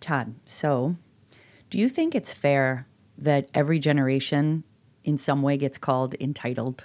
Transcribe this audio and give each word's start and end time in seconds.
Todd, 0.00 0.34
so 0.44 0.96
do 1.68 1.78
you 1.78 1.88
think 1.88 2.14
it's 2.14 2.32
fair 2.32 2.86
that 3.18 3.48
every 3.54 3.78
generation 3.78 4.64
in 5.04 5.18
some 5.18 5.42
way 5.42 5.56
gets 5.56 5.78
called 5.78 6.14
entitled? 6.20 6.84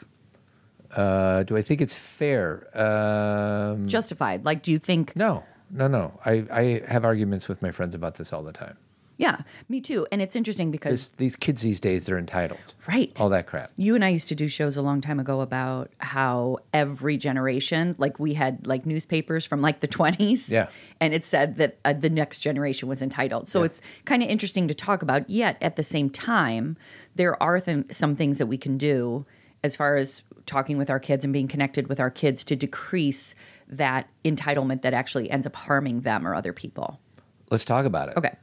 Uh, 0.92 1.44
do 1.44 1.56
I 1.56 1.62
think 1.62 1.82
it's 1.82 1.94
fair? 1.94 2.68
Um, 2.78 3.88
Justified. 3.88 4.44
Like, 4.44 4.64
do 4.64 4.72
you 4.72 4.80
think, 4.80 5.16
no, 5.16 5.44
no, 5.70 5.88
no. 5.88 6.20
I, 6.26 6.46
I 6.52 6.84
have 6.88 7.06
arguments 7.06 7.48
with 7.48 7.62
my 7.62 7.72
friends 7.72 7.96
about 7.96 8.16
this 8.16 8.34
all 8.34 8.44
the 8.44 8.52
time. 8.52 8.78
Yeah, 9.22 9.42
me 9.70 9.80
too. 9.82 10.08
And 10.12 10.20
it's 10.20 10.36
interesting 10.36 10.72
because, 10.72 11.12
This, 11.12 11.12
these 11.12 11.36
kids 11.36 11.62
these 11.62 11.80
days, 11.80 12.08
they're 12.08 12.18
entitled. 12.18 12.60
right. 12.88 13.16
All 13.22 13.30
that 13.30 13.46
crap. 13.46 13.72
You 13.78 13.94
and 13.94 14.04
I 14.04 14.10
used 14.10 14.28
to 14.30 14.36
do 14.36 14.50
shows 14.50 14.78
a 14.78 14.82
long 14.82 15.00
time 15.00 15.20
ago 15.20 15.42
about 15.42 15.92
how 16.00 16.58
every 16.74 17.18
generation, 17.18 17.94
like 18.00 18.20
we 18.20 18.34
had 18.34 18.66
like 18.66 18.88
newspapers 18.88 19.46
from 19.46 19.62
like 19.62 19.80
the 19.82 19.88
20s. 19.88 20.50
Yeah. 20.50 20.70
And 21.00 21.14
it 21.14 21.24
said 21.24 21.58
that 21.58 21.78
uh, 21.86 21.94
the 21.94 22.10
next 22.10 22.40
generation 22.40 22.90
was 22.90 23.04
entitled. 23.04 23.48
So 23.48 23.62
it's 23.62 23.80
kind 24.06 24.24
of 24.24 24.30
interesting 24.30 24.68
to 24.68 24.74
talk 24.74 25.04
about. 25.04 25.30
Yet 25.30 25.56
at 25.62 25.76
the 25.76 25.84
same 25.84 26.10
time, 26.10 26.76
there 27.16 27.42
are 27.44 27.62
th- 27.62 27.86
some 27.92 28.16
things 28.16 28.40
that 28.40 28.48
we 28.48 28.58
can 28.58 28.80
do 28.80 29.28
as 29.64 29.76
far 29.76 29.98
as 29.98 30.24
talking 30.48 30.80
with 30.80 30.90
our 30.90 31.00
kids 31.00 31.24
and 31.24 31.32
being 31.32 31.48
connected 31.48 31.88
with 31.90 32.00
our 32.00 32.10
kids 32.10 32.44
to 32.46 32.56
decrease 32.56 33.36
that 33.68 34.08
entitlement 34.26 34.82
that 34.82 34.96
actually 34.96 35.30
ends 35.30 35.46
up 35.46 35.56
harming 35.56 36.02
them 36.02 36.26
or 36.28 36.34
other 36.34 36.54
people. 36.54 37.00
Let's 37.52 37.64
talk 37.66 37.86
about 37.86 38.10
it. 38.10 38.18
Okay. 38.18 38.34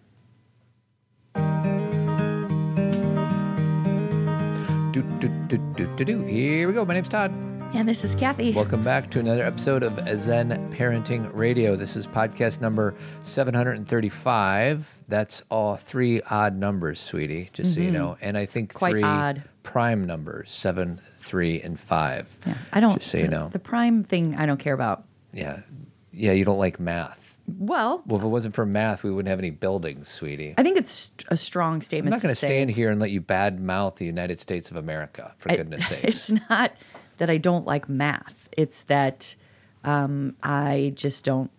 Do, 4.98 5.05
do, 5.20 5.29
do, 5.47 5.59
do, 5.77 5.87
do, 5.95 6.05
do. 6.05 6.25
Here 6.25 6.66
we 6.66 6.75
go. 6.75 6.84
My 6.84 6.93
name's 6.95 7.09
Todd. 7.09 7.30
And 7.73 7.88
this 7.88 8.02
is 8.02 8.16
Cathy. 8.16 8.52
Welcome 8.52 8.83
back 8.83 9.11
to 9.11 9.21
another 9.21 9.45
episode 9.45 9.84
of 9.84 9.97
Zen 10.19 10.51
Parenting 10.74 11.30
Radio. 11.33 11.77
This 11.77 11.95
is 11.95 12.05
podcast 12.05 12.61
number 12.61 12.97
735. 13.23 15.05
That's 15.07 15.45
all 15.52 15.77
three 15.77 16.21
odd 16.23 16.57
numbers, 16.57 16.98
sweetie, 16.98 17.48
just 17.52 17.74
so 17.74 17.80
you 17.80 17.93
know. 17.93 18.16
And 18.21 18.37
I 18.37 18.45
think 18.45 18.71
Mm-hmm. 18.71 18.79
quite 18.79 18.90
three 18.90 19.02
odd. 19.05 19.45
prime 19.63 20.05
numbers, 20.05 20.51
seven, 20.51 21.01
three, 21.18 21.60
and 21.62 21.79
five. 21.79 22.37
yeah, 22.45 22.55
I 22.73 22.80
don't. 22.80 22.99
Just 22.99 23.12
so 23.12 23.18
you 23.18 23.29
know. 23.29 23.51
The 23.51 23.60
prime 23.60 24.02
thing 24.02 24.35
I 24.35 24.46
don't 24.46 24.59
care 24.59 24.74
about. 24.74 25.05
Yeah. 25.33 25.60
Yeah, 26.12 26.33
you 26.33 26.45
don't 26.45 26.59
like 26.59 26.80
math. 26.80 27.27
Well, 27.57 28.02
Well, 28.07 28.18
if 28.21 28.24
it 28.24 28.29
wasn't 28.29 28.54
for 28.54 28.66
math, 28.66 29.02
we 29.02 29.10
wouldn't 29.10 29.30
have 29.30 29.38
any 29.38 29.51
buildings, 29.51 30.09
sweetie. 30.09 30.54
I 30.59 30.63
think 30.63 30.77
it's 30.77 31.10
a 31.29 31.37
strong 31.37 31.80
statement. 31.80 32.13
I'm 32.15 32.21
statement. 32.21 32.23
not 32.23 32.23
going 32.23 32.32
to 32.35 32.38
say. 32.38 32.46
stand 32.46 32.71
here 32.71 32.90
and 32.90 33.01
let 33.01 33.10
you 33.10 33.21
bad 33.21 33.59
mouth 33.60 33.96
the 33.96 34.05
United 34.05 34.38
States 34.40 34.71
of 34.71 34.77
America, 34.77 35.32
for 35.38 35.49
goodness 35.49 35.87
sake. 35.88 36.05
It's 36.05 36.30
not 36.51 36.73
that 37.16 37.30
I 37.30 37.38
don't 37.38 37.66
like 37.66 37.88
math. 37.88 38.49
It's 38.57 38.82
that 38.82 39.35
um, 39.85 40.37
I 40.43 40.93
just 40.95 41.24
don't 41.24 41.51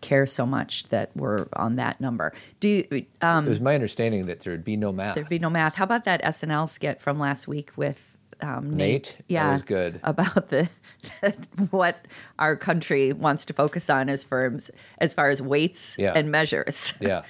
care 0.00 0.26
so 0.26 0.46
much 0.46 0.88
that 0.88 1.10
we're 1.14 1.46
on 1.52 1.76
that 1.76 2.00
number. 2.00 2.32
Do 2.60 2.68
you, 2.68 3.06
um, 3.22 3.46
it 3.46 3.50
was 3.50 3.60
my 3.60 3.74
understanding 3.74 4.26
that 4.26 4.40
there 4.40 4.52
would 4.52 4.64
be 4.64 4.76
no 4.76 4.90
math. 4.90 5.14
there'd 5.14 5.28
be 5.28 5.38
no 5.38 5.50
math? 5.50 5.74
How 5.74 5.84
about 5.84 6.04
that 6.06 6.22
SNL 6.24 6.68
skit 6.68 7.00
from 7.00 7.18
last 7.18 7.46
week 7.46 7.70
with 7.76 7.98
um, 8.40 8.70
Nate? 8.70 8.78
Nate? 8.78 9.16
That 9.18 9.24
Yeah, 9.28 9.52
was 9.52 9.62
good. 9.62 10.00
about 10.02 10.48
the 10.48 10.68
what 11.70 12.06
our 12.38 12.56
country 12.56 13.12
wants 13.12 13.44
to 13.46 13.52
focus 13.52 13.88
on 13.90 14.08
as 14.08 14.24
firms 14.24 14.70
as 14.98 15.14
far 15.14 15.28
as 15.28 15.40
weights 15.42 15.96
Yeah. 15.98 16.12
and 16.14 16.30
measures. 16.30 16.94
yeah. 17.00 17.22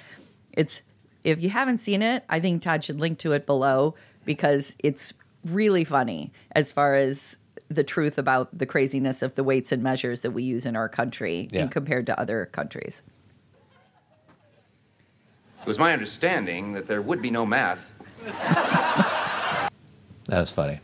It's 0.53 0.81
if 1.23 1.41
you 1.41 1.49
haven't 1.49 1.79
seen 1.79 2.01
it, 2.01 2.23
I 2.29 2.39
think 2.39 2.61
Todd 2.61 2.83
should 2.83 2.99
link 2.99 3.19
to 3.19 3.33
it 3.33 3.45
below 3.45 3.95
because 4.25 4.75
it's 4.79 5.13
really 5.45 5.83
funny 5.83 6.31
as 6.53 6.71
far 6.71 6.95
as 6.95 7.37
the 7.69 7.83
truth 7.83 8.17
about 8.17 8.57
the 8.57 8.65
craziness 8.65 9.21
of 9.21 9.35
the 9.35 9.43
weights 9.43 9.71
and 9.73 9.83
measures 9.83 10.21
that 10.21 10.31
we 10.31 10.43
use 10.43 10.65
in 10.65 10.75
our 10.75 10.87
country 10.87 11.49
Yeah. 11.51 11.63
and 11.63 11.71
compared 11.71 12.05
to 12.05 12.17
other 12.19 12.45
countries. 12.45 13.03
It 15.61 15.67
was 15.67 15.77
my 15.77 15.91
understanding 15.91 16.71
that 16.73 16.87
there 16.87 17.01
would 17.01 17.21
be 17.21 17.29
no 17.29 17.45
math. 17.45 17.93
That 18.25 19.69
was 20.29 20.51
funny. 20.51 20.79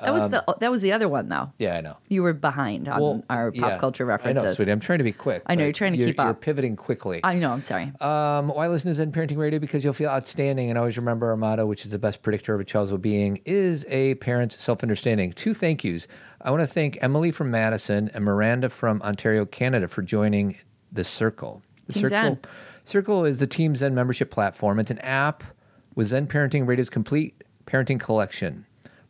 That 0.00 0.12
was 0.12 0.28
the 0.28 0.44
that 0.60 0.70
was 0.70 0.82
the 0.82 0.92
other 0.92 1.08
one 1.08 1.28
though. 1.28 1.52
Yeah, 1.58 1.76
I 1.76 1.80
know. 1.80 1.96
You 2.08 2.22
were 2.22 2.32
behind 2.32 2.88
on 2.88 3.24
our 3.28 3.52
pop 3.52 3.70
yeah. 3.70 3.78
culture 3.78 4.10
I 4.10 4.32
know, 4.32 4.54
sweetie. 4.54 4.70
I'm 4.70 4.80
trying 4.80 4.98
to 4.98 5.04
be 5.04 5.12
quick. 5.12 5.42
I 5.46 5.54
know, 5.54 5.64
you're 5.64 5.72
trying 5.72 5.96
to 5.96 6.04
keep 6.04 6.18
up. 6.18 6.26
You're 6.26 6.34
pivoting 6.34 6.76
quickly. 6.76 7.20
I 7.22 7.34
know. 7.34 7.52
I'm 7.52 7.62
sorry. 7.62 7.92
Um, 8.00 8.48
why 8.48 8.68
listen 8.68 8.88
to 8.88 8.94
Zen 8.94 9.12
Parenting 9.12 9.36
Radio? 9.36 9.58
Because 9.58 9.84
you'll 9.84 9.92
feel 9.92 10.10
outstanding 10.10 10.70
and 10.70 10.78
always 10.78 10.96
remember 10.96 11.30
our 11.30 11.36
motto, 11.36 11.66
which 11.66 11.84
is 11.84 11.90
the 11.90 11.98
best 11.98 12.22
predictor 12.22 12.54
of 12.54 12.60
a 12.60 12.64
child's 12.64 12.90
well 12.90 12.98
being, 12.98 13.40
is 13.44 13.84
a 13.88 14.14
parent's 14.16 14.60
self 14.60 14.82
understanding. 14.82 15.32
Two 15.32 15.54
thank 15.54 15.84
yous. 15.84 16.06
I 16.40 16.50
want 16.50 16.62
to 16.62 16.66
thank 16.66 16.98
Emily 17.02 17.30
from 17.30 17.50
Madison 17.50 18.10
and 18.14 18.24
Miranda 18.24 18.68
from 18.68 19.02
Ontario, 19.02 19.46
Canada 19.46 19.88
for 19.88 20.02
joining 20.02 20.56
the 20.92 21.04
Circle. 21.04 21.62
The 21.86 21.92
Team 21.92 22.02
Circle, 22.02 22.20
Zen. 22.20 22.38
Circle 22.84 23.24
is 23.24 23.38
the 23.38 23.46
Team 23.46 23.76
Zen 23.76 23.94
membership 23.94 24.30
platform. 24.30 24.78
It's 24.78 24.90
an 24.90 24.98
app 25.00 25.44
with 25.94 26.08
Zen 26.08 26.26
Parenting 26.26 26.66
Radio's 26.66 26.90
complete 26.90 27.42
parenting 27.66 27.98
collection, 27.98 28.65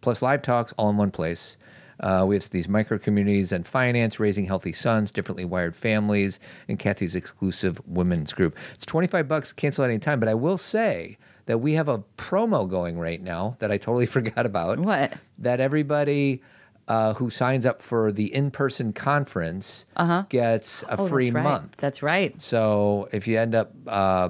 plus 0.07 0.23
live 0.23 0.41
talks 0.41 0.73
all 0.79 0.89
in 0.89 0.97
one 0.97 1.11
place. 1.11 1.57
Uh, 1.99 2.25
we 2.29 2.37
have 2.37 2.49
these 2.51 2.69
micro 2.69 2.97
communities 2.97 3.51
and 3.51 3.67
finance, 3.67 4.21
raising 4.21 4.45
healthy 4.47 4.73
sons, 4.73 5.11
differently 5.11 5.45
wired 5.45 5.75
families, 5.75 6.39
and 6.69 6.79
Cathy's 6.79 7.17
exclusive 7.17 7.81
women's 7.89 8.33
group. 8.33 8.55
It's 8.75 8.87
25 8.87 9.27
bucks, 9.27 9.53
cancel 9.53 9.83
at 9.83 9.91
any 9.91 9.99
time. 9.99 10.21
But 10.21 10.29
I 10.29 10.35
will 10.35 10.59
say 10.59 11.19
that 11.47 11.59
we 11.59 11.73
have 11.75 11.89
a 11.89 12.05
promo 12.17 12.71
going 12.71 13.01
right 13.01 13.21
now 13.21 13.57
that 13.59 13.73
I 13.73 13.79
totally 13.79 14.07
forgot 14.17 14.47
about. 14.47 14.79
What? 14.79 15.15
That 15.39 15.59
everybody 15.59 16.41
uh, 16.87 17.15
who 17.15 17.29
signs 17.29 17.67
up 17.67 17.83
for 17.83 18.13
the 18.13 18.33
in 18.33 18.53
person 18.53 18.93
conference 18.93 19.87
gets 20.29 20.85
a 20.85 21.01
Oh, 21.01 21.09
free 21.09 21.25
that's 21.31 21.35
right. 21.35 21.43
month. 21.43 21.77
That's 21.79 22.01
right. 22.01 22.41
So 22.41 23.09
if 23.11 23.27
you 23.27 23.41
end 23.41 23.57
up 23.57 23.73
uh, 23.89 24.29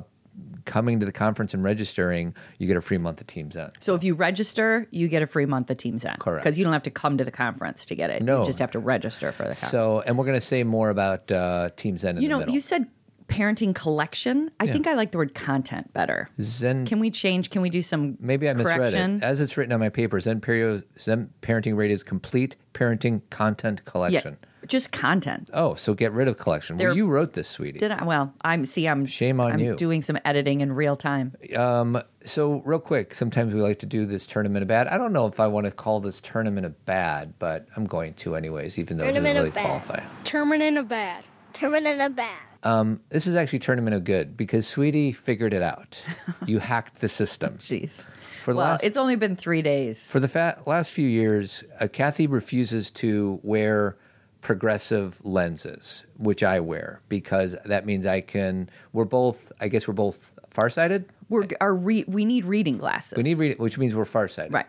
coming 0.66 1.00
to 1.00 1.06
the 1.06 1.12
conference 1.12 1.54
and 1.54 1.64
registering, 1.64 2.34
you 2.58 2.66
get 2.66 2.76
a 2.76 2.82
free 2.82 2.98
month 2.98 3.20
of 3.20 3.26
Team 3.26 3.50
Zen. 3.50 3.70
So 3.80 3.94
if 3.94 4.04
you 4.04 4.14
register, 4.14 4.86
you 4.90 5.08
get 5.08 5.22
a 5.22 5.26
free 5.26 5.46
month 5.46 5.70
of 5.70 5.78
Team 5.78 5.98
Zen. 5.98 6.16
Correct. 6.18 6.44
Because 6.44 6.58
you 6.58 6.64
don't 6.64 6.74
have 6.74 6.82
to 6.82 6.90
come 6.90 7.16
to 7.18 7.24
the 7.24 7.30
conference 7.30 7.86
to 7.86 7.94
get 7.94 8.10
it. 8.10 8.22
No. 8.22 8.40
You 8.40 8.46
just 8.46 8.58
have 8.58 8.72
to 8.72 8.78
register 8.78 9.32
for 9.32 9.44
the 9.44 9.54
conference. 9.54 9.70
So, 9.70 10.02
and 10.06 10.18
we're 10.18 10.24
going 10.24 10.36
to 10.36 10.40
say 10.40 10.64
more 10.64 10.90
about 10.90 11.32
uh, 11.32 11.70
Team 11.76 11.96
Zen 11.96 12.16
in 12.16 12.22
you 12.22 12.28
know, 12.28 12.46
you 12.46 12.60
said 12.60 12.88
parenting 13.28 13.74
collection. 13.74 14.50
I 14.60 14.66
think 14.66 14.86
I 14.86 14.94
like 14.94 15.12
the 15.12 15.18
word 15.18 15.34
content 15.34 15.92
better. 15.92 16.28
Zen. 16.40 16.86
Can 16.86 17.00
we 17.00 17.10
change? 17.10 17.50
Can 17.50 17.62
we 17.62 17.70
do 17.70 17.82
some 17.82 18.16
maybe 18.20 18.48
I 18.48 18.54
misread 18.54 18.78
correction? 18.78 19.16
it. 19.16 19.22
As 19.22 19.40
it's 19.40 19.56
written 19.56 19.72
on 19.72 19.80
my 19.80 19.88
paper, 19.88 20.20
Zen, 20.20 20.40
Perio, 20.40 20.82
Zen 20.98 21.30
Parenting 21.42 21.76
Radio's 21.76 22.02
complete 22.02 22.56
parenting 22.74 23.22
content 23.30 23.84
collection. 23.84 24.36
Yeah, 24.40 24.48
just 24.68 24.92
content. 24.92 25.50
Oh, 25.52 25.74
so 25.74 25.94
get 25.94 26.12
rid 26.12 26.28
of 26.28 26.38
collection. 26.38 26.76
There- 26.76 26.88
well, 26.88 26.96
you 26.96 27.06
wrote 27.08 27.32
this, 27.34 27.48
sweetie. 27.48 27.78
Did 27.78 27.90
I? 27.92 28.04
Well, 28.04 28.32
I'm 28.42 28.64
see. 28.64 28.86
I'm 28.88 29.06
Shame 29.06 29.40
on 29.40 29.52
I'm 29.52 29.58
you. 29.58 29.76
Doing 29.76 30.02
some 30.02 30.18
editing 30.24 30.60
in 30.60 30.72
real 30.72 30.96
time. 30.96 31.32
So, 32.24 32.60
real 32.64 32.80
quick, 32.80 33.14
sometimes 33.14 33.54
we 33.54 33.60
like 33.60 33.78
to 33.80 33.86
do 33.86 34.04
this 34.04 34.26
tournament 34.26 34.62
of 34.62 34.68
bad. 34.68 34.88
I 34.88 34.96
don't 34.98 35.12
know 35.12 35.26
if 35.26 35.38
I 35.38 35.46
want 35.46 35.66
to 35.66 35.70
call 35.70 36.00
this 36.00 36.20
tournament 36.20 36.66
of 36.66 36.84
bad, 36.84 37.34
but 37.38 37.66
I'm 37.76 37.86
going 37.86 38.14
to 38.14 38.34
anyways, 38.34 38.78
even 38.78 38.96
though 38.96 39.04
it 39.04 39.08
doesn't 39.12 39.22
Tournament 39.22 39.36
really 39.36 39.48
of 39.50 39.54
bad. 39.54 39.64
qualify. 39.64 40.02
Terminant 40.24 40.76
of 40.78 40.88
bad. 40.88 41.24
Terminant 41.52 42.00
of 42.00 42.16
bad. 42.16 42.98
This 43.10 43.28
is 43.28 43.36
actually 43.36 43.60
tournament 43.60 43.94
of 43.94 44.02
good 44.02 44.36
because 44.36 44.66
Sweetie 44.66 45.12
figured 45.12 45.54
it 45.54 45.62
out. 45.62 46.02
you 46.46 46.58
hacked 46.58 46.98
the 47.00 47.08
system. 47.08 47.58
Jeez. 47.58 48.06
For 48.42 48.52
the 48.52 48.58
Well, 48.58 48.66
last 48.70 48.82
it's 48.84 48.96
only 48.96 49.14
been 49.16 49.36
three 49.36 49.62
days. 49.62 50.10
For 50.10 50.18
the 50.18 50.28
fa- 50.28 50.60
last 50.66 50.90
few 50.90 51.06
years, 51.08 51.62
uh, 51.80 51.86
Cathy 51.86 52.26
refuses 52.26 52.90
to 52.92 53.38
wear 53.44 53.96
progressive 54.40 55.24
lenses, 55.24 56.04
which 56.16 56.42
I 56.42 56.60
wear 56.60 57.00
because 57.08 57.56
that 57.64 57.86
means 57.86 58.06
I 58.06 58.20
can. 58.20 58.70
We're 58.92 59.04
both. 59.04 59.52
I 59.60 59.68
guess 59.68 59.88
we're 59.88 59.94
both 59.94 60.30
farsighted. 60.50 61.06
We're 61.28 61.46
our 61.60 61.74
re, 61.74 62.04
we 62.06 62.24
need 62.24 62.44
reading 62.44 62.78
glasses. 62.78 63.16
We 63.16 63.22
need 63.22 63.38
reading, 63.38 63.58
which 63.58 63.78
means 63.78 63.94
we're 63.94 64.04
farsighted. 64.04 64.52
Right. 64.52 64.66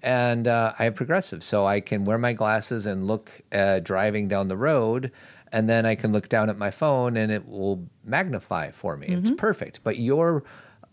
And 0.00 0.46
uh, 0.46 0.74
I 0.78 0.84
have 0.84 0.94
progressive, 0.94 1.42
so 1.42 1.66
I 1.66 1.80
can 1.80 2.04
wear 2.04 2.18
my 2.18 2.32
glasses 2.32 2.86
and 2.86 3.04
look 3.04 3.32
uh, 3.50 3.80
driving 3.80 4.28
down 4.28 4.46
the 4.46 4.56
road, 4.56 5.10
and 5.50 5.68
then 5.68 5.84
I 5.86 5.96
can 5.96 6.12
look 6.12 6.28
down 6.28 6.50
at 6.50 6.56
my 6.56 6.70
phone 6.70 7.16
and 7.16 7.32
it 7.32 7.48
will 7.48 7.84
magnify 8.04 8.70
for 8.70 8.96
me. 8.96 9.08
Mm-hmm. 9.08 9.18
It's 9.18 9.30
perfect. 9.30 9.80
But 9.82 9.98
your 9.98 10.44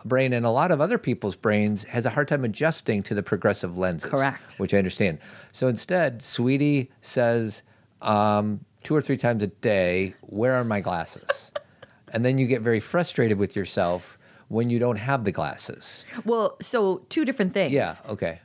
brain 0.06 0.34
and 0.34 0.46
a 0.46 0.50
lot 0.50 0.72
of 0.72 0.82
other 0.82 0.98
people's 0.98 1.36
brains 1.36 1.84
has 1.86 2.06
a 2.06 2.10
hard 2.10 2.28
time 2.28 2.44
adjusting 2.44 3.04
to 3.04 3.14
the 3.14 3.24
progressive 3.24 3.78
lenses. 3.78 4.10
Correct. 4.10 4.60
Which 4.60 4.74
I 4.74 4.78
understand. 4.78 5.20
So 5.52 5.68
instead, 5.68 6.22
Sweetie 6.22 6.92
says 7.02 7.64
um, 8.02 8.62
two 8.84 8.96
or 8.96 9.02
three 9.02 9.18
times 9.18 9.44
a 9.44 9.48
day, 9.48 10.14
"Where 10.22 10.54
are 10.54 10.64
my 10.64 10.82
glasses?" 10.82 11.52
and 12.14 12.24
then 12.26 12.38
you 12.38 12.48
get 12.48 12.62
very 12.62 12.80
frustrated 12.80 13.38
with 13.38 13.56
yourself 13.56 14.18
when 14.48 14.70
you 14.70 14.78
don't 14.80 14.98
have 14.98 15.24
the 15.26 15.32
glasses. 15.32 16.06
Well, 16.24 16.56
so 16.62 16.98
two 17.10 17.26
different 17.26 17.54
things. 17.54 17.72
Yeah. 17.74 17.96
Okay. 18.10 18.42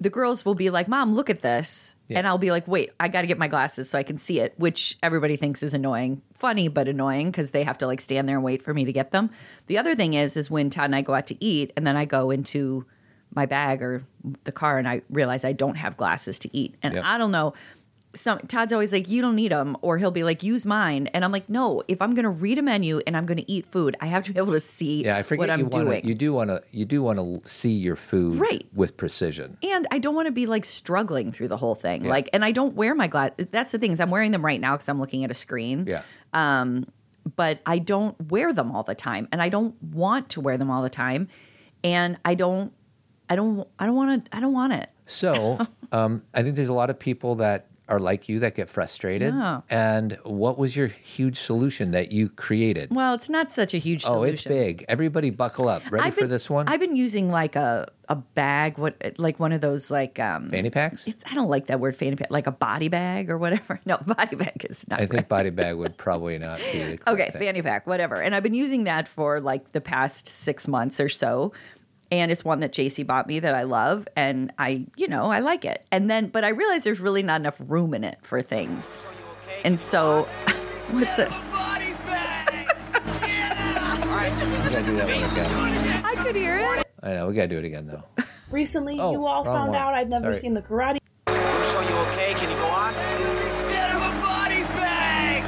the 0.00 0.10
girls 0.10 0.44
will 0.44 0.56
be 0.56 0.68
like, 0.70 0.88
"Mom, 0.88 1.14
look 1.14 1.30
at 1.30 1.40
this," 1.40 1.94
Yeah. 2.08 2.18
and 2.18 2.26
I'll 2.26 2.36
be 2.36 2.50
like, 2.50 2.66
"Wait, 2.66 2.90
I 2.98 3.06
got 3.08 3.20
to 3.20 3.26
get 3.28 3.38
my 3.38 3.46
glasses 3.46 3.88
so 3.88 3.96
I 3.96 4.02
can 4.02 4.18
see 4.18 4.40
it," 4.40 4.52
which 4.58 4.98
everybody 5.02 5.36
thinks 5.36 5.62
is 5.62 5.72
annoying, 5.72 6.20
funny 6.36 6.66
but 6.66 6.88
annoying 6.88 7.30
because 7.30 7.52
they 7.52 7.62
have 7.62 7.78
to 7.78 7.86
like 7.86 8.00
stand 8.00 8.28
there 8.28 8.34
and 8.36 8.44
wait 8.44 8.60
for 8.62 8.74
me 8.74 8.84
to 8.84 8.92
get 8.92 9.12
them. 9.12 9.30
The 9.68 9.78
other 9.78 9.94
thing 9.94 10.12
is, 10.14 10.36
is 10.36 10.50
when 10.50 10.68
Todd 10.68 10.86
and 10.86 10.96
I 10.96 11.02
go 11.02 11.14
out 11.14 11.28
to 11.28 11.42
eat, 11.42 11.72
and 11.76 11.86
then 11.86 11.96
I 11.96 12.04
go 12.06 12.30
into 12.32 12.84
my 13.32 13.46
bag 13.46 13.82
or 13.82 14.02
the 14.42 14.52
car, 14.52 14.78
and 14.78 14.88
I 14.88 15.02
realize 15.08 15.44
I 15.44 15.52
don't 15.52 15.76
have 15.76 15.96
glasses 15.96 16.40
to 16.40 16.54
eat, 16.54 16.74
and 16.82 16.94
Yep. 16.94 17.04
I 17.06 17.16
don't 17.16 17.30
know. 17.32 17.54
Some 18.14 18.38
Todd's 18.40 18.72
always 18.72 18.92
like, 18.92 19.08
"You 19.08 19.20
don't 19.22 19.34
need 19.36 19.50
them," 19.52 19.76
or 19.82 19.98
he'll 19.98 20.10
be 20.10 20.22
like, 20.24 20.42
"Use 20.42 20.64
mine," 20.66 21.08
and 21.14 21.24
I'm 21.24 21.32
like, 21.32 21.48
"No, 21.48 21.82
if 21.88 22.00
I'm 22.02 22.14
going 22.14 22.24
to 22.24 22.30
read 22.30 22.58
a 22.58 22.62
menu 22.62 23.00
and 23.06 23.16
I'm 23.16 23.26
going 23.26 23.38
to 23.38 23.50
eat 23.50 23.66
food, 23.66 23.96
I 24.00 24.06
have 24.06 24.22
to 24.24 24.32
be 24.32 24.38
able 24.38 24.52
to 24.52 24.60
see 24.60 25.04
Yeah, 25.04 25.16
I 25.16 25.22
forget 25.22 25.38
what 25.40 25.50
I'm 25.50 25.60
you 25.60 25.66
wanna, 25.66 25.84
doing." 25.84 26.06
You 26.06 26.14
do 26.14 26.32
want 26.32 26.50
to. 26.50 26.62
You 26.70 26.84
do 26.84 27.02
want 27.02 27.18
to 27.18 27.40
see 27.48 27.72
your 27.72 27.96
food 27.96 28.38
Right. 28.38 28.66
with 28.74 28.96
precision. 28.96 29.56
and 29.62 29.86
I 29.90 29.98
don't 29.98 30.14
want 30.14 30.26
to 30.26 30.32
be 30.32 30.46
like 30.46 30.64
struggling 30.64 31.30
through 31.32 31.48
the 31.48 31.56
whole 31.56 31.74
thing. 31.74 32.04
Like, 32.04 32.30
and 32.32 32.44
I 32.44 32.52
don't 32.52 32.74
wear 32.74 32.94
my 32.94 33.06
glass. 33.08 33.30
That's 33.50 33.72
the 33.72 33.78
thing 33.78 33.92
is, 33.92 34.00
I'm 34.00 34.10
wearing 34.10 34.30
them 34.32 34.44
right 34.44 34.60
now 34.60 34.72
because 34.74 34.88
I'm 34.88 34.98
looking 35.00 35.24
at 35.24 35.30
a 35.30 35.34
screen. 35.34 35.86
Yeah. 35.86 36.02
Um, 36.32 36.86
but 37.36 37.60
I 37.64 37.78
don't 37.78 38.20
wear 38.30 38.52
them 38.52 38.70
all 38.74 38.82
the 38.82 38.94
time 38.94 39.28
and 39.32 39.40
I 39.40 39.48
don't 39.48 39.82
want 39.82 40.28
to 40.30 40.40
wear 40.42 40.58
them 40.58 40.70
all 40.70 40.82
the 40.82 40.90
time 40.90 41.28
and 41.82 42.18
I 42.24 42.34
don't 42.34 42.70
I 43.30 43.36
don't 43.36 43.66
I 43.78 43.86
don't 43.86 43.94
want 43.96 44.26
to 44.26 44.36
I 44.36 44.40
don't 44.40 44.52
want 44.52 44.74
it. 44.74 44.90
So, 45.06 45.58
um, 45.92 46.22
I 46.34 46.42
think 46.42 46.56
there's 46.56 46.68
a 46.68 46.74
lot 46.74 46.90
of 46.90 46.98
people 46.98 47.36
that 47.36 47.66
are 47.88 47.98
like 48.00 48.28
you 48.30 48.38
that 48.40 48.54
get 48.54 48.68
frustrated. 48.68 49.34
Yeah. 49.34 49.60
And 49.68 50.18
what 50.24 50.56
was 50.56 50.74
your 50.74 50.86
huge 50.86 51.38
solution 51.38 51.90
that 51.90 52.10
you 52.12 52.30
created? 52.30 52.94
Well, 52.94 53.12
it's 53.14 53.28
not 53.28 53.52
such 53.52 53.74
a 53.74 53.78
huge 53.78 54.04
oh, 54.06 54.22
it's 54.22 54.44
big. 54.44 54.84
Everybody 54.88 55.28
buckle 55.30 55.68
up. 55.68 55.82
Ready 55.90 56.06
I've 56.06 56.14
for 56.14 56.22
been- 56.22 56.30
this 56.30 56.48
one? 56.48 56.66
I've 56.68 56.80
been 56.80 56.96
using 56.96 57.30
like 57.30 57.56
a 57.56 57.86
a 58.06 58.16
bag 58.16 58.76
what 58.76 59.14
like 59.16 59.40
one 59.40 59.50
of 59.52 59.62
those 59.62 59.90
like 59.90 60.18
um 60.18 60.50
Fanny 60.50 60.68
packs? 60.68 61.06
it's, 61.06 61.24
I 61.30 61.34
don't 61.34 61.48
like 61.48 61.68
that 61.68 61.80
word 61.80 61.96
fanny 61.96 62.16
pack 62.16 62.30
like 62.30 62.46
a 62.46 62.52
body 62.52 62.88
bag 62.88 63.30
or 63.30 63.38
whatever. 63.38 63.80
No, 63.86 63.96
body 63.98 64.36
bag 64.36 64.66
is 64.68 64.86
not 64.88 65.00
I 65.00 65.06
think 65.06 65.28
body 65.28 65.50
bag 65.50 65.76
would 65.76 65.96
probably 65.98 66.38
not 66.38 66.58
be 66.72 66.78
the 66.96 67.10
Okay, 67.10 67.30
thing. 67.30 67.40
fanny 67.42 67.62
pack, 67.62 67.86
whatever. 67.86 68.16
And 68.16 68.34
I've 68.34 68.42
been 68.42 68.54
using 68.54 68.84
that 68.84 69.08
for 69.08 69.40
like 69.40 69.72
the 69.72 69.80
past 69.80 70.26
six 70.26 70.66
months 70.68 71.00
or 71.00 71.08
so. 71.10 71.52
And 72.12 72.30
it's 72.30 72.44
one 72.44 72.60
that 72.60 72.72
JC 72.72 73.06
bought 73.06 73.26
me 73.26 73.40
that 73.40 73.54
I 73.54 73.62
love. 73.64 74.06
And 74.14 74.52
I, 74.58 74.86
you 74.96 75.08
know, 75.08 75.30
I 75.30 75.40
like 75.40 75.64
it. 75.64 75.84
And 75.90 76.08
then, 76.10 76.28
but 76.28 76.44
I 76.44 76.48
realized 76.50 76.84
there's 76.84 77.00
really 77.00 77.22
not 77.22 77.40
enough 77.40 77.60
room 77.66 77.94
in 77.94 78.04
it 78.04 78.18
for 78.22 78.40
things. 78.42 78.98
And 79.64 79.80
so, 79.80 80.22
what's 80.90 81.16
this? 81.16 81.52
We 81.52 81.58
gotta 84.70 84.82
do 84.84 84.96
that 84.96 85.06
one 85.06 85.32
again. 85.32 86.04
I 86.04 86.14
could 86.22 86.36
hear 86.36 86.58
it. 86.58 86.86
I 87.02 87.14
know. 87.14 87.26
We 87.28 87.34
gotta 87.34 87.48
do 87.48 87.58
it 87.58 87.64
again 87.64 87.86
though. 87.86 88.24
Recently, 88.50 88.98
Oh, 89.00 89.12
you 89.12 89.26
all 89.26 89.44
found 89.44 89.70
one. 89.72 89.78
out 89.78 89.94
I'd 89.94 90.08
never 90.08 90.26
Sorry. 90.26 90.36
seen 90.36 90.54
the 90.54 90.62
Karate 90.62 90.98
So 91.26 91.80
you 91.80 91.86
okay? 91.88 92.34
Can 92.34 92.50
you 92.50 92.56
go 92.56 92.66
on? 92.66 92.94
Get 92.94 93.90
him 93.90 93.96
a 93.96 94.20
body 94.22 94.62
bag! 94.78 95.42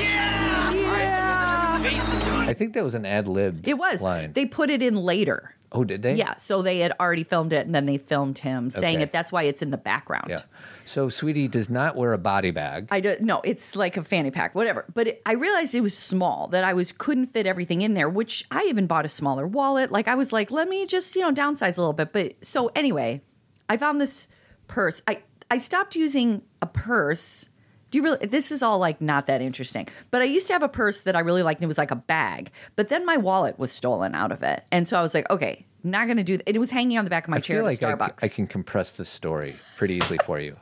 Yeah! 0.00 0.72
Yeah! 0.72 2.44
I 2.48 2.52
think 2.54 2.74
that 2.74 2.84
was 2.84 2.94
an 2.94 3.06
ad 3.06 3.28
lib. 3.28 3.66
It 3.66 3.78
was. 3.78 4.02
line. 4.02 4.32
They 4.34 4.44
put 4.46 4.70
it 4.70 4.82
in 4.82 4.96
later. 4.96 5.54
Oh, 5.72 5.84
did 5.84 6.02
they? 6.02 6.14
Yeah. 6.14 6.36
So 6.36 6.62
they 6.62 6.80
had 6.80 6.92
already 6.98 7.24
filmed 7.24 7.52
it 7.52 7.66
and 7.66 7.74
then 7.74 7.86
they 7.86 7.98
filmed 7.98 8.38
him 8.38 8.70
saying 8.70 8.96
Okay. 8.96 9.02
it. 9.04 9.12
That's 9.12 9.30
why 9.30 9.44
it's 9.44 9.62
in 9.62 9.70
the 9.70 9.76
background. 9.76 10.26
Yeah. 10.28 10.42
So, 10.84 11.08
sweetie 11.08 11.46
does 11.48 11.70
not 11.70 11.94
wear 11.96 12.12
a 12.12 12.18
body 12.18 12.50
bag. 12.50 12.88
I 12.90 13.00
don't 13.00 13.20
no, 13.20 13.40
it's 13.44 13.76
like 13.76 13.96
a 13.96 14.02
fanny 14.02 14.30
pack, 14.30 14.54
whatever. 14.54 14.84
But 14.92 15.06
it, 15.08 15.22
I 15.26 15.32
realized 15.32 15.74
it 15.74 15.80
was 15.82 15.96
small 15.96 16.48
that 16.48 16.64
I 16.64 16.72
was 16.72 16.90
couldn't 16.92 17.32
fit 17.32 17.46
everything 17.46 17.82
in 17.82 17.94
there. 17.94 18.08
Which 18.08 18.44
I 18.50 18.64
even 18.64 18.86
bought 18.86 19.04
a 19.04 19.08
smaller 19.08 19.46
wallet. 19.46 19.92
Like 19.92 20.08
I 20.08 20.14
was 20.16 20.32
like, 20.32 20.50
let 20.50 20.68
me 20.68 20.86
just 20.86 21.14
you 21.14 21.22
know 21.22 21.32
downsize 21.32 21.76
a 21.76 21.80
little 21.80 21.92
bit. 21.92 22.12
But 22.12 22.34
so 22.44 22.70
anyway, 22.74 23.20
I 23.68 23.76
found 23.76 24.00
this 24.00 24.26
purse. 24.66 25.02
I 25.06 25.22
I 25.50 25.58
stopped 25.58 25.94
using 25.94 26.42
a 26.62 26.66
purse. 26.66 27.48
Do 27.90 27.98
you 27.98 28.04
really? 28.04 28.26
This 28.26 28.52
is 28.52 28.62
all 28.62 28.78
like 28.78 29.00
not 29.00 29.26
that 29.26 29.40
interesting. 29.42 29.88
But 30.10 30.22
I 30.22 30.24
used 30.24 30.46
to 30.48 30.52
have 30.52 30.62
a 30.62 30.68
purse 30.68 31.00
that 31.02 31.16
I 31.16 31.20
really 31.20 31.42
liked. 31.42 31.58
and 31.60 31.64
It 31.64 31.68
was 31.68 31.78
like 31.78 31.90
a 31.90 31.96
bag. 31.96 32.50
But 32.76 32.88
then 32.88 33.04
my 33.04 33.16
wallet 33.16 33.58
was 33.58 33.72
stolen 33.72 34.14
out 34.14 34.30
of 34.32 34.42
it, 34.42 34.64
and 34.70 34.86
so 34.86 34.98
I 34.98 35.02
was 35.02 35.12
like, 35.14 35.28
okay, 35.30 35.66
not 35.82 36.06
going 36.06 36.16
to 36.18 36.22
do. 36.24 36.36
That. 36.36 36.48
It 36.48 36.58
was 36.58 36.70
hanging 36.70 36.98
on 36.98 37.04
the 37.04 37.10
back 37.10 37.24
of 37.24 37.30
my 37.30 37.38
I 37.38 37.40
chair 37.40 37.58
feel 37.58 37.66
at 37.66 37.82
like 37.82 37.82
I, 37.82 37.94
Starbucks. 37.94 38.24
I 38.24 38.28
can 38.28 38.46
compress 38.46 38.92
the 38.92 39.04
story 39.04 39.56
pretty 39.76 39.94
easily 39.94 40.18
for 40.24 40.38
you. 40.40 40.56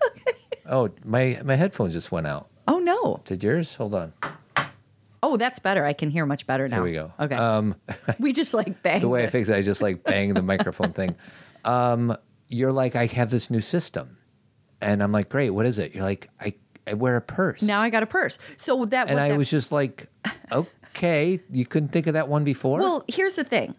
Oh, 0.72 0.88
my 1.04 1.40
my 1.44 1.56
headphones 1.56 1.92
just 1.94 2.12
went 2.12 2.28
out. 2.28 2.48
oh 2.68 2.78
no! 2.78 3.20
Did 3.24 3.42
yours? 3.42 3.74
Hold 3.74 3.92
on. 3.94 4.12
Oh, 5.22 5.36
that's 5.36 5.58
better. 5.58 5.84
I 5.84 5.92
can 5.92 6.10
hear 6.10 6.24
much 6.24 6.46
better 6.46 6.68
now. 6.68 6.76
Here 6.76 6.84
we 6.84 6.92
go. 6.92 7.12
Okay. 7.18 7.34
Um, 7.34 7.74
we 8.20 8.32
just 8.32 8.54
like 8.54 8.80
bang. 8.82 9.00
the 9.02 9.08
way 9.08 9.24
I 9.24 9.28
fix 9.28 9.48
it, 9.48 9.56
I 9.56 9.62
just 9.62 9.82
like 9.82 10.04
bang 10.04 10.32
the 10.32 10.42
microphone 10.42 10.92
thing. 10.92 11.16
Um, 11.64 12.16
you're 12.48 12.70
like, 12.72 12.94
I 12.94 13.06
have 13.06 13.30
this 13.30 13.50
new 13.50 13.60
system, 13.60 14.16
and 14.80 15.02
I'm 15.02 15.10
like, 15.12 15.28
great. 15.28 15.50
What 15.50 15.66
is 15.66 15.78
it? 15.80 15.92
You're 15.94 16.04
like, 16.04 16.30
I 16.40 16.54
I 16.86 16.94
wear 16.94 17.16
a 17.16 17.20
purse. 17.20 17.62
Now 17.62 17.80
I 17.80 17.90
got 17.90 18.02
a 18.02 18.06
purse. 18.06 18.38
So 18.56 18.84
that 18.86 19.08
and 19.08 19.16
what 19.16 19.22
I 19.22 19.28
that- 19.30 19.38
was 19.38 19.50
just 19.50 19.72
like, 19.72 20.08
okay, 20.52 21.40
you 21.50 21.66
couldn't 21.66 21.90
think 21.90 22.06
of 22.06 22.14
that 22.14 22.28
one 22.28 22.44
before. 22.44 22.80
well. 22.80 23.04
Here's 23.08 23.36
the 23.36 23.44
thing: 23.44 23.74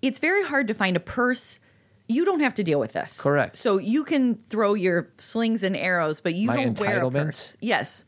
it's 0.00 0.18
very 0.18 0.44
hard 0.44 0.68
to 0.68 0.74
find 0.74 0.96
a 0.96 1.00
purse. 1.00 1.60
You 2.08 2.24
don't 2.24 2.40
have 2.40 2.54
to 2.56 2.64
deal 2.64 2.80
with 2.80 2.92
this, 2.92 3.20
Correct. 3.20 3.56
So 3.56 3.78
you 3.78 4.04
can 4.04 4.38
throw 4.50 4.74
your 4.74 5.08
slings 5.18 5.62
and 5.62 5.76
arrows, 5.76 6.20
but 6.20 6.34
you 6.34 6.48
My 6.48 6.56
don't 6.56 6.78
wear 6.78 7.00
a 7.00 7.10
purse. 7.10 7.56
Yes, 7.60 8.04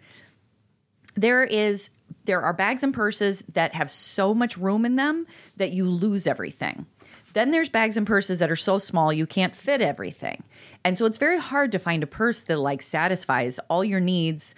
there 1.15 1.45
is. 1.45 1.91
There 2.27 2.41
are 2.41 2.55
bags 2.55 2.83
and 2.83 2.95
purses 2.95 3.45
that 3.53 3.75
have 3.75 3.91
so 3.91 4.33
much 4.35 4.57
room 4.57 4.87
in 4.87 4.97
them 4.97 5.27
that 5.59 5.73
you 5.73 5.85
lose 5.85 6.27
everything. 6.27 6.87
Then 7.35 7.51
there's 7.51 7.69
bags 7.69 7.97
and 7.97 8.07
purses 8.07 8.39
that 8.39 8.51
are 8.51 8.57
so 8.57 8.79
small 8.79 9.13
you 9.13 9.27
can't 9.27 9.55
fit 9.55 9.81
everything. 9.81 10.45
And 10.85 10.97
so 10.97 11.05
it's 11.05 11.19
very 11.19 11.39
hard 11.39 11.71
to 11.73 11.79
find 11.79 12.03
a 12.03 12.07
purse 12.07 12.43
that 12.45 12.59
like 12.59 12.81
satisfies 12.81 13.59
all 13.69 13.85
your 13.85 14.01
needs 14.01 14.55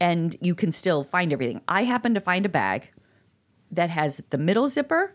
and 0.00 0.36
you 0.40 0.54
can 0.54 0.70
still 0.70 1.04
find 1.04 1.32
everything. 1.32 1.62
I 1.66 1.84
happen 1.84 2.14
to 2.14 2.20
find 2.20 2.46
a 2.46 2.50
bag 2.50 2.90
that 3.70 3.90
has 3.90 4.22
the 4.30 4.38
middle 4.38 4.68
zipper 4.68 5.14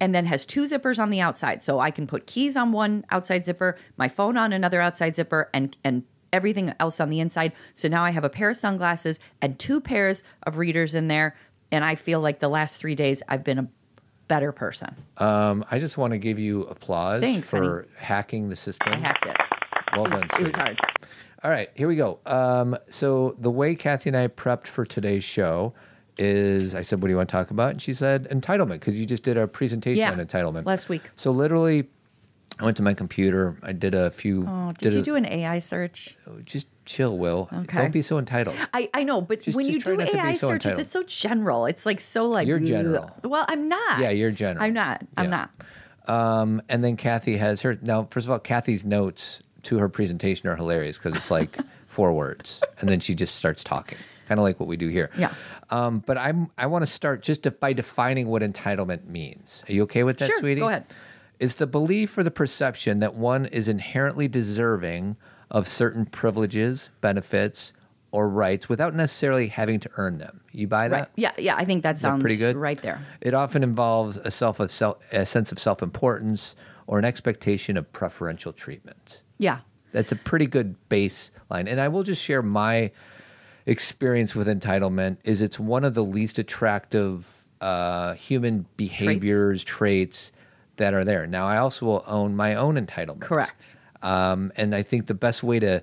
and 0.00 0.14
then 0.14 0.26
has 0.26 0.44
two 0.44 0.64
zippers 0.64 0.98
on 0.98 1.10
the 1.10 1.20
outside. 1.20 1.62
So 1.62 1.78
I 1.78 1.90
can 1.90 2.06
put 2.06 2.26
keys 2.26 2.56
on 2.56 2.72
one 2.72 3.04
outside 3.10 3.44
zipper, 3.44 3.78
my 3.96 4.08
phone 4.08 4.36
on 4.36 4.52
another 4.52 4.80
outside 4.80 5.16
zipper, 5.16 5.50
and 5.52 5.76
and 5.84 6.04
everything 6.32 6.72
else 6.78 7.00
on 7.00 7.10
the 7.10 7.20
inside. 7.20 7.52
So 7.74 7.88
now 7.88 8.04
I 8.04 8.12
have 8.12 8.24
a 8.24 8.30
pair 8.30 8.50
of 8.50 8.56
sunglasses 8.56 9.18
and 9.42 9.58
two 9.58 9.80
pairs 9.80 10.22
of 10.44 10.58
readers 10.58 10.94
in 10.94 11.08
there. 11.08 11.36
And 11.72 11.84
I 11.84 11.94
feel 11.96 12.20
like 12.20 12.38
the 12.38 12.48
last 12.48 12.76
three 12.78 12.94
days 12.94 13.22
I've 13.28 13.44
been 13.44 13.58
a 13.58 13.68
better 14.30 14.52
person. 14.52 14.94
um, 15.18 15.64
I 15.70 15.78
just 15.80 15.98
want 15.98 16.12
to 16.12 16.18
give 16.18 16.38
you 16.38 16.62
applause 16.62 17.20
Thanks, 17.20 17.50
for 17.50 17.86
hacking 17.98 18.48
the 18.48 18.56
system. 18.56 18.92
I 18.94 18.96
hacked 18.98 19.26
it. 19.26 19.36
Well 19.96 20.06
It 20.06 20.12
was, 20.12 20.20
done. 20.22 20.40
it 20.40 20.44
was 20.46 20.54
hard. 20.54 20.78
All 21.42 21.50
right, 21.50 21.68
here 21.74 21.88
we 21.88 21.96
go. 21.96 22.20
Um, 22.26 22.76
so 22.90 23.34
the 23.38 23.50
way 23.50 23.74
Cathy 23.74 24.08
and 24.10 24.16
I 24.16 24.28
prepped 24.28 24.68
for 24.68 24.84
today's 24.86 25.24
show 25.24 25.74
is, 26.16 26.74
I 26.76 26.82
said, 26.82 27.00
"What 27.02 27.08
do 27.08 27.12
you 27.12 27.16
want 27.16 27.28
to 27.28 27.32
talk 27.32 27.50
about?" 27.50 27.70
And 27.72 27.82
she 27.82 27.92
said, 27.94 28.28
"Entitlement," 28.30 28.74
because 28.80 28.94
you 29.00 29.04
just 29.06 29.22
did 29.24 29.36
a 29.36 29.48
presentation 29.48 29.98
Yeah, 30.02 30.12
on 30.12 30.18
entitlement 30.24 30.64
last 30.66 30.88
week. 30.88 31.02
So 31.16 31.30
literally, 31.32 31.88
I 32.60 32.64
went 32.64 32.76
to 32.76 32.82
my 32.82 32.94
computer. 32.94 33.56
I 33.62 33.72
did 33.72 33.94
a 33.94 34.10
few. 34.10 34.46
Oh, 34.46 34.72
did 34.78 34.92
you 34.94 35.00
a- 35.00 35.02
do 35.02 35.14
an 35.16 35.26
AI 35.26 35.58
search? 35.58 36.16
Just 36.44 36.66
chill, 36.90 37.16
Will. 37.16 37.48
Okay. 37.52 37.76
Don't 37.78 37.92
be 37.92 38.02
so 38.02 38.18
entitled. 38.18 38.56
I, 38.74 38.90
I 38.92 39.04
know, 39.04 39.20
but 39.20 39.42
Just- 39.42 39.56
when 39.56 39.64
just 39.66 39.78
you 39.78 39.84
do 39.84 39.96
not 39.96 40.06
to 40.08 40.12
be 40.12 40.18
AI 40.18 40.34
so 40.34 40.48
searches, 40.48 40.72
entitled. 40.72 40.80
it's 40.80 40.90
so 40.92 41.02
general. 41.04 41.66
It's 41.66 41.86
like 41.86 42.00
so 42.00 42.26
like 42.26 42.46
You're 42.48 42.58
general. 42.58 43.10
Well, 43.24 43.44
I'm 43.48 43.68
not. 43.68 44.00
Yeah, 44.00 44.10
you're 44.10 44.30
general. 44.32 44.64
I'm 44.64 44.72
not. 44.74 45.02
I'm 45.16 45.26
Yeah. 45.26 45.30
not. 45.30 45.50
Um, 46.06 46.62
and 46.68 46.82
then 46.82 46.96
Cathy 46.96 47.36
has 47.36 47.62
her. 47.62 47.78
Now, 47.80 48.08
first 48.10 48.26
of 48.26 48.30
all, 48.32 48.38
Cathy's 48.38 48.84
notes 48.84 49.40
to 49.62 49.78
her 49.78 49.88
presentation 49.88 50.48
are 50.48 50.56
hilarious 50.56 50.98
because 50.98 51.14
it's 51.14 51.30
like 51.30 51.56
four 51.86 52.12
words, 52.12 52.60
and 52.80 52.88
then 52.88 52.98
she 53.00 53.14
just 53.14 53.36
starts 53.36 53.62
talking, 53.62 53.98
kind 54.26 54.38
of 54.40 54.42
like 54.42 54.58
what 54.58 54.66
we 54.68 54.76
do 54.76 54.88
here. 54.88 55.10
Yeah. 55.16 55.32
Um, 55.68 56.02
but 56.04 56.18
I'm 56.18 56.50
I 56.58 56.66
want 56.66 56.84
to 56.84 56.90
start 56.90 57.22
just 57.22 57.44
to, 57.44 57.50
by 57.52 57.72
defining 57.74 58.28
what 58.28 58.42
entitlement 58.42 59.06
means. 59.06 59.62
Are 59.68 59.72
you 59.72 59.82
okay 59.84 60.02
with 60.02 60.18
that, 60.18 60.26
Sure, 60.26 60.38
sweetie? 60.40 60.60
go 60.62 60.68
ahead. 60.68 60.86
It's 61.38 61.54
the 61.54 61.66
belief 61.66 62.18
or 62.18 62.22
the 62.24 62.30
perception 62.30 62.98
that 63.00 63.14
one 63.14 63.46
is 63.46 63.68
inherently 63.68 64.26
deserving 64.28 65.16
of 65.50 65.66
certain 65.66 66.06
privileges, 66.06 66.90
benefits, 67.00 67.72
or 68.12 68.28
rights 68.28 68.68
without 68.68 68.94
necessarily 68.94 69.48
having 69.48 69.78
to 69.80 69.90
earn 69.96 70.18
them. 70.18 70.40
You 70.52 70.66
buy 70.66 70.88
that? 70.88 70.96
Right. 70.96 71.08
Yeah, 71.16 71.32
yeah. 71.38 71.56
I 71.56 71.64
think 71.64 71.82
that 71.82 72.00
sounds 72.00 72.20
pretty 72.20 72.36
good? 72.36 72.56
right 72.56 72.80
there. 72.80 73.00
It 73.20 73.34
often 73.34 73.62
involves 73.62 74.16
a 74.16 74.30
self, 74.30 74.58
a, 74.58 74.68
self, 74.68 74.96
a 75.12 75.24
sense 75.24 75.52
of 75.52 75.58
self 75.58 75.82
importance 75.82 76.56
or 76.86 76.98
an 76.98 77.04
expectation 77.04 77.76
of 77.76 77.92
preferential 77.92 78.52
treatment. 78.52 79.22
Yeah. 79.38 79.60
That's 79.92 80.12
a 80.12 80.16
pretty 80.16 80.46
good 80.46 80.76
baseline. 80.88 81.68
And 81.68 81.80
I 81.80 81.88
will 81.88 82.02
just 82.02 82.22
share 82.22 82.42
my 82.42 82.90
experience 83.66 84.34
with 84.34 84.48
entitlement 84.48 85.18
is 85.24 85.42
it's 85.42 85.60
one 85.60 85.84
of 85.84 85.94
the 85.94 86.02
least 86.04 86.38
attractive 86.38 87.46
uh, 87.60 88.14
human 88.14 88.66
behaviors, 88.76 89.62
traits. 89.62 90.32
that 90.76 90.94
are 90.94 91.04
there. 91.04 91.26
Now 91.26 91.46
I 91.46 91.58
also 91.58 91.86
will 91.86 92.04
own 92.06 92.34
my 92.34 92.54
own 92.54 92.74
entitlement. 92.74 93.20
Correct. 93.20 93.76
Um, 94.02 94.52
and 94.56 94.74
I 94.74 94.82
think 94.82 95.06
the 95.06 95.14
best 95.14 95.42
way 95.42 95.58
to 95.60 95.82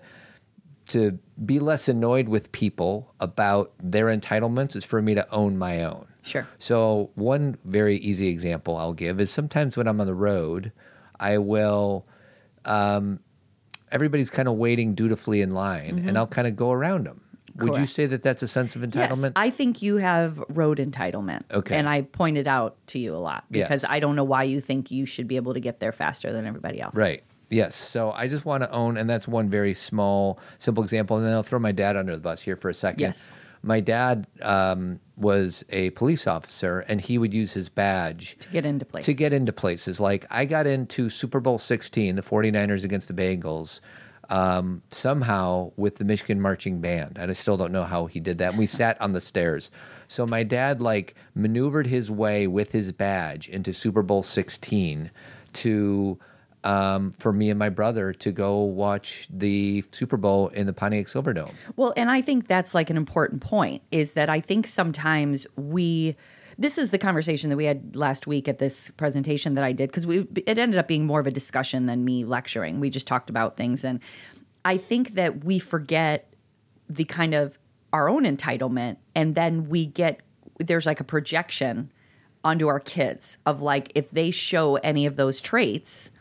to 0.90 1.20
be 1.46 1.60
less 1.60 1.90
annoyed 1.90 2.30
with 2.30 2.50
people 2.54 3.14
about 3.20 3.74
their 3.84 4.06
entitlements 4.06 4.74
is 4.76 4.86
for 4.86 5.02
me 5.02 5.14
to 5.16 5.30
own 5.34 5.58
my 5.58 5.84
own. 5.84 6.08
Sure. 6.22 6.48
So 6.60 7.12
one 7.16 7.58
very 7.66 7.98
easy 7.98 8.30
example 8.30 8.78
I'll 8.78 8.94
give 8.94 9.20
is 9.20 9.30
sometimes 9.30 9.76
when 9.76 9.88
I'm 9.88 10.00
on 10.00 10.08
the 10.08 10.16
road, 10.16 10.72
I 11.20 11.38
will. 11.40 12.06
Um, 12.66 13.20
everybody's 13.92 14.30
kind 14.30 14.48
of 14.48 14.56
waiting 14.56 14.96
dutifully 14.96 15.42
in 15.42 15.52
line, 15.52 16.04
and 16.08 16.18
I'll 16.18 16.28
kind 16.28 16.48
of 16.48 16.56
go 16.56 16.72
around 16.72 17.06
them. 17.06 17.22
Would 17.56 17.70
you 17.70 17.74
Mm-hmm. 17.74 17.86
Say 17.86 18.06
that 18.06 18.22
that's 18.22 18.44
a 18.44 18.48
sense 18.48 18.76
of 18.76 18.84
entitlement? 18.84 19.24
Yes? 19.24 19.32
I 19.36 19.50
think 19.50 19.82
you 19.82 19.98
have 19.98 20.38
road 20.50 20.78
entitlement. 20.78 21.42
Okay. 21.52 21.76
And 21.76 21.90
I 21.90 22.02
pointed 22.04 22.48
out 22.48 22.78
to 22.88 23.00
you 23.00 23.16
a 23.16 23.18
lot 23.18 23.46
because 23.50 23.82
Yes. 23.84 23.90
I 23.92 24.00
don't 24.00 24.16
know 24.16 24.24
why 24.24 24.44
you 24.44 24.62
think 24.62 24.92
you 24.92 25.06
should 25.08 25.28
be 25.28 25.38
able 25.38 25.54
to 25.56 25.60
get 25.60 25.80
there 25.80 25.92
faster 25.92 26.32
than 26.32 26.46
everybody 26.46 26.80
else. 26.80 26.94
right. 26.96 27.24
Yes. 27.50 27.76
So 27.76 28.12
I 28.12 28.28
just 28.28 28.46
want 28.46 28.64
to 28.64 28.72
own, 28.72 28.98
and 28.98 29.10
that's 29.10 29.28
one 29.28 29.50
very 29.50 29.74
small, 29.74 30.40
simple 30.60 30.84
example. 30.84 31.18
And 31.18 31.26
then 31.26 31.34
I'll 31.34 31.44
throw 31.44 31.60
my 31.60 31.72
dad 31.72 31.96
under 31.96 32.14
the 32.14 32.22
bus 32.22 32.42
here 32.42 32.56
for 32.56 32.70
a 32.70 32.74
second. 32.74 33.00
Yes. 33.02 33.30
My 33.64 33.80
dad 33.80 34.28
um, 34.42 35.00
was 35.16 35.64
a 35.70 35.90
police 35.92 36.28
officer, 36.28 36.80
and 36.88 37.02
he 37.02 37.18
would 37.18 37.34
use 37.34 37.54
his 37.54 37.70
badge 37.70 38.38
To 38.40 38.50
get 38.50 38.66
into 38.66 38.86
places. 38.86 39.06
to 39.06 39.14
get 39.14 39.34
into 39.34 39.52
places. 39.54 40.00
Like 40.00 40.26
I 40.30 40.46
got 40.46 40.68
into 40.68 41.10
Super 41.10 41.40
Bowl 41.40 41.58
16, 41.58 42.16
the 42.16 42.22
49ers 42.22 42.84
against 42.84 43.08
the 43.08 43.14
Bengals, 43.14 43.80
um, 44.30 44.84
somehow 44.92 45.72
with 45.76 45.96
the 45.96 46.04
Michigan 46.06 46.40
marching 46.40 46.82
band. 46.82 47.18
And 47.20 47.32
I 47.32 47.34
still 47.34 47.58
don't 47.58 47.72
know 47.72 47.84
how 47.86 48.06
he 48.06 48.20
did 48.20 48.38
that. 48.40 48.50
And 48.50 48.60
we 48.60 48.68
sat 48.82 49.00
on 49.02 49.14
the 49.14 49.22
stairs. 49.22 49.72
So 50.08 50.26
my 50.28 50.44
dad 50.44 50.82
like 50.82 51.16
maneuvered 51.34 51.88
his 51.88 52.12
way 52.12 52.46
with 52.46 52.72
his 52.74 52.92
badge 52.92 53.50
into 53.50 53.74
Super 53.74 54.04
Bowl 54.04 54.22
16 54.24 55.10
to 55.54 56.20
um, 56.68 57.14
for 57.14 57.32
me 57.32 57.50
and 57.50 57.58
my 57.58 57.70
brother 57.70 58.12
to 58.12 58.30
go 58.30 58.60
watch 58.60 59.26
the 59.30 59.86
Super 59.92 60.18
Bowl 60.18 60.50
in 60.50 60.68
the 60.68 60.74
Pontiac 60.74 61.06
Silverdome. 61.06 61.54
Well, 61.78 61.94
and 61.96 62.12
I 62.12 62.22
think 62.22 62.48
that's 62.48 62.76
like 62.76 62.90
an 62.90 62.98
important 62.98 63.42
point 63.42 63.84
is 63.90 64.14
that 64.14 64.30
I 64.30 64.42
think 64.42 64.68
sometimes 64.68 65.48
we 65.56 66.18
this 66.60 66.78
is 66.78 66.90
the 66.90 66.98
conversation 66.98 67.52
that 67.52 67.56
we 67.56 67.66
had 67.66 67.96
last 67.96 68.28
week 68.28 68.48
at 68.50 68.60
this 68.60 68.90
presentation 68.98 69.54
that 69.54 69.64
I 69.64 69.72
did 69.72 69.90
because 69.90 70.06
we 70.06 70.28
it 70.46 70.60
ended 70.60 70.78
up 70.78 70.90
being 70.90 71.06
more 71.06 71.22
of 71.22 71.28
a 71.28 71.32
discussion 71.32 71.86
than 71.86 72.04
me 72.04 72.26
lecturing. 72.26 72.82
We 72.82 72.90
just 72.90 73.08
talked 73.08 73.30
about 73.30 73.56
things 73.56 73.86
and 73.86 74.02
I 74.66 74.76
think 74.78 75.16
that 75.16 75.46
we 75.46 75.60
forget 75.60 76.34
the 76.90 77.06
kind 77.06 77.34
of 77.34 77.58
our 77.94 78.10
own 78.10 78.24
entitlement 78.24 78.98
and 79.16 79.36
then 79.36 79.70
we 79.70 79.86
get 79.86 80.20
there's 80.60 80.86
like 80.86 81.00
a 81.00 81.06
projection 81.06 81.94
onto 82.44 82.68
our 82.68 82.82
kids 82.82 83.38
of 83.46 83.62
like 83.62 83.90
if 83.96 84.12
they 84.12 84.32
show 84.32 84.76
any 84.78 85.06
of 85.06 85.16
those 85.16 85.40
traits 85.40 86.12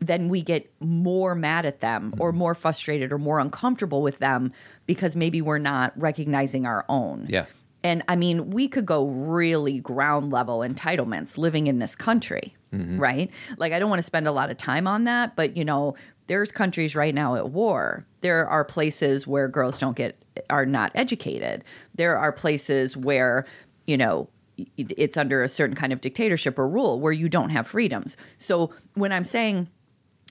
then 0.00 0.28
we 0.28 0.42
get 0.42 0.70
more 0.80 1.34
mad 1.34 1.64
at 1.66 1.80
them 1.80 2.14
or 2.18 2.32
more 2.32 2.54
frustrated 2.54 3.12
or 3.12 3.18
more 3.18 3.38
uncomfortable 3.38 4.02
with 4.02 4.18
them 4.18 4.52
because 4.86 5.16
maybe 5.16 5.40
we're 5.40 5.58
not 5.58 5.92
recognizing 5.98 6.66
our 6.66 6.84
own. 6.88 7.26
Yeah. 7.28 7.46
And 7.82 8.02
I 8.08 8.16
mean, 8.16 8.50
we 8.50 8.68
could 8.68 8.84
go 8.84 9.06
really 9.06 9.80
ground 9.80 10.32
level 10.32 10.58
entitlements 10.58 11.38
living 11.38 11.66
in 11.66 11.78
this 11.78 11.94
country, 11.94 12.54
mm-hmm. 12.72 12.98
right? 12.98 13.30
Like, 13.58 13.72
I 13.72 13.78
don't 13.78 13.88
want 13.88 14.00
to 14.00 14.06
spend 14.06 14.26
a 14.26 14.32
lot 14.32 14.50
of 14.50 14.56
time 14.56 14.86
on 14.86 15.04
that, 15.04 15.36
but 15.36 15.56
you 15.56 15.64
know, 15.64 15.94
there's 16.26 16.50
countries 16.50 16.96
right 16.96 17.14
now 17.14 17.36
at 17.36 17.50
war. 17.50 18.04
There 18.22 18.48
are 18.48 18.64
places 18.64 19.26
where 19.26 19.46
girls 19.46 19.78
don't 19.78 19.96
get, 19.96 20.20
are 20.50 20.66
not 20.66 20.90
educated. 20.94 21.62
There 21.94 22.18
are 22.18 22.32
places 22.32 22.96
where, 22.96 23.46
you 23.86 23.96
know, 23.96 24.28
it's 24.76 25.16
under 25.16 25.42
a 25.42 25.48
certain 25.48 25.76
kind 25.76 25.92
of 25.92 26.00
dictatorship 26.00 26.58
or 26.58 26.68
rule 26.68 26.98
where 26.98 27.12
you 27.12 27.28
don't 27.28 27.50
have 27.50 27.66
freedoms. 27.66 28.16
So 28.38 28.72
when 28.94 29.12
I'm 29.12 29.24
saying, 29.24 29.68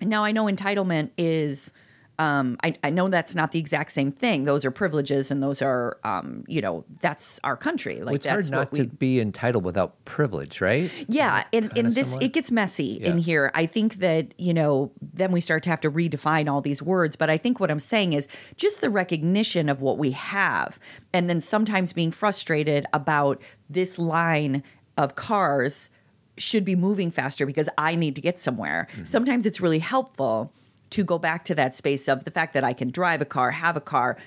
now 0.01 0.23
I 0.23 0.31
know 0.31 0.45
entitlement 0.45 1.11
is 1.17 1.71
um, 2.17 2.57
I, 2.63 2.75
I 2.83 2.89
know 2.89 3.09
that's 3.09 3.35
not 3.35 3.51
the 3.51 3.59
exact 3.59 3.91
same 3.91 4.11
thing. 4.11 4.45
Those 4.45 4.63
are 4.63 4.71
privileges, 4.71 5.31
and 5.31 5.43
those 5.43 5.61
are, 5.61 5.97
um, 6.03 6.45
you 6.47 6.61
know, 6.61 6.85
that's 7.01 7.39
our 7.43 7.57
country. 7.57 8.01
Like 8.01 8.15
it's 8.15 8.25
that's 8.25 8.47
hard 8.47 8.51
not 8.51 8.71
what 8.71 8.77
to 8.81 8.85
be 8.85 9.19
entitled 9.19 9.65
without 9.65 10.03
privilege, 10.05 10.61
right? 10.61 10.89
yeah. 11.09 11.43
And, 11.51 11.71
this 11.71 12.07
similar? 12.07 12.25
it 12.25 12.33
gets 12.33 12.51
messy 12.51 12.93
in 12.93 13.17
here. 13.17 13.51
I 13.53 13.65
think 13.65 13.95
that 13.99 14.33
you 14.37 14.53
know, 14.53 14.91
then 15.01 15.31
we 15.31 15.41
start 15.41 15.63
to 15.63 15.69
have 15.69 15.81
to 15.81 15.91
redefine 15.91 16.49
all 16.49 16.61
these 16.61 16.81
words. 16.81 17.15
But 17.15 17.29
I 17.29 17.37
think 17.37 17.59
what 17.59 17.69
I'm 17.69 17.79
saying 17.79 18.13
is 18.13 18.27
just 18.55 18.81
the 18.81 18.89
recognition 18.89 19.67
of 19.67 19.81
what 19.81 19.97
we 19.97 20.11
have, 20.11 20.79
and 21.13 21.29
then 21.29 21.41
sometimes 21.41 21.91
being 21.91 22.11
frustrated 22.11 22.85
about 22.93 23.41
this 23.69 23.99
line 23.99 24.63
of 24.97 25.15
cars 25.15 25.89
should 26.37 26.65
be 26.65 26.75
moving 26.75 27.11
faster 27.11 27.45
because 27.45 27.69
I 27.77 27.95
need 27.95 28.15
to 28.15 28.21
get 28.21 28.39
somewhere. 28.39 28.87
Mm-hmm. 28.93 29.05
Sometimes 29.05 29.45
it's 29.45 29.61
really 29.61 29.79
helpful 29.79 30.51
to 30.91 31.03
go 31.03 31.17
back 31.17 31.45
to 31.45 31.55
that 31.55 31.75
space 31.75 32.07
of 32.07 32.23
the 32.25 32.31
fact 32.31 32.53
that 32.53 32.63
I 32.63 32.73
can 32.73 32.89
drive 32.91 33.21
a 33.21 33.25
car, 33.25 33.51
have 33.51 33.75
a 33.75 33.81
car, 33.81 34.17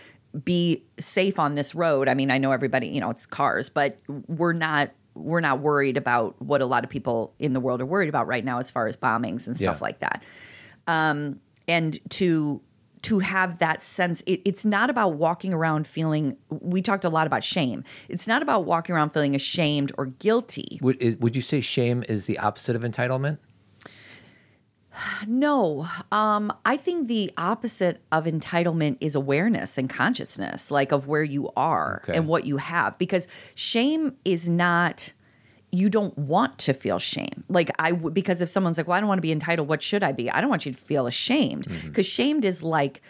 be 0.45 0.83
safe 0.99 1.38
on 1.38 1.55
this 1.55 1.75
road. 1.75 2.09
I 2.09 2.15
mean, 2.15 2.31
I 2.31 2.38
know 2.38 2.53
everybody, 2.53 2.88
you 2.88 3.00
know, 3.00 3.11
it's 3.11 3.27
cars, 3.27 3.69
but 3.69 3.99
we're 4.27 4.53
not 4.53 4.91
we're 5.15 5.41
not 5.41 5.59
worried 5.61 5.97
about 5.97 6.41
what 6.41 6.61
a 6.61 6.67
lot 6.67 6.85
of 6.85 6.91
people 6.91 7.35
in 7.41 7.53
the 7.53 7.59
world 7.59 7.81
are 7.81 7.87
worried 7.87 8.09
about 8.09 8.29
right 8.29 8.45
now 8.45 8.59
as 8.61 8.71
far 8.71 8.87
as 8.87 8.97
bombings 8.97 9.49
and 9.49 9.57
stuff 9.57 9.79
Yeah. 9.81 9.83
like 9.83 9.99
that. 9.99 10.23
Um, 10.87 11.41
and 11.67 11.99
to 12.11 12.61
to 13.02 13.19
have 13.21 13.59
that 13.59 13.83
sense 13.85 14.23
it, 14.26 14.40
it's 14.45 14.64
not 14.64 14.90
about 14.90 15.14
walking 15.14 15.52
around 15.52 15.87
feeling 15.87 16.37
we 16.50 16.83
talked 16.83 17.05
a 17.05 17.09
lot 17.09 17.26
about 17.26 17.45
shame 17.45 17.85
it's 18.09 18.26
not 18.26 18.43
about 18.43 18.64
walking 18.64 18.95
around 18.95 19.11
feeling 19.11 19.35
ashamed 19.35 19.93
or 19.99 20.07
guilty 20.07 20.78
Would, 20.83 21.00
is, 21.02 21.17
would 21.19 21.37
you 21.37 21.43
say 21.43 21.61
shame 21.61 22.05
is 22.09 22.26
the 22.26 22.38
opposite 22.38 22.75
of 22.76 22.83
entitlement? 22.83 23.38
No, 25.28 25.87
um, 26.11 26.52
I 26.64 26.76
think 26.76 27.07
the 27.09 27.31
opposite 27.37 28.00
of 28.11 28.25
entitlement 28.25 28.97
is 29.00 29.14
awareness 29.14 29.78
and 29.78 29.88
consciousness, 29.88 30.71
like 30.73 30.90
of 30.93 31.07
where 31.07 31.23
you 31.23 31.50
are 31.57 32.00
Okay. 32.05 32.17
and 32.17 32.26
what 32.26 32.47
you 32.47 32.57
have. 32.57 32.99
Because 32.99 33.28
shame 33.55 34.17
is 34.25 34.49
not. 34.49 35.12
You 35.71 35.91
don't 35.91 36.17
want 36.17 36.59
to 36.61 36.73
feel 36.73 36.99
shame, 36.99 37.45
like 37.49 37.71
I. 37.79 37.93
Because 37.93 38.41
if 38.41 38.49
someone's 38.49 38.79
like, 38.79 38.87
"Well, 38.87 38.97
I 38.97 39.01
don't 39.01 39.09
want 39.09 39.19
to 39.19 39.23
be 39.23 39.33
entitled. 39.33 39.69
What 39.69 39.83
should 39.83 40.03
I 40.03 40.13
be?" 40.13 40.31
I 40.31 40.41
don't 40.41 40.51
want 40.51 40.65
you 40.65 40.73
to 40.73 40.79
feel 40.79 41.07
ashamed 41.07 41.67
mm-hmm. 41.67 41.89
because 41.89 42.07
shamed 42.07 42.45
is 42.45 42.63
like. 42.63 43.03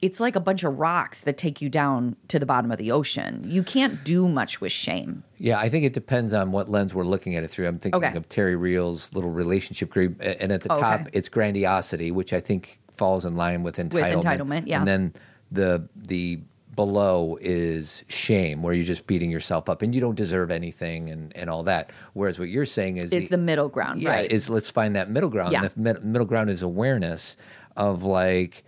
It's 0.00 0.20
like 0.20 0.36
a 0.36 0.40
bunch 0.40 0.62
of 0.62 0.78
rocks 0.78 1.22
that 1.22 1.36
take 1.36 1.60
you 1.60 1.68
down 1.68 2.14
to 2.28 2.38
the 2.38 2.46
bottom 2.46 2.70
of 2.70 2.78
the 2.78 2.92
ocean. 2.92 3.40
You 3.44 3.64
can't 3.64 4.04
do 4.04 4.28
much 4.28 4.60
with 4.60 4.70
shame. 4.70 5.24
Yeah, 5.38 5.58
I 5.58 5.68
think 5.68 5.84
it 5.84 5.92
depends 5.92 6.32
on 6.32 6.52
what 6.52 6.68
lens 6.68 6.94
we're 6.94 7.02
looking 7.02 7.34
at 7.34 7.42
it 7.42 7.48
through. 7.48 7.66
I'm 7.66 7.80
thinking 7.80 8.04
Okay. 8.04 8.16
of 8.16 8.28
Terry 8.28 8.54
Real's 8.54 9.12
little 9.12 9.30
relationship 9.30 9.90
group, 9.90 10.20
and 10.20 10.52
at 10.52 10.60
the 10.60 10.70
oh, 10.70 10.76
Okay. 10.76 10.82
top, 10.82 11.08
it's 11.12 11.28
grandiosity, 11.28 12.12
which 12.12 12.32
I 12.32 12.38
think 12.38 12.78
falls 12.92 13.24
in 13.24 13.34
line 13.34 13.64
with 13.64 13.76
entitlement. 13.78 14.16
With 14.16 14.24
entitlement, 14.24 14.62
yeah. 14.68 14.78
And 14.78 14.86
then 14.86 15.14
the 15.50 15.88
the 15.96 16.42
below 16.78 17.36
is 17.40 18.04
shame, 18.06 18.62
where 18.62 18.72
you're 18.72 18.84
just 18.84 19.08
beating 19.08 19.32
yourself 19.32 19.68
up 19.68 19.82
and 19.82 19.92
you 19.92 20.00
don't 20.00 20.14
deserve 20.14 20.52
anything 20.52 21.10
and, 21.10 21.36
and 21.36 21.50
all 21.50 21.64
that. 21.64 21.90
Whereas 22.12 22.38
what 22.38 22.50
you're 22.50 22.66
saying 22.66 22.98
is 22.98 23.10
It's 23.12 23.30
the 23.30 23.36
middle 23.36 23.68
ground, 23.68 24.00
yeah, 24.00 24.10
right? 24.10 24.30
is 24.30 24.48
let's 24.48 24.70
find 24.70 24.94
that 24.94 25.10
middle 25.10 25.28
ground. 25.28 25.50
Yeah. 25.50 25.62
The 25.66 25.72
mid- 25.74 26.04
middle 26.04 26.24
ground 26.24 26.50
is 26.50 26.62
awareness 26.62 27.36
of 27.76 28.04
like 28.04 28.62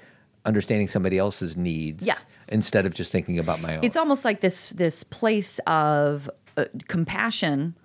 understanding 0.45 0.89
somebody 0.89 1.19
else's 1.19 1.57
needs 1.57 2.05
Yeah. 2.05 2.19
instead 2.49 2.85
of 2.85 2.95
just 2.95 3.13
thinking 3.13 3.39
about 3.39 3.61
my 3.61 3.77
own. 3.77 3.85
it's 3.85 3.97
almost 3.97 4.25
like 4.25 4.41
this 4.41 4.71
this 4.71 5.05
place 5.05 5.61
of 5.69 6.29
uh, 6.57 6.65
compassion 6.89 7.77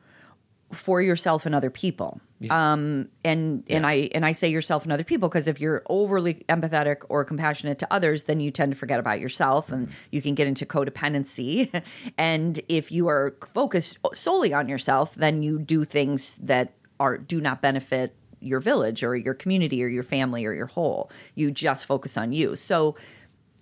for 0.75 1.01
yourself 1.01 1.45
and 1.45 1.55
other 1.55 1.69
people. 1.69 2.19
Um 2.49 3.07
and 3.23 3.63
and 3.69 3.87
i 3.87 4.09
and 4.13 4.25
i 4.25 4.33
say 4.33 4.49
yourself 4.49 4.83
and 4.83 4.91
other 4.91 5.05
people 5.05 5.29
because 5.29 5.47
if 5.47 5.59
you're 5.59 5.81
overly 5.89 6.45
empathetic 6.49 6.97
or 7.09 7.23
compassionate 7.25 7.79
to 7.79 7.87
others 7.91 8.25
then 8.25 8.39
you 8.39 8.51
tend 8.51 8.71
to 8.73 8.77
forget 8.77 8.99
about 8.99 9.19
yourself 9.19 9.71
and 9.71 9.89
you 10.11 10.21
can 10.21 10.35
get 10.35 10.45
into 10.45 10.65
codependency. 10.65 11.71
And 12.17 12.59
if 12.67 12.91
you 12.91 13.07
are 13.07 13.35
focused 13.53 13.97
solely 14.13 14.53
on 14.53 14.67
yourself 14.67 15.15
then 15.15 15.41
you 15.41 15.57
do 15.57 15.85
things 15.85 16.37
that 16.43 16.73
are 16.99 17.17
do 17.17 17.41
not 17.41 17.61
benefit 17.61 18.15
your 18.41 18.59
village 18.59 19.03
or 19.03 19.15
your 19.15 19.33
community 19.33 19.83
or 19.83 19.87
your 19.87 20.03
family 20.03 20.45
or 20.45 20.53
your 20.53 20.67
whole. 20.67 21.09
You 21.33 21.51
just 21.51 21.85
focus 21.85 22.17
on 22.17 22.31
you. 22.31 22.55
So 22.55 22.95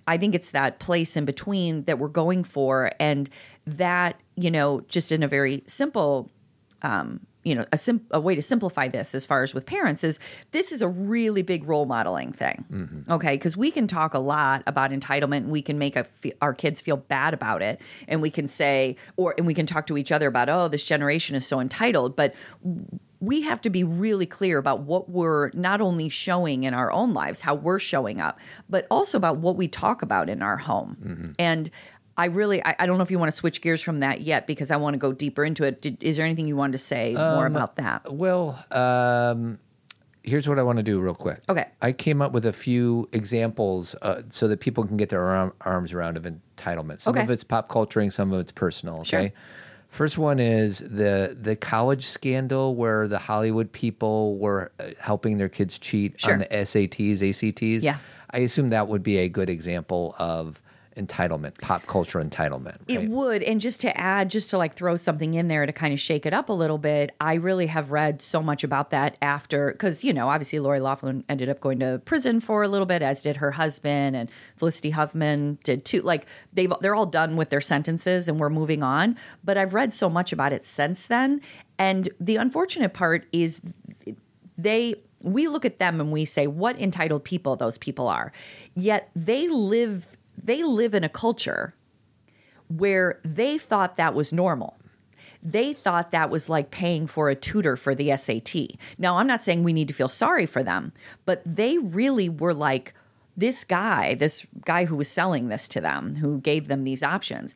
I 0.08 0.18
think 0.18 0.36
it's 0.36 0.52
that 0.52 0.80
place 0.80 1.16
in 1.16 1.26
between 1.26 1.84
that 1.84 1.98
we're 1.98 2.10
going 2.10 2.44
for, 2.44 2.92
and 3.00 3.30
that 3.66 4.20
you 4.36 4.52
know, 4.52 4.82
just 4.90 5.12
in 5.12 5.24
a 5.24 5.28
very 5.28 5.64
simple, 5.68 6.30
um, 6.84 7.22
you 7.44 7.56
know, 7.56 7.66
a, 7.74 7.78
sim- 7.78 8.06
a 8.12 8.22
way 8.22 8.36
to 8.36 8.42
simplify 8.42 8.88
this 8.88 9.14
as 9.14 9.26
far 9.26 9.44
as 9.44 9.54
with 9.54 9.66
parents 9.66 10.02
is 10.04 10.18
this 10.52 10.72
is 10.72 10.82
a 10.82 10.88
really 10.88 11.42
big 11.42 11.68
role 11.68 11.86
modeling 11.86 12.32
thing, 12.32 13.06
okay? 13.10 13.34
Because 13.34 13.58
we 13.58 13.70
can 13.70 13.86
talk 13.86 14.14
a 14.14 14.20
lot 14.20 14.64
about 14.66 14.92
entitlement, 14.92 15.38
and 15.38 15.50
we 15.50 15.62
can 15.62 15.78
make 15.78 15.98
fe- 16.22 16.34
our 16.42 16.54
kids 16.54 16.80
feel 16.80 16.98
bad 16.98 17.34
about 17.34 17.62
it, 17.62 17.82
and 18.08 18.22
we 18.22 18.30
can 18.30 18.48
say, 18.48 18.96
or 19.18 19.36
and 19.38 19.46
we 19.46 19.54
can 19.54 19.66
talk 19.66 19.88
to 19.88 19.98
each 19.98 20.12
other 20.12 20.28
about, 20.28 20.48
oh, 20.48 20.70
this 20.70 20.86
generation 20.86 21.36
is 21.36 21.46
so 21.46 21.60
entitled, 21.60 22.16
but 22.16 22.34
we 23.20 23.42
have 23.42 23.62
to 23.62 23.70
be 23.70 23.86
really 23.86 24.26
clear 24.26 24.58
about 24.58 24.82
what 24.82 25.10
we're 25.10 25.50
not 25.52 25.80
only 25.80 26.10
showing 26.10 26.64
in 26.66 26.74
our 26.74 26.92
own 26.92 27.14
lives, 27.14 27.40
how 27.42 27.56
we're 27.56 27.80
showing 27.80 28.20
up, 28.20 28.38
but 28.70 28.86
also 28.92 29.18
about 29.18 29.38
what 29.38 29.56
we 29.56 29.66
talk 29.66 30.02
about 30.02 30.30
in 30.30 30.42
our 30.42 30.58
home. 30.58 31.34
And 31.40 31.70
I 32.18 32.26
really, 32.26 32.64
I, 32.64 32.76
I 32.80 32.86
don't 32.86 32.98
know 32.98 33.04
if 33.04 33.12
you 33.12 33.18
want 33.20 33.32
to 33.32 33.36
switch 33.36 33.62
gears 33.62 33.82
from 33.82 34.02
that 34.02 34.22
yet 34.22 34.46
because 34.46 34.70
I 34.72 34.76
want 34.76 34.94
to 34.94 34.98
go 35.00 35.12
deeper 35.14 35.44
into 35.44 35.64
it. 35.64 35.82
Did, 35.82 35.98
is 36.04 36.18
there 36.18 36.26
anything 36.26 36.48
you 36.48 36.56
wanted 36.56 36.74
to 36.74 36.78
say 36.78 37.14
more 37.14 37.46
about 37.48 37.76
that? 37.76 38.14
Well, 38.14 38.64
um, 38.72 39.58
here's 40.22 40.48
what 40.48 40.60
I 40.60 40.64
want 40.64 40.78
to 40.78 40.84
do 40.84 41.00
real 41.00 41.16
quick. 41.16 41.40
Okay. 41.50 41.66
I 41.82 41.92
came 41.92 42.22
up 42.22 42.32
with 42.32 42.46
a 42.46 42.54
few 42.54 43.10
examples 43.14 43.96
uh, 44.04 44.22
so 44.30 44.48
that 44.48 44.60
people 44.60 44.86
can 44.86 44.96
get 44.96 45.10
their 45.10 45.24
arm, 45.24 45.54
arms 45.62 45.92
around 45.92 46.18
of 46.18 46.24
entitlement. 46.24 47.02
Some 47.02 47.16
Okay. 47.16 47.24
of 47.24 47.30
it's 47.32 47.44
pop 47.44 47.68
culturing, 47.68 48.12
some 48.12 48.32
of 48.32 48.40
it's 48.40 48.52
personal. 48.52 49.00
Okay. 49.00 49.06
Sure. 49.30 49.32
First 49.90 50.18
one 50.18 50.40
is 50.40 50.80
the 50.80 51.38
the 51.40 51.56
college 51.56 52.08
scandal 52.08 52.76
where 52.76 53.08
the 53.08 53.20
Hollywood 53.20 53.72
people 53.72 54.38
were 54.40 54.72
uh, 54.80 54.86
helping 55.00 55.38
their 55.38 55.50
kids 55.50 55.78
cheat 55.78 56.20
Sure. 56.20 56.34
on 56.34 56.40
the 56.40 56.48
SATs, 56.48 57.22
ACTs. 57.22 57.84
Yeah. 57.84 57.98
I 58.32 58.40
assume 58.40 58.70
that 58.72 58.88
would 58.88 59.04
be 59.04 59.18
a 59.20 59.30
good 59.30 59.52
example 59.52 60.16
of 60.18 60.60
entitlement, 60.96 61.60
pop 61.60 61.86
culture 61.88 62.22
entitlement. 62.22 62.78
It 62.88 63.10
would. 63.10 63.44
And 63.44 63.60
just 63.60 63.82
to 63.82 63.98
add, 63.98 64.30
just 64.30 64.50
to 64.52 64.58
like 64.58 64.76
throw 64.76 64.96
something 64.96 65.34
in 65.34 65.48
there 65.48 65.66
to 65.66 65.74
kind 65.74 65.94
of 65.94 66.00
shake 66.00 66.26
it 66.26 66.34
up 66.34 66.50
a 66.50 66.54
little 66.54 66.78
bit, 66.78 67.16
I 67.20 67.36
really 67.36 67.68
have 67.68 67.92
read 67.92 68.22
so 68.22 68.42
much 68.42 68.64
about 68.64 68.92
that 68.92 69.18
after, 69.22 69.72
because, 69.72 70.04
you 70.04 70.14
know, 70.14 70.30
obviously 70.30 70.60
Lori 70.60 70.80
Loughlin 70.80 71.24
ended 71.28 71.50
up 71.50 71.60
going 71.60 71.80
to 71.80 72.02
prison 72.06 72.40
for 72.40 72.64
a 72.64 72.68
little 72.68 72.86
bit, 72.86 73.02
as 73.02 73.24
did 73.24 73.38
her 73.38 73.52
husband, 73.52 74.16
and 74.16 74.30
Felicity 74.56 74.92
Huffman 74.92 75.58
did 75.64 75.86
too. 75.86 76.02
Like 76.02 76.26
they've, 76.54 76.72
they're 76.82 76.96
all 76.96 77.06
done 77.06 77.36
with 77.36 77.50
their 77.50 77.62
sentences 77.62 78.28
and 78.28 78.40
we're 78.40 78.50
moving 78.50 78.84
on. 78.84 79.18
But 79.44 79.58
I've 79.58 79.74
read 79.74 79.94
so 79.94 80.10
much 80.10 80.32
about 80.32 80.54
it 80.54 80.68
since 80.68 81.08
then. 81.08 81.42
And 81.80 82.10
the 82.20 82.36
unfortunate 82.36 82.94
part 82.94 83.26
is 83.32 83.62
they, 84.58 84.96
we 85.22 85.48
look 85.48 85.64
at 85.64 85.80
them 85.80 86.02
and 86.02 86.12
we 86.12 86.26
say 86.26 86.48
what 86.48 86.80
entitled 86.80 87.24
people 87.24 87.56
those 87.56 87.78
people 87.78 88.10
are. 88.10 88.34
Yet 88.76 89.10
they 89.16 89.48
live 89.48 90.13
they 90.44 90.64
live 90.64 90.94
in 90.94 91.04
a 91.04 91.10
culture 91.10 91.74
where 92.68 93.20
they 93.24 93.58
thought 93.58 93.98
that 93.98 94.14
was 94.14 94.34
normal. 94.34 94.78
They 95.42 95.74
thought 95.74 96.12
that 96.12 96.30
was 96.30 96.48
like 96.50 96.72
paying 96.72 97.08
for 97.08 97.30
a 97.30 97.36
tutor 97.36 97.76
for 97.76 97.94
the 97.94 98.16
SAT. 98.16 98.78
Now, 98.98 99.18
I'm 99.18 99.28
not 99.28 99.44
saying 99.44 99.64
we 99.64 99.74
need 99.74 99.90
to 99.90 99.94
feel 99.94 100.10
sorry 100.10 100.46
for 100.46 100.64
them, 100.64 100.94
but 101.26 101.42
they 101.46 101.78
really 101.78 102.30
were 102.30 102.54
like, 102.54 102.94
this 103.36 103.64
guy, 103.64 104.14
this 104.14 104.46
guy 104.64 104.86
who 104.86 104.96
was 104.96 105.08
selling 105.08 105.50
this 105.50 105.68
to 105.70 105.82
them, 105.82 106.16
who 106.16 106.40
gave 106.40 106.68
them 106.68 106.84
these 106.84 107.04
options, 107.04 107.56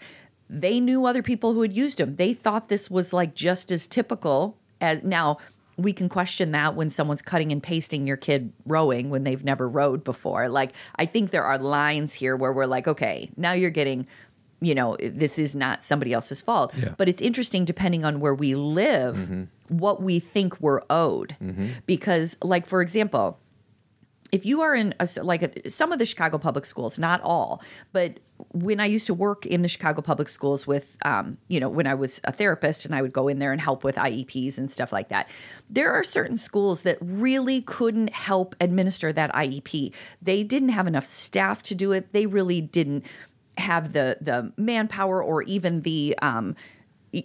they 0.50 0.79
knew 0.79 1.06
other 1.06 1.22
people 1.22 1.53
who 1.53 1.62
had 1.62 1.75
used 1.75 2.00
them. 2.00 2.15
They 2.15 2.34
thought 2.34 2.70
this 2.70 2.89
was 2.89 3.13
like 3.13 3.36
just 3.36 3.72
as 3.72 3.86
typical 3.86 4.58
as 4.82 5.03
now 5.03 5.38
we 5.77 5.93
can 5.93 6.10
question 6.10 6.51
that 6.51 6.75
when 6.75 6.89
someone's 6.89 7.22
cutting 7.22 7.51
and 7.51 7.62
pasting 7.62 8.07
your 8.07 8.17
kid 8.17 8.51
rowing 8.65 9.10
when 9.10 9.24
they've 9.24 9.43
never 9.43 9.69
rowed 9.69 10.03
before. 10.03 10.50
Like, 10.50 10.74
I 10.96 11.05
think 11.05 11.29
there 11.29 11.43
are 11.43 11.57
lines 11.60 12.15
here 12.15 12.36
where 12.36 12.51
we're 12.51 12.65
like, 12.65 12.88
okay, 12.88 13.29
now 13.38 13.53
you're 13.53 13.69
getting, 13.69 14.07
you 14.60 14.74
know, 14.74 14.98
this 15.00 15.38
is 15.38 15.55
not 15.55 15.84
somebody 15.84 16.13
else's 16.13 16.41
fault. 16.41 16.74
Yeah. 16.75 16.96
But 16.98 17.07
it's 17.07 17.22
interesting, 17.22 17.63
depending 17.63 18.03
on 18.03 18.19
where 18.19 18.34
we 18.34 18.55
live, 18.55 19.15
mm-hmm. 19.15 19.43
what 19.67 20.01
we 20.01 20.19
think 20.19 20.60
we're 20.60 20.81
owed. 20.89 21.36
Mm-hmm. 21.39 21.67
Because, 21.86 22.36
like, 22.41 22.65
for 22.65 22.81
example, 22.81 23.39
if 24.31 24.46
you 24.46 24.62
are 24.62 24.75
in 24.75 24.93
a, 25.00 25.07
like 25.22 25.43
a, 25.43 25.69
some 25.69 25.91
of 25.91 26.00
the 26.00 26.05
Chicago 26.05 26.38
public 26.38 26.65
schools, 26.65 27.00
not 27.00 27.22
all, 27.22 27.62
but 27.91 28.19
when 28.51 28.79
I 28.79 28.86
used 28.86 29.07
to 29.07 29.13
work 29.13 29.46
in 29.46 29.62
the 29.62 29.67
Chicago 29.67 30.01
public 30.01 30.29
schools 30.29 30.67
with, 30.67 30.98
um, 31.03 31.38
you 31.48 31.60
know, 31.60 31.69
when 31.69 31.88
I 31.88 31.96
was 31.96 32.22
a 32.24 32.31
therapist 32.31 32.86
and 32.86 32.93
I 32.93 33.01
would 33.01 33.13
go 33.13 33.27
in 33.27 33.39
there 33.39 33.51
and 33.51 33.60
help 33.60 33.84
with 33.84 33.96
IEPs 33.96 34.57
and 34.57 34.72
stuff 34.72 34.91
like 34.91 35.10
that, 35.10 35.29
there 35.69 35.91
are 35.91 36.03
certain 36.03 36.38
schools 36.38 36.84
that 36.84 36.98
really 37.01 37.62
couldn't 37.62 38.13
help 38.13 38.55
administer 38.62 39.12
that 39.13 39.34
IEP. 39.34 39.93
They 40.22 40.43
didn't 40.43 40.69
have 40.69 40.88
enough 40.88 41.05
staff 41.05 41.63
to 41.63 41.75
do 41.75 41.91
it. 41.91 42.13
They 42.13 42.25
really 42.25 42.62
didn't 42.62 43.05
have 43.57 43.93
the 43.93 44.17
the 44.22 44.53
manpower 44.55 45.24
or 45.24 45.41
even 45.43 45.81
the 45.81 46.15
um, 46.22 46.55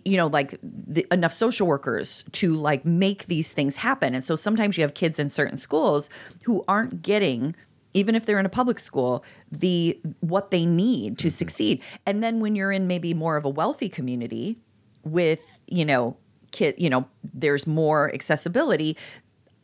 you 0.05 0.17
know 0.17 0.27
like 0.27 0.59
the, 0.63 1.07
enough 1.11 1.33
social 1.33 1.67
workers 1.67 2.25
to 2.33 2.55
like 2.55 2.85
make 2.85 3.27
these 3.27 3.53
things 3.53 3.77
happen. 3.77 4.15
And 4.15 4.25
so 4.25 4.37
sometimes 4.37 4.77
you 4.77 4.83
have 4.83 4.95
kids 4.95 5.19
in 5.19 5.31
certain 5.31 5.59
schools 5.59 6.09
who 6.45 6.65
aren't 6.69 7.03
getting 7.03 7.55
even 7.95 8.15
if 8.15 8.25
they're 8.25 8.39
in 8.39 8.47
a 8.47 8.51
public 8.51 8.79
school 8.79 9.25
the 9.51 10.01
what 10.21 10.51
they 10.51 10.65
need 10.65 11.19
to 11.19 11.29
mm-hmm. 11.29 11.33
succeed. 11.33 11.83
And 12.07 12.23
then 12.23 12.41
when 12.41 12.57
you're 12.57 12.73
in 12.73 12.87
maybe 12.87 13.15
more 13.15 13.37
of 13.37 13.45
a 13.45 13.51
wealthy 13.51 13.89
community 13.89 14.59
with 15.05 15.41
you 15.67 15.85
know 15.85 16.17
kid 16.53 16.75
you 16.79 16.89
know 16.89 17.07
there's 17.35 17.67
more 17.67 18.13
accessibility 18.15 18.97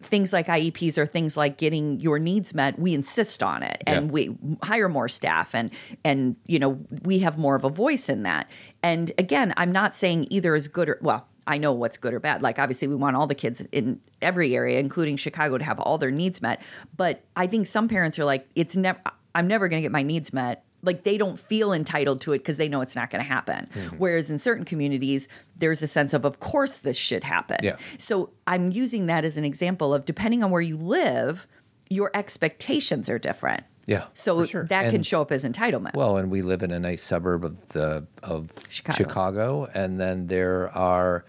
things 0.02 0.32
like 0.32 0.46
IEPs 0.46 0.96
or 0.96 1.06
things 1.06 1.36
like 1.36 1.56
getting 1.58 1.98
your 2.00 2.18
needs 2.18 2.54
met, 2.54 2.78
we 2.78 2.94
insist 2.94 3.42
on 3.42 3.62
it 3.62 3.82
and 3.86 4.06
Yeah. 4.06 4.12
we 4.12 4.36
hire 4.62 4.88
more 4.88 5.08
staff 5.08 5.54
and 5.54 5.70
and 6.04 6.36
you 6.46 6.58
know 6.58 6.78
we 7.02 7.18
have 7.20 7.36
more 7.38 7.54
of 7.56 7.64
a 7.64 7.70
voice 7.70 8.08
in 8.08 8.22
that. 8.22 8.48
And 8.82 9.10
again, 9.18 9.52
I'm 9.56 9.72
not 9.72 9.94
saying 9.96 10.28
either 10.30 10.54
is 10.54 10.68
good 10.68 10.88
or 10.88 10.98
well, 11.02 11.26
I 11.46 11.58
know 11.58 11.72
what's 11.72 11.96
good 11.96 12.14
or 12.14 12.20
bad. 12.20 12.42
Like 12.42 12.58
obviously 12.58 12.86
we 12.88 12.94
want 12.94 13.16
all 13.16 13.26
the 13.26 13.34
kids 13.34 13.60
in 13.72 14.00
every 14.22 14.54
area 14.54 14.78
including 14.78 15.16
Chicago 15.16 15.58
to 15.58 15.64
have 15.64 15.80
all 15.80 15.98
their 15.98 16.10
needs 16.12 16.40
met, 16.40 16.62
but 16.96 17.22
I 17.34 17.46
think 17.46 17.66
some 17.66 17.88
parents 17.88 18.18
are 18.18 18.24
like 18.24 18.48
it's 18.54 18.76
never 18.76 19.00
I'm 19.34 19.46
never 19.46 19.68
going 19.68 19.80
to 19.80 19.82
get 19.82 19.92
my 19.92 20.02
needs 20.02 20.32
met 20.32 20.64
like 20.82 21.02
they 21.04 21.18
don't 21.18 21.38
feel 21.40 21.72
entitled 21.72 22.20
to 22.22 22.32
it 22.32 22.38
because 22.38 22.56
they 22.56 22.68
know 22.68 22.80
it's 22.80 22.94
not 22.94 23.10
going 23.10 23.22
to 23.22 23.28
happen. 23.28 23.68
Mm-hmm. 23.74 23.96
Whereas 23.96 24.30
in 24.30 24.38
certain 24.38 24.64
communities, 24.64 25.26
there's 25.56 25.82
a 25.82 25.86
sense 25.88 26.14
of, 26.14 26.24
of 26.24 26.38
course, 26.40 26.78
this 26.78 26.96
should 26.96 27.24
happen. 27.24 27.58
Yeah. 27.62 27.76
So 27.98 28.30
I'm 28.46 28.70
using 28.70 29.06
that 29.06 29.24
as 29.24 29.36
an 29.36 29.44
example 29.44 29.92
of 29.92 30.04
depending 30.04 30.44
on 30.44 30.50
where 30.50 30.60
you 30.62 30.76
live, 30.76 31.46
your 31.90 32.10
expectations 32.14 33.08
are 33.08 33.18
different. 33.18 33.64
Yeah, 33.86 34.04
So 34.12 34.44
sure. 34.44 34.64
that 34.64 34.90
can 34.90 35.02
show 35.02 35.22
up 35.22 35.32
as 35.32 35.44
entitlement. 35.44 35.94
Well, 35.94 36.18
and 36.18 36.30
we 36.30 36.42
live 36.42 36.62
in 36.62 36.70
a 36.70 36.78
nice 36.78 37.02
suburb 37.02 37.42
of 37.42 37.56
the 37.70 38.06
of 38.22 38.50
Chicago. 38.68 38.96
Chicago, 38.98 39.68
and 39.72 39.98
then 39.98 40.26
there 40.26 40.68
are, 40.76 41.24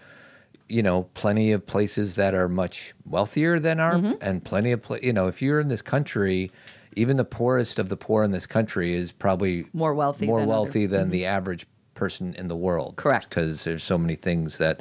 you 0.68 0.82
know, 0.82 1.04
plenty 1.14 1.52
of 1.52 1.66
places 1.66 2.16
that 2.16 2.34
are 2.34 2.50
much 2.50 2.92
wealthier 3.06 3.58
than 3.58 3.80
our, 3.80 3.94
Mm-hmm. 3.94 4.12
and 4.20 4.44
plenty 4.44 4.72
of, 4.72 4.82
pla- 4.82 4.98
you 5.02 5.14
know, 5.14 5.26
if 5.26 5.40
you're 5.40 5.58
in 5.58 5.68
this 5.68 5.80
country, 5.80 6.52
even 6.96 7.16
the 7.16 7.24
poorest 7.24 7.78
of 7.78 7.88
the 7.88 7.96
poor 7.96 8.22
in 8.24 8.30
this 8.32 8.46
country 8.46 8.94
is 8.94 9.12
probably 9.12 9.66
More 9.72 9.94
wealthy 9.94 10.26
more 10.26 10.40
than 10.40 10.48
other- 10.48 10.62
wealthy 10.62 10.86
than 10.86 11.10
the 11.10 11.26
average 11.26 11.66
person 11.94 12.34
in 12.34 12.48
the 12.48 12.56
world. 12.56 12.96
Correct. 12.96 13.28
Because 13.28 13.64
there's 13.64 13.82
so 13.82 13.98
many 13.98 14.14
things 14.16 14.58
that. 14.58 14.80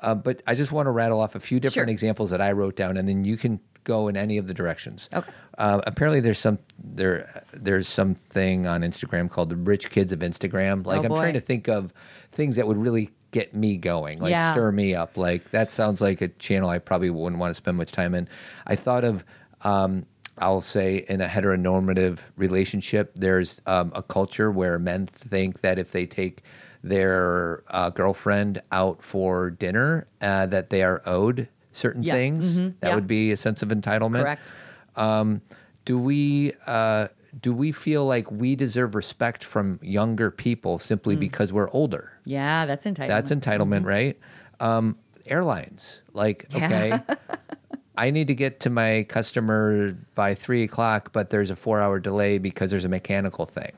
Uh, 0.00 0.14
but 0.14 0.42
I 0.46 0.54
just 0.54 0.72
want 0.72 0.86
to 0.86 0.90
rattle 0.90 1.20
off 1.20 1.34
a 1.34 1.40
few 1.40 1.60
different 1.60 1.88
Sure. 1.88 1.92
examples 1.92 2.30
that 2.30 2.40
I 2.40 2.52
wrote 2.52 2.76
down, 2.76 2.96
and 2.96 3.08
then 3.08 3.24
you 3.24 3.36
can 3.36 3.60
go 3.84 4.08
in 4.08 4.16
any 4.16 4.38
of 4.38 4.46
the 4.46 4.54
directions. 4.54 5.08
Okay. 5.12 5.30
Uh, 5.58 5.80
apparently, 5.86 6.20
there's 6.20 6.38
some 6.38 6.58
there 6.82 7.28
there's 7.52 7.86
something 7.86 8.66
on 8.66 8.80
Instagram 8.82 9.28
called 9.30 9.50
the 9.50 9.56
Rich 9.56 9.90
Kids 9.90 10.10
of 10.12 10.20
Instagram. 10.20 10.86
Like 10.86 11.00
Oh, 11.00 11.04
I'm 11.04 11.08
boy. 11.10 11.16
trying 11.16 11.34
to 11.34 11.40
think 11.40 11.68
of 11.68 11.92
things 12.32 12.56
that 12.56 12.66
would 12.66 12.78
really 12.78 13.10
get 13.30 13.54
me 13.54 13.76
going, 13.76 14.20
like 14.20 14.30
Yeah. 14.30 14.52
stir 14.52 14.72
me 14.72 14.94
up. 14.94 15.16
Like 15.18 15.50
that 15.50 15.72
sounds 15.72 16.00
like 16.00 16.20
a 16.22 16.28
channel 16.28 16.70
I 16.70 16.78
probably 16.78 17.10
wouldn't 17.10 17.38
want 17.40 17.50
to 17.50 17.54
spend 17.54 17.76
much 17.76 17.92
time 17.92 18.14
in. 18.14 18.26
I 18.66 18.76
thought 18.76 19.04
of. 19.04 19.24
Um, 19.62 20.06
I'll 20.38 20.60
say 20.60 21.04
in 21.08 21.20
a 21.20 21.26
heteronormative 21.28 22.18
relationship, 22.36 23.12
there's 23.14 23.60
um, 23.66 23.92
a 23.94 24.02
culture 24.02 24.50
where 24.50 24.78
men 24.78 25.06
think 25.06 25.60
that 25.60 25.78
if 25.78 25.92
they 25.92 26.06
take 26.06 26.42
their 26.82 27.62
uh, 27.68 27.90
girlfriend 27.90 28.60
out 28.72 29.02
for 29.02 29.50
dinner, 29.50 30.06
uh, 30.20 30.46
that 30.46 30.70
they 30.70 30.82
are 30.82 31.02
owed 31.06 31.48
certain 31.72 32.02
Yeah. 32.02 32.14
things. 32.14 32.60
Mhm. 32.60 32.74
That 32.80 32.88
Yeah. 32.90 32.94
would 32.96 33.06
be 33.06 33.30
a 33.32 33.36
sense 33.36 33.62
of 33.62 33.68
entitlement. 33.70 34.22
Correct. 34.22 34.50
Um, 34.96 35.40
do 35.84 35.98
we 35.98 36.52
uh, 36.66 37.08
do 37.40 37.52
we 37.52 37.72
feel 37.72 38.06
like 38.06 38.30
we 38.30 38.54
deserve 38.54 38.94
respect 38.94 39.42
from 39.42 39.80
younger 39.82 40.30
people 40.30 40.78
Mm. 40.78 40.82
simply 40.82 41.16
because 41.16 41.52
we're 41.52 41.70
older? 41.70 42.12
Yeah, 42.24 42.64
that's 42.66 42.84
entitlement. 42.84 43.08
That's 43.08 43.30
entitlement, 43.32 43.84
right? 43.84 44.18
Um, 44.60 44.96
airlines, 45.26 46.02
like 46.12 46.46
Mm-hmm. 46.50 46.58
Yeah. 46.58 46.66
okay, 46.66 47.02
I 47.96 48.10
need 48.10 48.26
to 48.28 48.34
get 48.34 48.60
to 48.60 48.70
my 48.70 49.04
customer 49.08 49.92
by 50.14 50.34
three 50.34 50.62
o'clock, 50.64 51.12
but 51.12 51.30
there's 51.30 51.50
a 51.50 51.56
four-hour 51.56 52.00
delay 52.00 52.38
because 52.38 52.70
there's 52.70 52.84
a 52.84 52.88
mechanical 52.88 53.46
thing. 53.46 53.72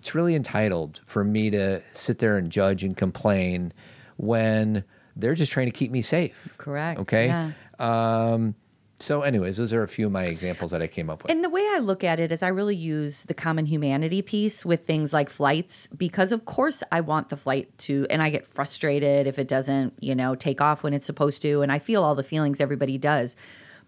It's 0.00 0.14
really 0.14 0.34
entitled 0.34 1.00
for 1.06 1.22
me 1.24 1.50
to 1.50 1.82
sit 1.92 2.18
there 2.18 2.36
and 2.36 2.50
judge 2.50 2.82
and 2.82 2.96
complain 2.96 3.72
when 4.16 4.82
they're 5.14 5.34
just 5.34 5.52
trying 5.52 5.66
to 5.66 5.72
keep 5.72 5.90
me 5.92 6.02
safe. 6.02 6.48
Correct, 6.58 7.00
Okay. 7.00 7.26
yeah. 7.26 7.52
Um, 7.78 8.54
so, 9.00 9.22
anyways, 9.22 9.56
those 9.56 9.72
are 9.72 9.82
a 9.82 9.88
few 9.88 10.06
of 10.06 10.12
my 10.12 10.24
examples 10.24 10.70
that 10.70 10.82
I 10.82 10.86
came 10.86 11.08
up 11.10 11.22
with. 11.22 11.32
And 11.32 11.42
the 11.42 11.48
way 11.50 11.62
I 11.72 11.78
look 11.78 12.04
at 12.04 12.20
it 12.20 12.30
is, 12.30 12.42
I 12.42 12.48
really 12.48 12.76
use 12.76 13.24
the 13.24 13.34
common 13.34 13.66
humanity 13.66 14.22
piece 14.22 14.64
with 14.64 14.86
things 14.86 15.12
like 15.12 15.28
flights 15.30 15.86
because, 15.96 16.32
of 16.32 16.44
course, 16.44 16.82
I 16.92 17.00
want 17.00 17.30
the 17.30 17.36
flight 17.36 17.76
to, 17.78 18.06
and 18.10 18.22
I 18.22 18.30
get 18.30 18.46
frustrated 18.46 19.26
if 19.26 19.38
it 19.38 19.48
doesn't, 19.48 19.94
you 20.02 20.14
know, 20.14 20.34
take 20.34 20.60
off 20.60 20.82
when 20.82 20.92
it's 20.92 21.06
supposed 21.06 21.42
to. 21.42 21.62
And 21.62 21.72
I 21.72 21.78
feel 21.78 22.04
all 22.04 22.14
the 22.14 22.22
feelings 22.22 22.60
everybody 22.60 22.98
does. 22.98 23.36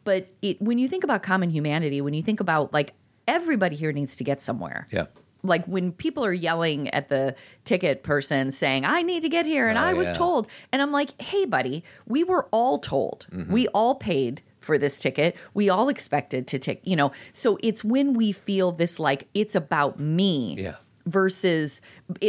But 0.05 0.29
it, 0.43 0.61
when 0.61 0.79
you 0.79 0.89
think 0.89 1.05
about 1.05 1.23
common 1.23 1.51
humanity, 1.51 2.01
when 2.01 2.15
you 2.15 2.23
think 2.23 2.41
about 2.41 2.73
like 2.73 2.95
everybody 3.29 3.77
here 3.77 3.93
needs 3.93 4.17
to 4.17 4.25
get 4.25 4.43
somewhere. 4.43 4.89
yeah. 4.91 5.07
Like 5.45 5.65
when 5.67 5.91
people 5.91 6.25
are 6.25 6.33
yelling 6.33 6.89
at 6.91 7.09
the 7.09 7.35
ticket 7.65 8.05
person 8.05 8.53
saying, 8.53 8.85
I 8.85 9.03
need 9.03 9.23
to 9.23 9.29
get 9.29 9.45
here 9.45 9.67
and 9.69 9.77
Oh, 9.77 9.83
I 9.83 9.93
was 9.93 10.07
yeah. 10.07 10.15
told. 10.15 10.47
And 10.71 10.81
I'm 10.81 10.93
like, 10.93 11.21
hey, 11.21 11.47
buddy, 11.47 11.83
we 12.07 12.23
were 12.23 12.47
all 12.53 12.79
told. 12.79 13.27
Mm-hmm. 13.33 13.53
We 13.53 13.67
all 13.69 13.97
paid 13.97 14.43
for 14.63 14.79
this 14.79 14.99
ticket. 14.99 15.37
We 15.55 15.69
all 15.69 15.89
expected 15.89 16.47
to 16.49 16.59
take, 16.59 16.81
you 16.85 16.97
know. 16.97 17.13
So 17.33 17.59
it's 17.63 17.85
when 17.85 18.15
we 18.15 18.33
feel 18.33 18.73
this 18.73 18.99
like 18.99 19.29
it's 19.35 19.55
about 19.55 19.99
me. 19.99 20.57
Yeah. 20.59 20.77
Versus, 21.05 21.81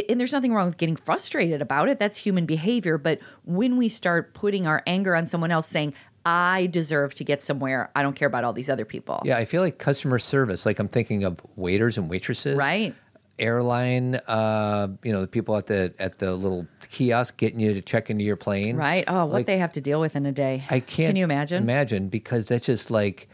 and 0.08 0.18
there's 0.18 0.32
nothing 0.32 0.52
wrong 0.52 0.66
with 0.66 0.78
getting 0.78 0.96
frustrated 0.96 1.62
about 1.62 1.88
it. 1.88 2.00
That's 2.00 2.18
human 2.18 2.44
behavior. 2.44 2.98
But 2.98 3.20
when 3.44 3.76
we 3.76 3.88
start 3.88 4.34
putting 4.34 4.66
our 4.66 4.82
anger 4.84 5.14
on 5.14 5.28
someone 5.28 5.52
else 5.52 5.68
saying, 5.68 5.94
I 6.26 6.66
deserve 6.72 7.14
to 7.14 7.24
get 7.24 7.44
somewhere, 7.44 7.92
I 7.94 8.02
don't 8.02 8.16
care 8.16 8.26
about 8.26 8.42
all 8.42 8.52
these 8.52 8.68
other 8.68 8.84
people. 8.84 9.22
Yeah, 9.24 9.36
I 9.36 9.44
feel 9.44 9.62
like 9.62 9.78
customer 9.78 10.18
service, 10.18 10.66
like 10.66 10.80
I'm 10.80 10.88
thinking 10.88 11.22
of 11.22 11.38
waiters 11.54 11.96
and 11.96 12.10
waitresses. 12.10 12.56
Right. 12.56 12.96
Airline, 13.38 14.16
uh, 14.28 14.88
you 15.02 15.12
know, 15.12 15.20
the 15.20 15.26
people 15.26 15.56
at 15.56 15.66
the 15.66 15.92
at 15.98 16.18
the 16.18 16.34
little 16.34 16.66
kiosk 16.88 17.36
getting 17.36 17.58
you 17.58 17.74
to 17.74 17.82
check 17.82 18.10
into 18.10 18.24
your 18.24 18.36
plane. 18.36 18.76
Right. 18.76 19.04
Oh, 19.08 19.24
what 19.24 19.32
Like, 19.32 19.46
they 19.46 19.58
have 19.58 19.72
to 19.72 19.80
deal 19.80 20.00
with 20.00 20.14
in 20.14 20.24
a 20.26 20.32
day. 20.32 20.64
I 20.70 20.80
can't 20.80 21.08
Can 21.08 21.16
you 21.16 21.24
imagine? 21.24 21.62
Imagine 21.62 22.08
because 22.08 22.46
that's 22.46 22.66
just 22.66 22.90
like 22.90 23.28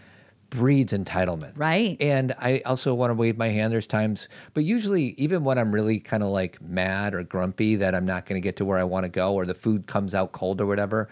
breeds 0.49 0.93
entitlement. 0.93 1.53
Right. 1.55 1.97
And 2.01 2.35
I 2.39 2.61
also 2.67 2.95
want 2.95 3.11
to 3.11 3.15
wave 3.15 3.39
my 3.39 3.49
hand. 3.49 3.73
There's 3.73 3.87
times, 3.87 4.29
but 4.53 4.65
usually, 4.65 5.15
even 5.17 5.45
when 5.45 5.59
I'm 5.59 5.73
really 5.73 6.01
kind 6.01 6.23
of 6.23 6.31
like 6.31 6.61
mad 6.61 7.15
or 7.15 7.23
grumpy 7.23 7.77
that 7.77 7.95
I'm 7.95 8.05
not 8.05 8.27
going 8.27 8.41
to 8.41 8.45
get 8.45 8.57
to 8.57 8.65
where 8.65 8.79
I 8.79 8.85
want 8.85 9.05
to 9.05 9.11
go 9.11 9.35
or 9.35 9.47
the 9.47 9.55
food 9.55 9.87
comes 9.87 10.15
out 10.15 10.33
cold 10.33 10.61
or 10.61 10.67
whatever, 10.67 11.09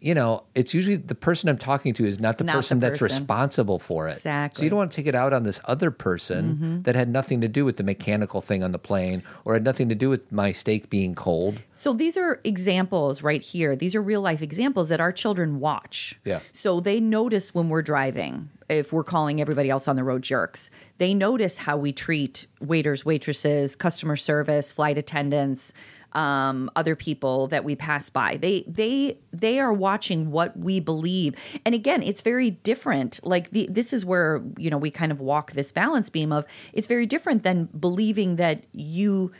you 0.00 0.14
know, 0.14 0.44
it's 0.54 0.74
usually 0.74 0.96
the 0.96 1.14
person 1.14 1.48
I'm 1.48 1.58
talking 1.58 1.92
to 1.94 2.04
is 2.04 2.20
not 2.20 2.38
the 2.38 2.44
Not 2.44 2.52
the 2.52 2.58
person 2.58 2.80
that's 2.80 2.98
person. 2.98 3.18
responsible 3.18 3.78
for 3.78 4.06
it. 4.08 4.12
Exactly. 4.12 4.60
So 4.60 4.64
you 4.64 4.70
don't 4.70 4.76
want 4.76 4.92
to 4.92 4.96
take 4.96 5.06
it 5.06 5.14
out 5.14 5.32
on 5.32 5.42
this 5.42 5.60
other 5.64 5.90
person 5.90 6.54
mm-hmm. 6.54 6.82
that 6.82 6.94
had 6.94 7.08
nothing 7.08 7.40
to 7.40 7.48
do 7.48 7.64
with 7.64 7.78
the 7.78 7.82
mechanical 7.82 8.40
thing 8.40 8.62
on 8.62 8.72
the 8.72 8.78
plane 8.78 9.22
or 9.44 9.54
had 9.54 9.64
nothing 9.64 9.88
to 9.88 9.94
do 9.94 10.08
with 10.08 10.30
my 10.30 10.52
steak 10.52 10.88
being 10.88 11.14
cold. 11.14 11.60
So 11.72 11.92
these 11.92 12.16
are 12.16 12.40
examples 12.44 13.22
right 13.22 13.42
here. 13.42 13.74
These 13.74 13.94
are 13.96 14.02
real 14.02 14.20
life 14.20 14.40
examples 14.40 14.88
that 14.90 15.00
our 15.00 15.12
children 15.12 15.58
watch. 15.58 16.18
Yeah. 16.24 16.40
So 16.52 16.80
they 16.80 17.00
notice 17.00 17.54
when 17.54 17.68
we're 17.68 17.82
driving, 17.82 18.50
if 18.68 18.92
we're 18.92 19.04
calling 19.04 19.40
everybody 19.40 19.70
else 19.70 19.88
on 19.88 19.96
the 19.96 20.04
road 20.04 20.22
jerks, 20.22 20.70
they 20.98 21.14
notice 21.14 21.58
how 21.58 21.76
we 21.76 21.92
treat 21.92 22.46
waiters, 22.60 23.04
waitresses, 23.04 23.74
customer 23.74 24.16
service, 24.16 24.70
flight 24.70 24.98
attendants, 24.98 25.72
um, 26.12 26.70
other 26.74 26.96
people 26.96 27.48
that 27.48 27.64
we 27.64 27.74
pass 27.74 28.08
by. 28.08 28.36
They 28.36 28.64
they 28.66 29.18
they 29.32 29.60
are 29.60 29.72
watching 29.72 30.30
what 30.30 30.56
we 30.56 30.80
believe. 30.80 31.34
And 31.64 31.74
again, 31.74 32.02
it's 32.02 32.22
very 32.22 32.50
different. 32.50 33.20
Like 33.22 33.50
the, 33.50 33.68
this 33.70 33.92
is 33.92 34.04
where 34.04 34.42
you 34.56 34.70
know 34.70 34.78
we 34.78 34.90
kind 34.90 35.12
of 35.12 35.20
walk 35.20 35.52
this 35.52 35.72
balance 35.72 36.08
beam 36.08 36.32
of 36.32 36.46
it's 36.72 36.86
very 36.86 37.06
different 37.06 37.42
than 37.42 37.66
believing 37.78 38.36
that 38.36 38.64
you 38.72 39.32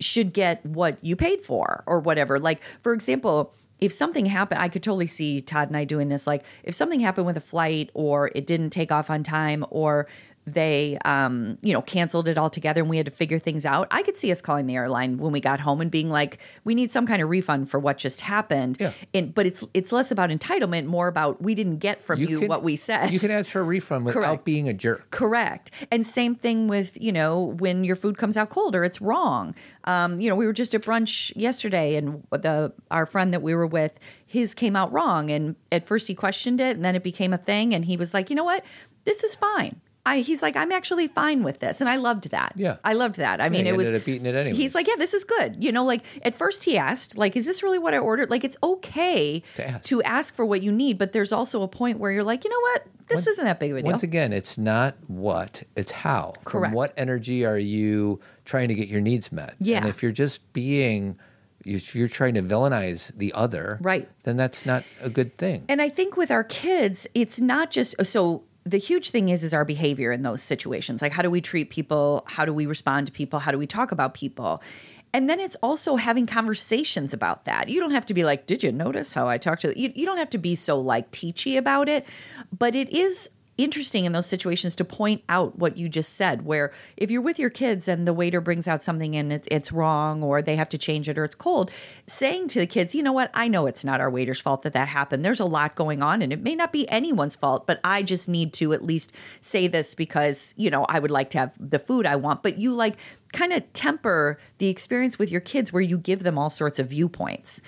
should 0.00 0.32
get 0.32 0.64
what 0.64 0.98
you 1.02 1.16
paid 1.16 1.40
for 1.40 1.82
or 1.86 2.00
whatever. 2.00 2.38
Like, 2.38 2.62
for 2.82 2.92
example, 2.92 3.54
if 3.80 3.92
something 3.92 4.26
happened, 4.26 4.60
I 4.60 4.68
could 4.68 4.82
totally 4.82 5.06
see 5.06 5.40
Todd 5.40 5.68
and 5.68 5.76
I 5.76 5.84
doing 5.84 6.08
this. 6.08 6.26
Like, 6.26 6.44
if 6.64 6.74
something 6.74 7.00
happened 7.00 7.26
with 7.26 7.36
a 7.36 7.40
flight 7.42 7.90
or 7.94 8.30
it 8.34 8.46
didn't 8.46 8.70
take 8.70 8.90
off 8.90 9.08
on 9.08 9.22
time 9.22 9.64
or 9.70 10.08
they, 10.54 10.98
um, 11.04 11.58
you 11.62 11.72
know, 11.72 11.82
canceled 11.82 12.28
it 12.28 12.38
altogether 12.38 12.80
and 12.80 12.90
we 12.90 12.96
had 12.96 13.06
to 13.06 13.12
figure 13.12 13.38
things 13.38 13.64
out, 13.64 13.86
I 13.90 14.02
could 14.02 14.18
see 14.18 14.30
us 14.32 14.40
calling 14.40 14.66
the 14.66 14.74
airline 14.76 15.18
when 15.18 15.32
we 15.32 15.40
got 15.40 15.60
home 15.60 15.80
and 15.80 15.90
being 15.90 16.10
like, 16.10 16.38
we 16.64 16.74
need 16.74 16.90
some 16.90 17.06
kind 17.06 17.22
of 17.22 17.28
refund 17.28 17.70
for 17.70 17.78
what 17.78 17.98
just 17.98 18.22
happened. 18.22 18.76
Yeah. 18.80 18.92
And, 19.14 19.34
but 19.34 19.46
it's 19.46 19.64
it's 19.74 19.92
less 19.92 20.10
about 20.10 20.30
entitlement, 20.30 20.86
more 20.86 21.08
about 21.08 21.42
we 21.42 21.54
didn't 21.54 21.78
get 21.78 22.02
from 22.02 22.20
you, 22.20 22.40
can- 22.40 22.48
what 22.48 22.62
we 22.62 22.76
said. 22.76 23.12
You 23.12 23.20
can 23.20 23.30
ask 23.30 23.50
for 23.50 23.60
a 23.60 23.64
refund 23.64 24.04
without 24.04 24.20
Correct. 24.20 24.44
being 24.44 24.68
a 24.68 24.72
jerk. 24.72 25.10
Correct. 25.10 25.70
And 25.90 26.06
same 26.06 26.34
thing 26.34 26.68
with, 26.68 26.96
you 27.00 27.12
know, 27.12 27.54
when 27.58 27.84
your 27.84 27.96
food 27.96 28.18
comes 28.18 28.36
out 28.36 28.50
cold 28.50 28.74
or 28.74 28.84
it's 28.84 29.00
wrong. 29.00 29.54
Um, 29.84 30.20
you 30.20 30.28
know, 30.28 30.36
we 30.36 30.46
were 30.46 30.52
just 30.52 30.74
at 30.74 30.82
brunch 30.82 31.32
yesterday 31.34 31.96
and 31.96 32.22
the 32.30 32.72
our 32.90 33.06
friend 33.06 33.32
that 33.32 33.40
we 33.42 33.54
were 33.54 33.66
with, 33.66 33.92
his 34.26 34.52
came 34.54 34.76
out 34.76 34.92
wrong 34.92 35.30
and 35.30 35.56
at 35.72 35.86
first 35.86 36.06
he 36.08 36.14
questioned 36.14 36.60
it 36.60 36.76
and 36.76 36.84
then 36.84 36.94
it 36.94 37.02
became 37.02 37.32
a 37.32 37.38
thing 37.38 37.74
and 37.74 37.86
he 37.86 37.96
was 37.96 38.12
like, 38.12 38.28
"You 38.28 38.36
know 38.36 38.44
what? 38.44 38.64
This 39.04 39.24
is 39.24 39.34
fine." 39.34 39.80
I, 40.08 40.20
he's 40.20 40.42
like, 40.42 40.56
I'm 40.56 40.72
actually 40.72 41.06
fine 41.08 41.42
with 41.42 41.58
this, 41.60 41.80
and 41.80 41.88
I 41.90 41.96
loved 41.96 42.30
that. 42.30 42.52
Yeah. 42.56 42.76
I 42.84 42.94
loved 42.94 43.16
that. 43.16 43.40
I 43.40 43.48
mean, 43.48 43.64
he 43.66 43.70
it 43.70 43.76
was 43.76 43.86
ended 43.88 44.02
up 44.02 44.08
eating 44.08 44.26
it 44.26 44.34
anyways. 44.34 44.56
He's 44.56 44.74
like, 44.74 44.86
yeah, 44.88 44.96
this 44.96 45.12
is 45.14 45.24
good. 45.24 45.62
You 45.62 45.70
know, 45.72 45.84
like 45.84 46.02
at 46.22 46.34
first 46.36 46.64
he 46.64 46.78
asked, 46.78 47.18
like, 47.18 47.36
is 47.36 47.44
this 47.46 47.62
really 47.62 47.78
what 47.78 47.94
I 47.94 47.98
ordered? 47.98 48.30
Like, 48.30 48.44
it's 48.44 48.56
okay 48.62 49.42
To 49.54 49.64
ask. 49.68 49.92
ask 50.04 50.34
for 50.34 50.44
what 50.46 50.62
you 50.62 50.72
need, 50.72 50.98
but 50.98 51.12
there's 51.12 51.32
also 51.32 51.62
a 51.62 51.68
point 51.68 51.98
where 51.98 52.10
you're 52.10 52.24
like, 52.24 52.44
you 52.44 52.50
know 52.50 52.60
what, 52.60 52.86
this 53.08 53.26
isn't 53.26 53.44
that 53.44 53.58
big 53.60 53.70
of 53.72 53.76
a 53.78 53.82
deal. 53.82 53.90
Once 53.90 54.02
again, 54.02 54.32
it's 54.32 54.58
not 54.58 54.94
what, 55.06 55.62
it's 55.76 55.92
how. 55.92 56.32
From 56.42 56.50
Correct. 56.52 56.74
what 56.74 56.92
energy 56.96 57.44
are 57.44 57.58
you 57.58 58.20
trying 58.44 58.68
to 58.68 58.74
get 58.74 58.88
your 58.88 59.00
needs 59.00 59.30
met? 59.32 59.54
Yeah. 59.60 59.78
And 59.78 59.86
if 59.88 60.02
you're 60.02 60.12
just 60.12 60.52
being, 60.52 61.18
if 61.64 61.94
you're 61.94 62.08
trying 62.08 62.34
to 62.34 62.42
villainize 62.42 63.12
the 63.16 63.32
other, 63.32 63.78
Right. 63.80 64.08
then 64.24 64.36
that's 64.36 64.64
not 64.66 64.84
a 65.00 65.10
good 65.10 65.36
thing. 65.38 65.64
And 65.68 65.80
I 65.82 65.88
think 65.88 66.16
with 66.16 66.30
our 66.30 66.44
kids, 66.44 67.06
it's 67.14 67.38
not 67.40 67.70
just 67.70 67.94
so 68.06 68.44
the 68.70 68.78
huge 68.78 69.10
thing 69.10 69.28
is 69.28 69.42
is 69.44 69.54
our 69.54 69.64
behavior 69.64 70.12
in 70.12 70.22
those 70.22 70.42
situations. 70.42 71.02
Like 71.02 71.12
how 71.12 71.22
do 71.22 71.30
we 71.30 71.40
treat 71.40 71.70
people? 71.70 72.24
How 72.26 72.44
do 72.44 72.52
we 72.52 72.66
respond 72.66 73.06
to 73.06 73.12
people? 73.12 73.38
How 73.38 73.50
do 73.50 73.58
we 73.58 73.66
talk 73.66 73.92
about 73.92 74.14
people? 74.14 74.62
And 75.14 75.28
then 75.28 75.40
it's 75.40 75.56
also 75.62 75.96
having 75.96 76.26
conversations 76.26 77.14
about 77.14 77.46
that. 77.46 77.70
You 77.70 77.80
don't 77.80 77.92
have 77.92 78.04
to 78.06 78.14
be 78.14 78.24
like, 78.24 78.46
"Did 78.46 78.62
you 78.62 78.70
notice 78.70 79.14
how 79.14 79.26
I 79.26 79.38
talked 79.38 79.62
to 79.62 79.78
you?" 79.78 79.90
You 79.94 80.04
don't 80.04 80.18
have 80.18 80.30
to 80.30 80.38
be 80.38 80.54
so 80.54 80.78
like 80.78 81.10
teachy 81.10 81.56
about 81.56 81.88
it, 81.88 82.04
but 82.56 82.74
it 82.74 82.90
is 82.90 83.30
interesting 83.58 84.04
in 84.04 84.12
those 84.12 84.26
situations 84.26 84.76
to 84.76 84.84
point 84.84 85.22
out 85.28 85.58
what 85.58 85.76
you 85.76 85.88
just 85.88 86.14
said 86.14 86.44
where 86.44 86.72
if 86.96 87.10
you're 87.10 87.20
with 87.20 87.40
your 87.40 87.50
kids 87.50 87.88
and 87.88 88.06
the 88.06 88.12
waiter 88.12 88.40
brings 88.40 88.68
out 88.68 88.84
something 88.84 89.16
and 89.16 89.32
it's, 89.32 89.48
it's 89.50 89.72
wrong 89.72 90.22
or 90.22 90.40
they 90.40 90.54
have 90.54 90.68
to 90.68 90.78
change 90.78 91.08
it 91.08 91.18
or 91.18 91.24
it's 91.24 91.34
cold 91.34 91.70
saying 92.06 92.46
to 92.46 92.60
the 92.60 92.66
kids 92.66 92.94
you 92.94 93.02
know 93.02 93.12
what? 93.12 93.30
I 93.34 93.48
know 93.48 93.66
it's 93.66 93.84
not 93.84 94.00
our 94.00 94.08
waiter's 94.08 94.40
fault 94.40 94.62
that 94.62 94.72
that 94.74 94.88
happened. 94.88 95.24
There's 95.24 95.40
a 95.40 95.44
lot 95.44 95.74
going 95.74 96.02
on 96.02 96.22
and 96.22 96.32
it 96.32 96.40
may 96.40 96.54
not 96.54 96.72
be 96.72 96.88
anyone's 96.88 97.34
fault 97.34 97.66
but 97.66 97.80
i 97.82 98.02
just 98.02 98.28
need 98.28 98.52
to 98.52 98.72
at 98.72 98.84
least 98.84 99.12
say 99.40 99.66
this 99.66 99.94
because 99.94 100.54
you 100.56 100.70
know 100.70 100.84
i 100.84 100.98
would 100.98 101.10
like 101.10 101.30
to 101.30 101.38
have 101.38 101.52
the 101.58 101.78
food 101.78 102.06
i 102.06 102.14
want. 102.14 102.42
But 102.42 102.58
you 102.58 102.72
like 102.72 102.96
kind 103.32 103.52
of 103.52 103.70
temper 103.72 104.38
the 104.58 104.68
experience 104.68 105.18
with 105.18 105.30
your 105.32 105.40
kids 105.40 105.72
where 105.72 105.82
you 105.82 105.98
give 105.98 106.22
them 106.22 106.38
all 106.38 106.48
sorts 106.48 106.78
of 106.78 106.88
viewpoints. 106.88 107.60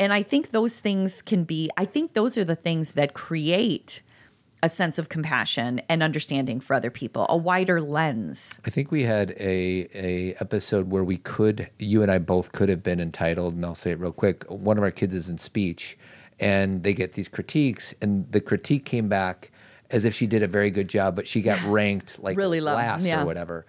And 0.00 0.12
i 0.12 0.22
think 0.22 0.52
those 0.52 0.80
things 0.80 1.20
can 1.20 1.44
be 1.44 1.70
i 1.76 1.84
think 1.84 2.14
those 2.14 2.38
are 2.38 2.44
the 2.44 2.56
things 2.56 2.94
that 2.94 3.12
create 3.12 4.00
a 4.64 4.68
sense 4.68 4.98
of 4.98 5.10
compassion 5.10 5.80
and 5.90 6.02
understanding 6.02 6.58
for 6.58 6.72
other 6.74 6.90
people, 6.90 7.26
a 7.28 7.36
wider 7.36 7.80
lens. 7.80 8.58
I 8.64 8.70
think 8.70 8.90
we 8.90 9.02
had 9.02 9.32
a 9.32 9.88
a 9.94 10.34
episode 10.40 10.90
where 10.90 11.04
we 11.04 11.18
could 11.18 11.68
you 11.78 12.02
and 12.02 12.10
I 12.10 12.18
both 12.18 12.52
could 12.52 12.70
have 12.70 12.82
been 12.82 12.98
entitled, 12.98 13.54
and 13.54 13.64
I'll 13.64 13.74
say 13.74 13.90
it 13.90 14.00
real 14.00 14.12
quick. 14.12 14.44
One 14.44 14.78
of 14.78 14.82
our 14.82 14.90
kids 14.90 15.14
is 15.14 15.28
in 15.28 15.36
speech, 15.36 15.98
and 16.40 16.82
they 16.82 16.94
get 16.94 17.12
these 17.12 17.28
critiques, 17.28 17.94
and 18.00 18.30
the 18.32 18.40
critique 18.40 18.86
came 18.86 19.08
back 19.08 19.50
as 19.90 20.06
if 20.06 20.14
she 20.14 20.26
did 20.26 20.42
a 20.42 20.48
very 20.48 20.70
good 20.70 20.88
job, 20.88 21.14
but 21.14 21.26
she 21.28 21.42
got 21.42 21.62
ranked 21.66 22.18
like 22.18 22.36
Really 22.38 22.60
low, 22.62 22.74
last 22.74 23.06
yeah. 23.06 23.22
or 23.22 23.26
whatever. 23.26 23.66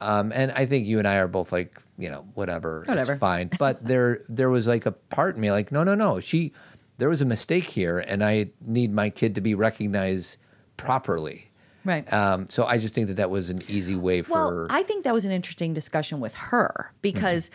Um, 0.00 0.32
and 0.32 0.52
I 0.52 0.66
think 0.66 0.86
you 0.86 0.98
and 0.98 1.08
I 1.08 1.16
are 1.16 1.28
both 1.28 1.50
like, 1.52 1.80
you 1.96 2.10
know, 2.10 2.26
whatever, 2.34 2.84
Whatever. 2.86 3.12
it's 3.12 3.20
fine. 3.20 3.48
But 3.58 3.82
there, 3.82 4.20
there 4.28 4.50
was 4.50 4.66
like 4.66 4.84
a 4.84 4.92
part 4.92 5.36
in 5.36 5.40
me 5.40 5.50
like, 5.50 5.72
no, 5.72 5.82
no, 5.82 5.94
no. 5.94 6.20
She, 6.20 6.52
there 6.98 7.08
was 7.08 7.22
a 7.22 7.26
mistake 7.26 7.64
here, 7.64 7.98
and 7.98 8.24
I 8.24 8.50
need 8.64 8.92
my 8.92 9.10
kid 9.10 9.34
to 9.34 9.40
be 9.40 9.54
recognized 9.54 10.38
properly. 10.76 11.50
Right. 11.84 12.10
Um, 12.12 12.46
so 12.48 12.64
I 12.64 12.78
just 12.78 12.94
think 12.94 13.08
that 13.08 13.14
that 13.14 13.30
was 13.30 13.50
an 13.50 13.62
easy 13.68 13.96
way 13.96 14.22
for. 14.22 14.32
Well, 14.32 14.66
I 14.70 14.82
think 14.82 15.04
that 15.04 15.12
was 15.12 15.24
an 15.24 15.32
interesting 15.32 15.74
discussion 15.74 16.20
with 16.20 16.34
her 16.34 16.92
because 17.02 17.50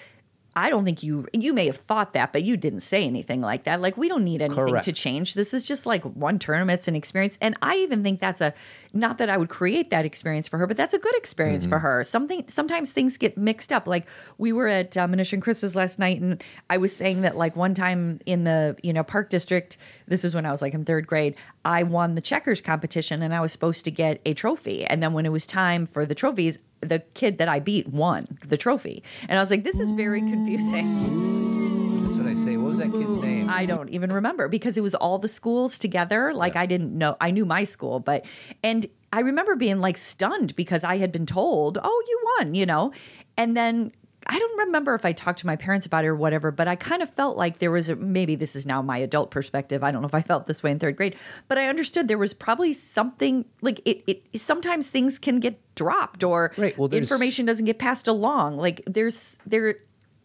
I 0.59 0.69
don't 0.69 0.83
think 0.83 1.03
you 1.03 1.25
you 1.33 1.53
may 1.53 1.65
have 1.67 1.77
thought 1.77 2.13
that, 2.13 2.33
but 2.33 2.43
you 2.43 2.57
didn't 2.57 2.81
say 2.81 3.05
anything 3.05 3.39
like 3.39 3.63
that. 3.63 3.79
Like 3.79 3.95
we 3.95 4.09
don't 4.09 4.25
need 4.25 4.41
anything 4.41 4.67
Correct. 4.67 4.85
to 4.85 4.91
change. 4.91 5.33
This 5.33 5.53
is 5.53 5.65
just 5.65 5.85
like 5.85 6.03
one 6.03 6.37
tournament, 6.37 6.79
it's 6.79 6.87
an 6.87 6.95
experience, 6.95 7.37
and 7.39 7.55
I 7.61 7.77
even 7.77 8.03
think 8.03 8.19
that's 8.19 8.41
a 8.41 8.53
not 8.91 9.19
that 9.19 9.29
I 9.29 9.37
would 9.37 9.49
create 9.49 9.89
that 9.91 10.03
experience 10.03 10.47
for 10.47 10.57
her, 10.57 10.67
but 10.67 10.75
that's 10.75 10.93
a 10.93 10.97
good 10.97 11.15
experience 11.15 11.65
for 11.65 11.79
her. 11.79 12.03
Something 12.03 12.43
sometimes 12.47 12.91
things 12.91 13.17
get 13.17 13.37
mixed 13.37 13.71
up. 13.71 13.87
Like 13.87 14.07
we 14.37 14.51
were 14.51 14.67
at 14.67 14.97
uh, 14.97 15.07
Manish 15.07 15.31
and 15.31 15.41
Chris's 15.41 15.75
last 15.75 15.97
night, 15.97 16.19
and 16.19 16.43
I 16.69 16.77
was 16.77 16.95
saying 16.95 17.21
that 17.21 17.37
like 17.37 17.55
one 17.55 17.73
time 17.73 18.19
in 18.25 18.43
the 18.43 18.75
you 18.83 18.91
know 18.91 19.03
Park 19.03 19.29
District, 19.29 19.77
this 20.07 20.25
is 20.25 20.35
when 20.35 20.45
I 20.45 20.51
was 20.51 20.61
like 20.61 20.73
in 20.73 20.83
third 20.83 21.07
grade, 21.07 21.35
I 21.63 21.83
won 21.83 22.15
the 22.15 22.21
checkers 22.21 22.61
competition, 22.61 23.21
and 23.21 23.33
I 23.33 23.39
was 23.39 23.51
supposed 23.51 23.85
to 23.85 23.91
get 23.91 24.19
a 24.25 24.33
trophy, 24.33 24.85
and 24.85 25.01
then 25.01 25.13
when 25.13 25.25
it 25.25 25.31
was 25.31 25.45
time 25.45 25.87
for 25.87 26.05
the 26.05 26.15
trophies. 26.15 26.59
The 26.81 26.99
kid 27.13 27.37
that 27.39 27.47
I 27.47 27.59
beat 27.59 27.87
won 27.87 28.37
the 28.45 28.57
trophy. 28.57 29.03
And 29.27 29.37
I 29.37 29.41
was 29.41 29.49
like, 29.49 29.63
this 29.63 29.79
is 29.79 29.91
very 29.91 30.21
confusing. 30.21 32.05
That's 32.05 32.17
what 32.17 32.27
I 32.27 32.33
say. 32.33 32.57
What 32.57 32.69
was 32.69 32.77
that 32.79 32.91
kid's 32.91 33.17
name? 33.17 33.49
I 33.49 33.65
don't 33.65 33.89
even 33.89 34.11
remember 34.11 34.47
because 34.47 34.77
it 34.77 34.81
was 34.81 34.95
all 34.95 35.19
the 35.19 35.27
schools 35.27 35.77
together. 35.77 36.33
Like 36.33 36.55
I 36.55 36.65
didn't 36.65 36.97
know, 36.97 37.17
I 37.19 37.31
knew 37.31 37.45
my 37.45 37.63
school, 37.63 37.99
but, 37.99 38.25
and 38.63 38.85
I 39.11 39.21
remember 39.21 39.55
being 39.55 39.79
like 39.79 39.97
stunned 39.97 40.55
because 40.55 40.83
I 40.83 40.97
had 40.97 41.11
been 41.11 41.25
told, 41.25 41.77
oh, 41.81 42.03
you 42.07 42.21
won, 42.37 42.55
you 42.55 42.65
know? 42.65 42.93
And 43.37 43.57
then 43.57 43.91
I 44.27 44.37
don't 44.37 44.59
remember 44.59 44.95
if 44.95 45.05
I 45.05 45.13
talked 45.13 45.39
to 45.39 45.47
my 45.47 45.55
parents 45.55 45.85
about 45.85 46.03
it 46.03 46.09
or 46.09 46.15
whatever, 46.15 46.51
but 46.51 46.67
I 46.67 46.75
kind 46.75 47.01
of 47.01 47.09
felt 47.11 47.37
like 47.37 47.59
there 47.59 47.71
was 47.71 47.89
a, 47.89 47.95
maybe 47.95 48.35
this 48.35 48.55
is 48.55 48.65
now 48.65 48.81
my 48.81 48.97
adult 48.97 49.31
perspective. 49.31 49.83
I 49.83 49.91
don't 49.91 50.01
know 50.01 50.07
if 50.07 50.13
I 50.13 50.21
felt 50.21 50.45
this 50.45 50.61
way 50.61 50.71
in 50.71 50.77
third 50.77 50.97
grade, 50.97 51.15
but 51.47 51.57
I 51.57 51.67
understood 51.67 52.07
there 52.07 52.17
was 52.17 52.33
probably 52.33 52.73
something 52.73 53.45
like 53.61 53.81
it, 53.85 54.03
it 54.07 54.39
sometimes 54.39 54.89
things 54.89 55.17
can 55.17 55.39
get 55.39 55.59
dropped 55.83 56.23
or 56.23 56.51
Right, 56.57 56.77
well, 56.77 56.87
there's- 56.89 57.03
information 57.09 57.45
doesn't 57.45 57.65
get 57.65 57.79
passed 57.79 58.07
along. 58.07 58.57
Like 58.57 58.81
there's 58.85 59.37
there, 59.45 59.75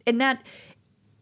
and 0.06 0.20
that 0.20 0.42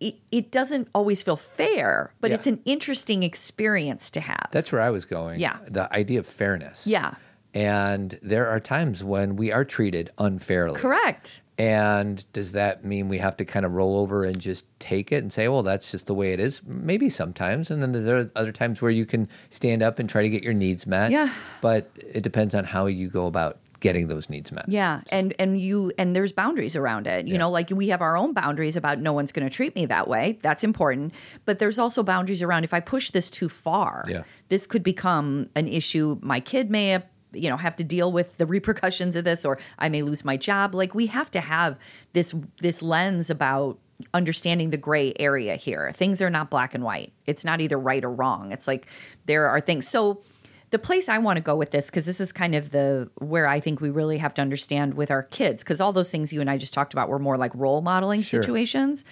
it, 0.01 0.17
it 0.33 0.51
doesn't 0.51 0.89
always 0.95 1.23
feel 1.23 1.37
fair, 1.37 2.13
but 2.21 2.31
Yeah. 2.31 2.37
it's 2.37 2.47
an 2.49 2.61
interesting 2.65 3.23
experience 3.23 4.11
to 4.11 4.21
have. 4.21 4.49
That's 4.51 4.73
where 4.73 4.81
I 4.81 4.91
was 4.91 5.05
going. 5.05 5.39
Yeah. 5.39 5.59
The 5.69 5.93
idea 5.95 6.19
of 6.19 6.27
fairness. 6.27 6.87
Yeah. 6.87 7.15
And 7.55 8.19
there 8.23 8.49
are 8.49 8.59
times 8.59 9.05
when 9.05 9.37
we 9.37 9.53
are 9.53 9.65
treated 9.65 10.11
unfairly. 10.19 10.81
Correct. 10.81 11.43
And 11.59 12.25
does 12.33 12.53
that 12.53 12.83
mean 12.85 13.09
we 13.09 13.19
have 13.19 13.37
to 13.37 13.45
kind 13.45 13.67
of 13.67 13.73
roll 13.75 13.99
over 14.01 14.25
and 14.25 14.41
just 14.41 14.65
take 14.81 15.13
it 15.13 15.23
and 15.23 15.31
say, 15.33 15.47
well, 15.49 15.63
that's 15.63 15.93
just 15.93 16.07
the 16.07 16.15
way 16.15 16.33
it 16.33 16.41
is? 16.41 16.63
Maybe 16.67 17.09
sometimes. 17.11 17.71
And 17.71 17.83
then 17.83 17.93
there 17.93 18.19
are 18.19 18.31
other 18.35 18.53
times 18.53 18.81
where 18.83 18.91
you 18.91 19.05
can 19.07 19.29
stand 19.51 19.83
up 19.83 19.99
and 20.01 20.09
try 20.09 20.23
to 20.23 20.31
get 20.31 20.43
your 20.43 20.55
needs 20.55 20.87
met. 20.87 21.11
Yeah. 21.13 21.29
But 21.61 21.91
it 21.97 22.23
depends 22.23 22.55
on 22.55 22.65
how 22.65 22.87
you 22.87 23.09
go 23.11 23.27
about 23.27 23.59
getting 23.83 24.09
those 24.09 24.31
needs 24.31 24.51
met. 24.51 24.65
Yeah, 24.69 25.03
and 25.11 25.35
and 25.39 25.61
you 25.61 25.93
and 25.99 26.17
there's 26.17 26.33
boundaries 26.33 26.75
around 26.77 27.07
it. 27.07 27.27
You 27.27 27.35
Yeah. 27.35 27.41
know, 27.41 27.51
like 27.51 27.69
we 27.71 27.89
have 27.89 28.01
our 28.01 28.17
own 28.17 28.33
boundaries 28.33 28.77
about 28.77 29.01
no 29.01 29.13
one's 29.13 29.33
going 29.33 29.47
to 29.47 29.55
treat 29.55 29.75
me 29.75 29.85
that 29.87 30.09
way. 30.09 30.39
That's 30.43 30.65
important. 30.65 31.13
But 31.45 31.59
there's 31.59 31.79
also 31.79 32.03
boundaries 32.03 32.41
around 32.43 32.65
if 32.65 32.73
I 32.73 32.81
push 32.81 33.11
this 33.11 33.29
too 33.31 33.51
far, 33.51 34.05
Yeah. 34.09 34.23
this 34.49 34.67
could 34.67 34.83
become 34.83 35.51
an 35.55 35.69
issue 35.69 36.19
my 36.23 36.41
kid 36.41 36.71
may 36.71 36.89
have 36.89 37.05
you 37.35 37.49
know 37.51 37.57
have 37.57 37.77
to 37.77 37.85
deal 37.85 38.13
with 38.13 38.37
the 38.39 38.47
repercussions 38.47 39.17
of 39.17 39.25
this 39.25 39.45
or 39.45 39.59
I 39.79 39.89
may 39.89 40.03
lose 40.03 40.25
my 40.25 40.37
job. 40.37 40.75
Like 40.75 40.95
we 40.95 41.07
have 41.07 41.31
to 41.33 41.41
have 41.41 41.77
this 42.15 42.35
this 42.61 42.83
lens 42.83 43.29
about 43.31 43.79
understanding 44.15 44.71
the 44.71 44.77
gray 44.77 45.13
area 45.19 45.57
here. 45.57 45.93
Things 45.95 46.21
are 46.21 46.29
not 46.31 46.51
black 46.51 46.75
and 46.75 46.83
white. 46.85 47.13
It's 47.27 47.45
not 47.45 47.61
either 47.61 47.79
right 47.79 48.05
or 48.05 48.11
wrong. 48.11 48.53
It's 48.53 48.67
like 48.67 48.87
there 49.27 49.49
are 49.49 49.61
things. 49.61 49.87
So 49.89 50.23
the 50.73 50.79
place 50.79 51.07
I 51.09 51.19
want 51.19 51.37
to 51.37 51.43
go 51.43 51.55
with 51.55 51.71
this 51.71 51.91
because 51.91 52.07
this 52.07 52.19
is 52.19 52.33
kind 52.33 52.55
of 52.55 52.71
the 52.71 53.09
where 53.19 53.47
I 53.47 53.61
think 53.61 53.81
we 53.83 53.91
really 53.91 54.17
have 54.19 54.33
to 54.35 54.43
understand 54.43 54.95
with 54.95 55.11
our 55.11 55.23
kids 55.23 55.63
because 55.63 55.83
all 55.83 55.93
those 55.93 56.11
things 56.11 56.33
you 56.33 56.41
and 56.41 56.51
I 56.51 56.57
just 56.57 56.73
talked 56.73 56.95
about 56.95 57.11
were 57.11 57.19
more 57.19 57.37
like 57.37 57.53
role 57.55 57.83
modeling 57.83 58.23
Sure. 58.23 58.43
situations 58.43 59.05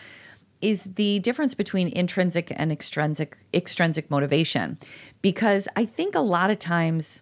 is 0.63 0.85
the 0.85 1.19
difference 1.21 1.55
between 1.55 1.89
intrinsic 1.89 2.51
and 2.57 2.73
extrinsic 2.73 3.37
extrinsic 3.53 4.11
motivation. 4.11 4.79
Because 5.21 5.69
I 5.77 5.85
think 5.85 6.15
a 6.15 6.21
lot 6.21 6.51
of 6.51 6.59
times 6.59 7.21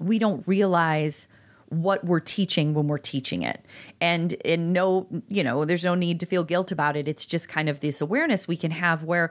we 0.00 0.18
don't 0.18 0.42
realize 0.48 1.28
what 1.68 2.02
we're 2.04 2.18
teaching 2.18 2.72
when 2.72 2.88
we're 2.88 2.96
teaching 2.98 3.42
it. 3.42 3.64
And 4.00 4.34
and 4.42 4.72
no 4.72 5.06
you 5.28 5.44
know 5.44 5.66
there's 5.66 5.84
no 5.84 5.94
need 5.94 6.18
to 6.20 6.26
feel 6.26 6.44
guilt 6.44 6.72
about 6.72 6.96
it. 6.96 7.06
It's 7.06 7.26
just 7.26 7.46
kind 7.50 7.68
of 7.68 7.80
this 7.80 8.00
awareness 8.00 8.48
we 8.48 8.56
can 8.56 8.70
have 8.70 9.04
where 9.04 9.30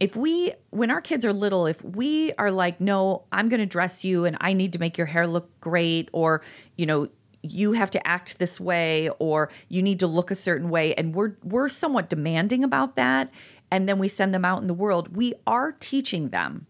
if 0.00 0.16
we 0.16 0.52
when 0.70 0.90
our 0.90 1.00
kids 1.00 1.24
are 1.24 1.32
little 1.32 1.66
if 1.66 1.82
we 1.84 2.32
are 2.34 2.50
like 2.50 2.80
no 2.80 3.24
i'm 3.32 3.48
going 3.48 3.60
to 3.60 3.66
dress 3.66 4.04
you 4.04 4.24
and 4.24 4.36
i 4.40 4.52
need 4.52 4.72
to 4.72 4.78
make 4.78 4.98
your 4.98 5.06
hair 5.06 5.26
look 5.26 5.48
great 5.60 6.08
or 6.12 6.42
you 6.76 6.86
know 6.86 7.08
you 7.42 7.72
have 7.72 7.90
to 7.90 8.06
act 8.06 8.38
this 8.38 8.60
way 8.60 9.08
or 9.18 9.50
you 9.68 9.82
need 9.82 9.98
to 10.00 10.06
look 10.06 10.30
a 10.30 10.36
certain 10.36 10.70
way 10.70 10.94
and 10.94 11.14
we're 11.14 11.36
we're 11.42 11.68
somewhat 11.68 12.08
demanding 12.08 12.62
about 12.64 12.96
that 12.96 13.30
and 13.70 13.88
then 13.88 13.98
we 13.98 14.08
send 14.08 14.34
them 14.34 14.44
out 14.44 14.60
in 14.60 14.66
the 14.66 14.74
world 14.74 15.16
we 15.16 15.34
are 15.46 15.72
teaching 15.72 16.28
them 16.28 16.66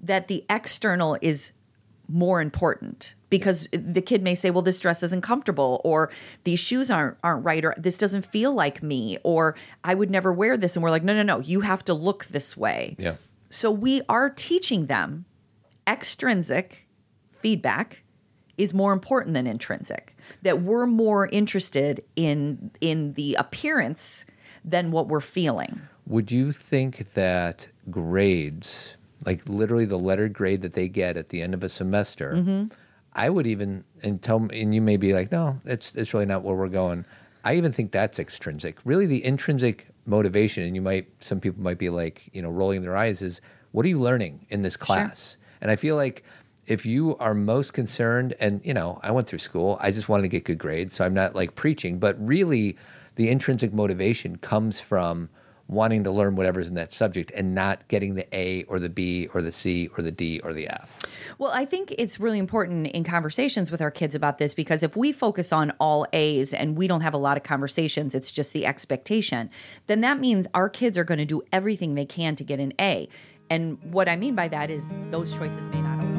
that 0.00 0.28
the 0.28 0.44
external 0.48 1.18
is 1.20 1.52
more 2.08 2.40
important 2.40 3.14
because 3.30 3.68
the 3.72 4.00
kid 4.00 4.22
may 4.22 4.34
say 4.34 4.50
well 4.50 4.62
this 4.62 4.80
dress 4.80 5.02
isn't 5.02 5.22
comfortable 5.22 5.80
or 5.84 6.10
these 6.44 6.60
shoes 6.60 6.90
aren't 6.90 7.16
aren't 7.22 7.44
right 7.44 7.64
or 7.64 7.74
this 7.76 7.96
doesn't 7.98 8.26
feel 8.26 8.52
like 8.52 8.82
me 8.82 9.18
or 9.22 9.54
I 9.84 9.94
would 9.94 10.10
never 10.10 10.32
wear 10.32 10.56
this 10.56 10.76
and 10.76 10.82
we're 10.82 10.90
like 10.90 11.04
no 11.04 11.14
no 11.14 11.22
no 11.22 11.40
you 11.40 11.60
have 11.60 11.84
to 11.86 11.94
look 11.94 12.26
this 12.26 12.56
way. 12.56 12.96
Yeah. 12.98 13.16
So 13.50 13.70
we 13.70 14.02
are 14.08 14.28
teaching 14.30 14.86
them 14.86 15.24
extrinsic 15.86 16.86
feedback 17.40 18.02
is 18.56 18.74
more 18.74 18.92
important 18.92 19.34
than 19.34 19.46
intrinsic. 19.46 20.16
That 20.42 20.62
we're 20.62 20.86
more 20.86 21.28
interested 21.28 22.04
in 22.16 22.70
in 22.80 23.14
the 23.14 23.34
appearance 23.36 24.26
than 24.64 24.90
what 24.90 25.08
we're 25.08 25.20
feeling. 25.20 25.80
Would 26.06 26.32
you 26.32 26.52
think 26.52 27.14
that 27.14 27.68
grades, 27.90 28.96
like 29.24 29.48
literally 29.48 29.84
the 29.84 29.98
letter 29.98 30.28
grade 30.28 30.62
that 30.62 30.74
they 30.74 30.88
get 30.88 31.16
at 31.16 31.28
the 31.30 31.40
end 31.42 31.54
of 31.54 31.62
a 31.62 31.68
semester, 31.68 32.32
Mm-hmm. 32.34 32.66
I 33.12 33.30
would 33.30 33.46
even 33.46 33.84
and 34.02 34.20
tell 34.22 34.48
and 34.52 34.74
you 34.74 34.80
may 34.80 34.96
be 34.96 35.12
like, 35.12 35.32
no, 35.32 35.60
it's 35.64 35.94
it's 35.94 36.14
really 36.14 36.26
not 36.26 36.42
where 36.42 36.54
we're 36.54 36.68
going. 36.68 37.04
I 37.44 37.56
even 37.56 37.72
think 37.72 37.92
that's 37.92 38.18
extrinsic. 38.18 38.78
Really, 38.84 39.06
the 39.06 39.24
intrinsic 39.24 39.88
motivation, 40.06 40.64
and 40.64 40.74
you 40.74 40.82
might 40.82 41.08
some 41.22 41.40
people 41.40 41.62
might 41.62 41.78
be 41.78 41.90
like, 41.90 42.28
you 42.32 42.42
know, 42.42 42.50
rolling 42.50 42.82
their 42.82 42.96
eyes 42.96 43.22
is, 43.22 43.40
what 43.72 43.84
are 43.84 43.88
you 43.88 44.00
learning 44.00 44.46
in 44.50 44.62
this 44.62 44.76
class? 44.76 45.36
And 45.60 45.70
I 45.70 45.76
feel 45.76 45.96
like 45.96 46.24
if 46.66 46.84
you 46.84 47.16
are 47.16 47.34
most 47.34 47.72
concerned, 47.72 48.34
and 48.40 48.60
you 48.64 48.74
know, 48.74 49.00
I 49.02 49.10
went 49.10 49.26
through 49.26 49.38
school, 49.38 49.78
I 49.80 49.90
just 49.90 50.08
wanted 50.08 50.22
to 50.22 50.28
get 50.28 50.44
good 50.44 50.58
grades, 50.58 50.94
so 50.94 51.04
I'm 51.04 51.14
not 51.14 51.34
like 51.34 51.54
preaching, 51.54 51.98
but 51.98 52.14
really, 52.24 52.76
the 53.16 53.30
intrinsic 53.30 53.72
motivation 53.72 54.36
comes 54.36 54.80
from 54.80 55.28
wanting 55.68 56.02
to 56.04 56.10
learn 56.10 56.34
whatever's 56.34 56.68
in 56.68 56.74
that 56.74 56.92
subject 56.92 57.30
and 57.34 57.54
not 57.54 57.86
getting 57.88 58.14
the 58.14 58.26
A 58.36 58.64
or 58.64 58.78
the 58.78 58.88
B 58.88 59.28
or 59.34 59.42
the 59.42 59.52
C 59.52 59.88
or 59.96 60.02
the 60.02 60.10
D 60.10 60.40
or 60.42 60.52
the 60.54 60.66
F. 60.68 60.98
Well, 61.38 61.52
I 61.52 61.66
think 61.66 61.94
it's 61.98 62.18
really 62.18 62.38
important 62.38 62.88
in 62.88 63.04
conversations 63.04 63.70
with 63.70 63.82
our 63.82 63.90
kids 63.90 64.14
about 64.14 64.38
this 64.38 64.54
because 64.54 64.82
if 64.82 64.96
we 64.96 65.12
focus 65.12 65.52
on 65.52 65.72
all 65.78 66.06
A's 66.12 66.54
and 66.54 66.76
we 66.76 66.86
don't 66.86 67.02
have 67.02 67.14
a 67.14 67.18
lot 67.18 67.36
of 67.36 67.42
conversations, 67.42 68.14
it's 68.14 68.32
just 68.32 68.52
the 68.52 68.64
expectation, 68.64 69.50
then 69.86 70.00
that 70.00 70.18
means 70.18 70.46
our 70.54 70.70
kids 70.70 70.96
are 70.96 71.04
going 71.04 71.18
to 71.18 71.26
do 71.26 71.42
everything 71.52 71.94
they 71.94 72.06
can 72.06 72.34
to 72.36 72.44
get 72.44 72.58
an 72.60 72.72
A. 72.80 73.08
And 73.50 73.78
what 73.92 74.08
I 74.08 74.16
mean 74.16 74.34
by 74.34 74.48
that 74.48 74.70
is 74.70 74.84
those 75.10 75.34
choices 75.34 75.66
may 75.68 75.80
not 75.80 76.02
always. 76.02 76.17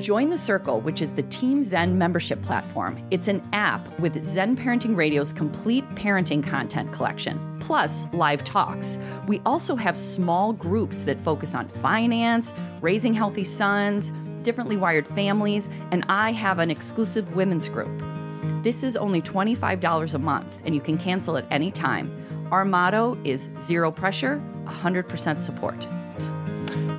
Join 0.00 0.30
the 0.30 0.38
Circle, 0.38 0.80
which 0.80 1.02
is 1.02 1.12
the 1.12 1.22
Team 1.24 1.62
Zen 1.62 1.98
membership 1.98 2.40
platform. 2.40 2.98
It's 3.10 3.28
an 3.28 3.46
app 3.52 3.86
with 4.00 4.24
Zen 4.24 4.56
Parenting 4.56 4.96
Radio's 4.96 5.34
complete 5.34 5.86
parenting 5.90 6.42
content 6.42 6.92
collection, 6.92 7.58
plus 7.60 8.06
live 8.14 8.42
talks. 8.42 8.98
We 9.26 9.42
also 9.44 9.76
have 9.76 9.98
small 9.98 10.54
groups 10.54 11.02
that 11.02 11.20
focus 11.20 11.54
on 11.54 11.68
finance, 11.68 12.54
raising 12.80 13.12
healthy 13.12 13.44
sons, 13.44 14.12
differently 14.42 14.78
wired 14.78 15.06
families, 15.08 15.68
and 15.90 16.06
I 16.08 16.32
have 16.32 16.58
an 16.58 16.70
exclusive 16.70 17.36
women's 17.36 17.68
group. 17.68 18.02
This 18.62 18.82
is 18.82 18.96
only 18.96 19.20
$25 19.20 20.14
a 20.14 20.18
month, 20.18 20.46
and 20.64 20.74
you 20.74 20.80
can 20.80 20.96
cancel 20.96 21.36
at 21.36 21.44
any 21.50 21.70
time. 21.70 22.10
Our 22.50 22.64
motto 22.64 23.18
is 23.24 23.50
zero 23.58 23.90
pressure, 23.90 24.40
100% 24.64 25.40
support. 25.42 25.86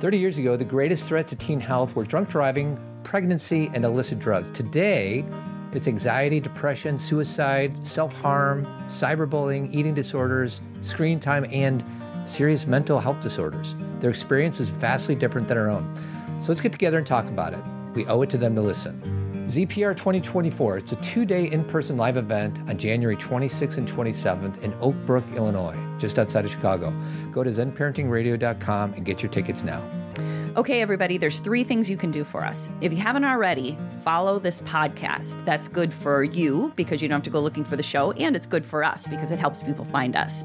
30 0.00 0.18
years 0.18 0.38
ago, 0.38 0.56
the 0.56 0.64
greatest 0.64 1.04
threat 1.04 1.26
to 1.28 1.36
teen 1.36 1.60
health 1.60 1.96
were 1.96 2.04
drunk 2.04 2.28
driving, 2.28 2.78
pregnancy, 3.04 3.70
and 3.74 3.84
illicit 3.84 4.18
drugs. 4.18 4.50
Today, 4.50 5.24
it's 5.72 5.88
anxiety, 5.88 6.40
depression, 6.40 6.96
suicide, 6.96 7.86
self 7.86 8.12
harm, 8.14 8.64
cyberbullying, 8.88 9.74
eating 9.74 9.94
disorders, 9.94 10.60
screen 10.82 11.20
time, 11.20 11.46
and 11.50 11.84
serious 12.24 12.66
mental 12.66 13.00
health 13.00 13.20
disorders. 13.20 13.74
Their 14.00 14.10
experience 14.10 14.60
is 14.60 14.70
vastly 14.70 15.14
different 15.14 15.48
than 15.48 15.58
our 15.58 15.68
own. 15.68 15.92
So 16.40 16.52
let's 16.52 16.60
get 16.60 16.72
together 16.72 16.98
and 16.98 17.06
talk 17.06 17.26
about 17.26 17.52
it. 17.52 17.60
We 17.94 18.06
owe 18.06 18.22
it 18.22 18.30
to 18.30 18.38
them 18.38 18.54
to 18.54 18.62
listen. 18.62 19.17
ZPR 19.48 19.96
2024, 19.96 20.76
it's 20.76 20.92
a 20.92 20.96
two 20.96 21.24
day 21.24 21.50
in 21.50 21.64
person 21.64 21.96
live 21.96 22.18
event 22.18 22.58
on 22.68 22.76
January 22.76 23.16
26th 23.16 23.78
and 23.78 23.88
27th 23.88 24.62
in 24.62 24.74
Oak 24.82 24.94
Brook, 25.06 25.24
Illinois, 25.36 25.74
just 25.96 26.18
outside 26.18 26.44
of 26.44 26.50
Chicago. 26.50 26.92
Go 27.32 27.42
to 27.42 27.48
zenparentingradio.com 27.48 28.92
and 28.92 29.06
get 29.06 29.22
your 29.22 29.32
tickets 29.32 29.62
now. 29.62 29.82
Okay, 30.58 30.82
everybody, 30.82 31.16
there's 31.16 31.38
three 31.38 31.64
things 31.64 31.88
you 31.88 31.96
can 31.96 32.10
do 32.10 32.24
for 32.24 32.44
us. 32.44 32.70
If 32.82 32.92
you 32.92 32.98
haven't 32.98 33.24
already, 33.24 33.78
follow 34.02 34.38
this 34.38 34.60
podcast. 34.62 35.42
That's 35.46 35.66
good 35.66 35.94
for 35.94 36.24
you 36.24 36.70
because 36.76 37.00
you 37.00 37.08
don't 37.08 37.16
have 37.16 37.22
to 37.22 37.30
go 37.30 37.40
looking 37.40 37.64
for 37.64 37.76
the 37.76 37.82
show, 37.82 38.12
and 38.12 38.36
it's 38.36 38.46
good 38.46 38.66
for 38.66 38.84
us 38.84 39.06
because 39.06 39.30
it 39.30 39.38
helps 39.38 39.62
people 39.62 39.86
find 39.86 40.14
us. 40.14 40.44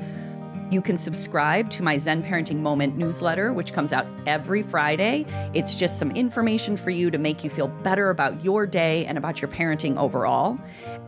You 0.74 0.82
can 0.82 0.98
subscribe 0.98 1.70
to 1.70 1.84
my 1.84 2.00
Zen 2.00 2.24
Parenting 2.24 2.56
Moment 2.56 2.98
newsletter, 2.98 3.54
which 3.54 3.74
comes 3.74 3.94
out 3.94 4.08
every 4.26 4.64
Friday. 4.64 5.24
It's 5.54 5.76
just 5.76 6.00
some 6.00 6.10
information 6.16 6.78
for 6.78 6.90
you 6.90 7.12
to 7.12 7.20
make 7.20 7.44
you 7.44 7.52
feel 7.52 7.68
better 7.68 8.10
about 8.10 8.44
your 8.44 8.66
day 8.66 9.06
and 9.06 9.16
about 9.16 9.40
your 9.40 9.52
parenting 9.52 9.98
overall. 9.98 10.58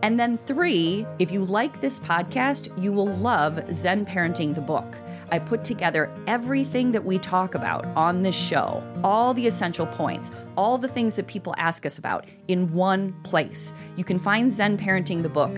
And 0.04 0.20
then, 0.20 0.38
three, 0.38 1.04
if 1.18 1.32
you 1.32 1.44
like 1.44 1.82
this 1.82 2.00
podcast, 2.00 2.80
you 2.80 2.92
will 2.92 3.08
love 3.08 3.60
Zen 3.74 4.06
Parenting 4.06 4.54
the 4.54 4.62
book. 4.62 4.96
I 5.32 5.40
put 5.40 5.64
together 5.64 6.12
everything 6.28 6.92
that 6.92 7.04
we 7.04 7.18
talk 7.18 7.56
about 7.56 7.86
on 7.96 8.22
this 8.22 8.36
show, 8.36 8.84
all 9.04 9.34
the 9.34 9.48
essential 9.48 9.86
points, 9.88 10.30
all 10.56 10.78
the 10.78 10.88
things 10.88 11.16
that 11.16 11.28
people 11.28 11.54
ask 11.58 11.86
us 11.86 11.98
about 11.98 12.26
in 12.48 12.72
one 12.74 13.14
place. 13.24 13.74
You 13.98 14.04
can 14.04 14.20
find 14.20 14.52
Zen 14.52 14.78
Parenting 14.78 15.24
the 15.24 15.30
book 15.30 15.52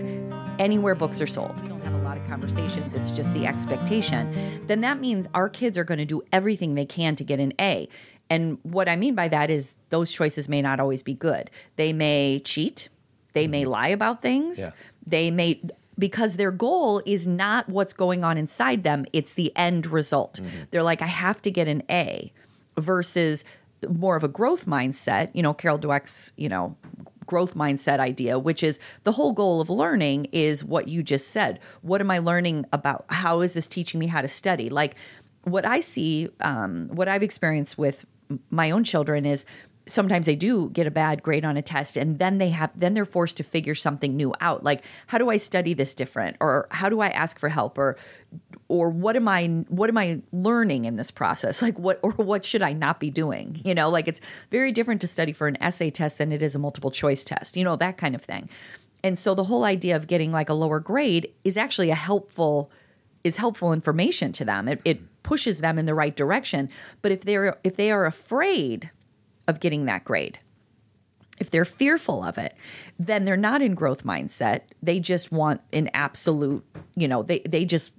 anywhere 0.58 0.94
books 0.94 1.20
are 1.20 1.26
sold. 1.26 1.60
We 1.62 1.68
don't 1.68 1.84
have 1.84 1.94
a 1.94 1.98
lot 1.98 2.16
of 2.16 2.26
conversations, 2.26 2.94
it's 2.94 3.10
just 3.10 3.32
the 3.34 3.46
expectation. 3.46 4.32
Then 4.66 4.80
that 4.80 5.00
means 5.00 5.28
our 5.34 5.48
kids 5.48 5.76
are 5.78 5.84
going 5.84 5.98
to 5.98 6.04
do 6.06 6.22
everything 6.32 6.74
they 6.74 6.86
can 6.86 7.14
to 7.16 7.24
get 7.24 7.38
an 7.38 7.52
A. 7.60 7.88
And 8.30 8.58
what 8.62 8.88
I 8.88 8.96
mean 8.96 9.14
by 9.14 9.28
that 9.28 9.50
is 9.50 9.74
those 9.90 10.10
choices 10.10 10.48
may 10.48 10.60
not 10.60 10.80
always 10.80 11.02
be 11.02 11.14
good. 11.14 11.50
They 11.76 11.92
may 11.92 12.40
cheat, 12.44 12.88
they 13.34 13.46
may 13.46 13.64
lie 13.64 13.88
about 13.88 14.20
things, 14.22 14.58
Yeah. 14.58 14.70
they 15.06 15.30
may 15.30 15.60
because 15.98 16.36
their 16.36 16.50
goal 16.50 17.02
is 17.04 17.26
not 17.26 17.68
what's 17.68 17.92
going 17.92 18.24
on 18.24 18.38
inside 18.38 18.82
them, 18.82 19.04
it's 19.12 19.34
the 19.34 19.52
end 19.56 19.86
result. 19.86 20.40
They're 20.70 20.82
like, 20.82 21.02
I 21.02 21.06
have 21.06 21.42
to 21.42 21.50
get 21.50 21.68
an 21.68 21.82
A 21.90 22.32
versus 22.76 23.44
more 23.88 24.16
of 24.16 24.24
a 24.24 24.28
growth 24.28 24.66
mindset, 24.66 25.30
you 25.34 25.42
know, 25.42 25.54
Carol 25.54 25.78
Dweck's, 25.78 26.32
you 26.36 26.48
know, 26.48 26.76
growth 27.26 27.54
mindset 27.54 28.00
idea, 28.00 28.38
which 28.38 28.62
is 28.62 28.80
the 29.04 29.12
whole 29.12 29.32
goal 29.32 29.60
of 29.60 29.68
learning 29.70 30.26
is 30.32 30.64
what 30.64 30.88
you 30.88 31.02
just 31.02 31.28
said. 31.28 31.60
What 31.82 32.00
am 32.00 32.10
I 32.10 32.18
learning 32.18 32.64
about? 32.72 33.04
How 33.10 33.40
is 33.42 33.54
this 33.54 33.68
teaching 33.68 34.00
me 34.00 34.06
how 34.06 34.22
to 34.22 34.28
study? 34.28 34.70
Like 34.70 34.96
what 35.42 35.64
I 35.64 35.80
see, 35.80 36.28
um, 36.40 36.88
what 36.88 37.06
I've 37.06 37.22
experienced 37.22 37.78
with 37.78 38.06
my 38.50 38.70
own 38.70 38.84
children 38.84 39.24
is 39.24 39.44
sometimes 39.88 40.26
they 40.26 40.36
do 40.36 40.70
get 40.70 40.86
a 40.86 40.90
bad 40.90 41.22
grade 41.22 41.44
on 41.44 41.56
a 41.56 41.62
test 41.62 41.96
and 41.96 42.18
then 42.18 42.38
they 42.38 42.50
have 42.50 42.70
then 42.74 42.94
they're 42.94 43.04
forced 43.04 43.36
to 43.38 43.42
figure 43.42 43.74
something 43.74 44.16
new 44.16 44.34
out. 44.40 44.62
Like 44.62 44.84
how 45.06 45.18
do 45.18 45.30
i 45.30 45.36
study 45.36 45.74
this 45.74 45.94
different? 45.94 46.36
Or 46.40 46.68
how 46.70 46.88
do 46.88 47.00
i 47.00 47.08
ask 47.08 47.38
for 47.38 47.48
help? 47.48 47.78
Or 47.78 47.96
or 48.68 48.90
what 48.90 49.16
am 49.16 49.26
i 49.28 49.46
what 49.68 49.88
am 49.88 49.98
i 49.98 50.20
learning 50.32 50.84
in 50.84 50.96
this 50.96 51.10
process? 51.10 51.62
Like 51.62 51.78
what 51.78 51.98
or 52.02 52.12
what 52.12 52.44
should 52.44 52.62
i 52.62 52.72
not 52.72 53.00
be 53.00 53.10
doing? 53.10 53.60
You 53.64 53.74
know 53.74 53.88
like 53.88 54.08
it's 54.08 54.20
very 54.50 54.72
different 54.72 55.00
to 55.00 55.08
study 55.08 55.32
for 55.32 55.48
an 55.48 55.60
essay 55.62 55.90
test 55.90 56.18
than 56.18 56.32
it 56.32 56.42
is 56.42 56.54
a 56.54 56.58
multiple 56.58 56.90
choice 56.90 57.24
test 57.24 57.56
you 57.56 57.64
know 57.64 57.76
that 57.76 57.96
kind 57.96 58.14
of 58.14 58.22
thing. 58.22 58.48
And 59.04 59.18
so 59.18 59.34
the 59.34 59.44
whole 59.44 59.64
idea 59.64 59.96
of 59.96 60.06
getting 60.06 60.32
like 60.32 60.48
a 60.48 60.54
lower 60.54 60.80
grade 60.80 61.32
is 61.44 61.56
actually 61.56 61.90
a 61.90 61.94
helpful 61.94 62.70
is 63.24 63.36
helpful 63.36 63.72
information 63.72 64.32
to 64.32 64.44
them. 64.44 64.68
It, 64.68 64.80
it 64.84 65.22
pushes 65.22 65.58
them 65.58 65.78
in 65.78 65.86
the 65.86 65.94
right 65.94 66.14
direction. 66.14 66.70
But 67.02 67.12
if 67.12 67.22
they're 67.22 67.58
if 67.64 67.76
they 67.76 67.90
are 67.90 68.06
afraid 68.06 68.90
of 69.48 69.58
getting 69.58 69.86
that 69.86 70.04
grade 70.04 70.38
if 71.40 71.50
they're 71.50 71.64
fearful 71.64 72.22
of 72.22 72.38
it, 72.38 72.54
then 72.98 73.24
they're 73.24 73.36
not 73.36 73.62
in 73.62 73.74
growth 73.74 74.04
mindset. 74.04 74.62
They 74.82 75.00
just 75.00 75.32
want 75.32 75.60
an 75.72 75.90
absolute, 75.94 76.64
you 76.96 77.08
know, 77.08 77.22
they 77.22 77.40
they 77.40 77.64
just 77.64 77.92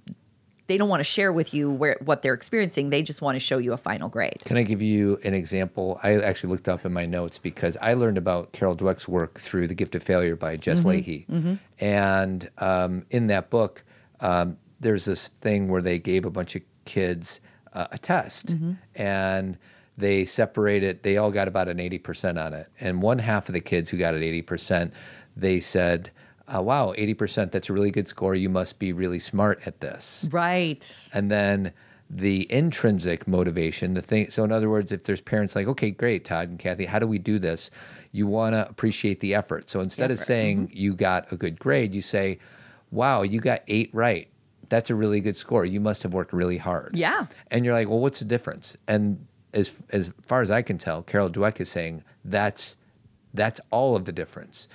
they 0.66 0.78
don't 0.78 0.88
want 0.88 1.00
to 1.00 1.04
share 1.04 1.32
with 1.32 1.52
you 1.52 1.70
where 1.70 1.96
what 2.04 2.22
they're 2.22 2.34
experiencing. 2.34 2.90
They 2.90 3.02
just 3.02 3.22
want 3.22 3.34
to 3.36 3.40
show 3.40 3.58
you 3.58 3.72
a 3.72 3.76
final 3.76 4.08
grade. 4.08 4.42
Can 4.44 4.56
I 4.56 4.62
give 4.62 4.82
you 4.82 5.18
an 5.24 5.34
example? 5.34 5.98
I 6.02 6.20
actually 6.20 6.50
looked 6.50 6.68
up 6.68 6.84
in 6.86 6.92
my 6.92 7.06
notes 7.06 7.38
because 7.38 7.76
I 7.80 7.94
learned 7.94 8.18
about 8.18 8.52
Carol 8.52 8.76
Dweck's 8.76 9.08
work 9.08 9.40
through 9.40 9.66
The 9.66 9.74
Gift 9.74 9.94
of 9.96 10.02
Failure 10.02 10.36
by 10.36 10.56
Jess 10.56 10.84
Lahey. 10.84 11.58
And 11.80 12.48
um, 12.58 13.04
in 13.10 13.26
that 13.28 13.50
book, 13.50 13.82
um, 14.20 14.58
there's 14.78 15.06
this 15.06 15.28
thing 15.40 15.68
where 15.68 15.82
they 15.82 15.98
gave 15.98 16.24
a 16.24 16.30
bunch 16.30 16.54
of 16.54 16.62
kids 16.84 17.40
uh, 17.72 17.88
a 17.90 17.98
test 17.98 18.54
and 18.94 19.58
they 20.00 20.24
separated, 20.24 21.02
they 21.02 21.16
all 21.16 21.30
got 21.30 21.46
about 21.48 21.68
an 21.68 21.78
80% 21.78 22.44
on 22.44 22.54
it. 22.54 22.68
And 22.80 23.02
one 23.02 23.18
half 23.18 23.48
of 23.48 23.52
the 23.52 23.60
kids 23.60 23.90
who 23.90 23.96
got 23.98 24.14
an 24.14 24.22
80%, 24.22 24.92
they 25.36 25.60
said, 25.60 26.10
uh, 26.48 26.62
wow, 26.62 26.92
80%, 26.98 27.52
that's 27.52 27.70
a 27.70 27.72
really 27.72 27.90
good 27.90 28.08
score. 28.08 28.34
You 28.34 28.48
must 28.48 28.78
be 28.78 28.92
really 28.92 29.18
smart 29.20 29.60
at 29.66 29.80
this. 29.80 30.28
Right. 30.32 30.84
and 31.12 31.30
then 31.30 31.72
the 32.12 32.52
intrinsic 32.52 33.28
motivation 33.28 33.94
the 33.94 34.02
thing 34.02 34.28
so 34.30 34.42
in 34.42 34.50
other 34.50 34.68
words 34.68 34.90
if 34.90 35.04
there's 35.04 35.20
parents 35.20 35.54
like 35.54 35.68
okay 35.68 35.92
great 35.92 36.24
todd 36.24 36.48
and 36.48 36.58
Cathy 36.58 36.84
how 36.84 36.98
do 36.98 37.06
we 37.06 37.18
do 37.18 37.38
this? 37.38 37.70
You 38.10 38.26
want 38.26 38.54
to 38.54 38.68
appreciate 38.68 39.20
the 39.20 39.32
effort. 39.36 39.70
So 39.70 39.78
instead 39.78 40.10
of 40.10 40.16
Effort, 40.16 40.26
saying 40.26 40.70
you 40.72 40.96
got 40.96 41.30
a 41.30 41.36
good 41.36 41.60
grade 41.60 41.94
you 41.94 42.02
say 42.02 42.40
wow 42.90 43.22
you 43.22 43.40
got 43.40 43.62
eight 43.68 43.90
right. 43.92 44.26
That's 44.68 44.90
a 44.90 44.94
really 44.96 45.20
good 45.20 45.36
score. 45.36 45.64
You 45.64 45.78
must 45.80 46.02
have 46.02 46.12
worked 46.12 46.32
really 46.32 46.58
hard. 46.58 46.96
Yeah. 46.96 47.26
and 47.52 47.64
you're 47.64 47.74
like 47.74 47.88
well 47.88 48.00
what's 48.00 48.18
the 48.18 48.24
difference? 48.24 48.76
And 48.88 49.24
as 49.54 49.72
as 49.90 50.10
far 50.22 50.40
as 50.40 50.50
i 50.50 50.62
can 50.62 50.78
tell 50.78 51.02
carol 51.02 51.30
dweck 51.30 51.60
is 51.60 51.68
saying 51.68 52.02
that's 52.24 52.76
that's 53.34 53.60
all 53.70 53.96
of 53.96 54.04
the 54.04 54.12
difference 54.12 54.68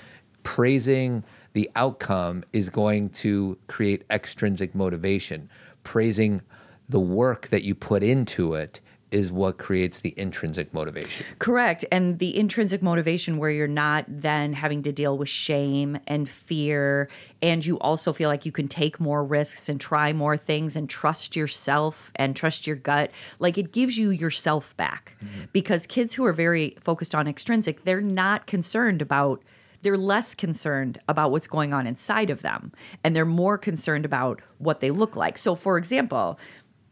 praising 0.43 1.23
the 1.55 1.71
outcome 1.77 2.43
is 2.51 2.69
going 2.69 3.09
to 3.09 3.57
create 3.67 4.03
extrinsic 4.11 4.75
motivation. 4.75 5.49
Praising 5.83 6.41
the 6.89 6.99
work 6.99 7.47
that 7.47 7.63
you 7.63 7.73
put 7.73 8.03
into 8.03 8.53
it 8.55 8.81
is 9.11 9.31
what 9.31 9.57
creates 9.57 9.99
the 9.99 10.13
intrinsic 10.17 10.73
motivation. 10.73 11.25
Correct. 11.39 11.85
And 11.91 12.19
the 12.19 12.37
intrinsic 12.37 12.81
motivation 12.81 13.37
where 13.37 13.49
you're 13.49 13.67
not 13.67 14.05
then 14.07 14.53
having 14.53 14.83
to 14.83 14.91
deal 14.91 15.17
with 15.17 15.29
shame 15.29 15.97
and 16.07 16.27
fear. 16.27 17.07
And 17.41 17.65
you 17.65 17.79
also 17.79 18.11
feel 18.11 18.29
like 18.29 18.45
you 18.45 18.51
can 18.51 18.67
take 18.67 18.99
more 18.99 19.23
risks 19.23 19.69
and 19.69 19.79
try 19.79 20.11
more 20.11 20.37
things 20.37 20.75
and 20.75 20.89
trust 20.89 21.35
yourself 21.35 22.11
and 22.15 22.35
trust 22.35 22.65
your 22.65 22.75
gut. 22.75 23.11
Like 23.39 23.57
it 23.57 23.71
gives 23.71 23.97
you 23.97 24.09
yourself 24.09 24.75
back. 24.75 25.15
Mm-hmm. 25.23 25.45
Because 25.53 25.85
kids 25.85 26.15
who 26.15 26.25
are 26.25 26.33
very 26.33 26.75
focused 26.81 27.13
on 27.15 27.27
extrinsic, 27.27 27.83
they're 27.85 28.01
not 28.01 28.47
concerned 28.47 29.01
about. 29.01 29.41
They're 29.81 29.97
less 29.97 30.33
concerned 30.33 30.99
about 31.07 31.29
what's 31.29 31.45
going 31.45 31.71
on 31.71 31.85
inside 31.85 32.31
of 32.31 32.41
them, 32.41 32.71
and 33.03 33.15
they're 33.15 33.23
more 33.23 33.55
concerned 33.55 34.03
about 34.03 34.41
what 34.57 34.79
they 34.79 34.89
look 34.89 35.15
like. 35.15 35.37
So, 35.37 35.53
for 35.53 35.77
example, 35.77 36.39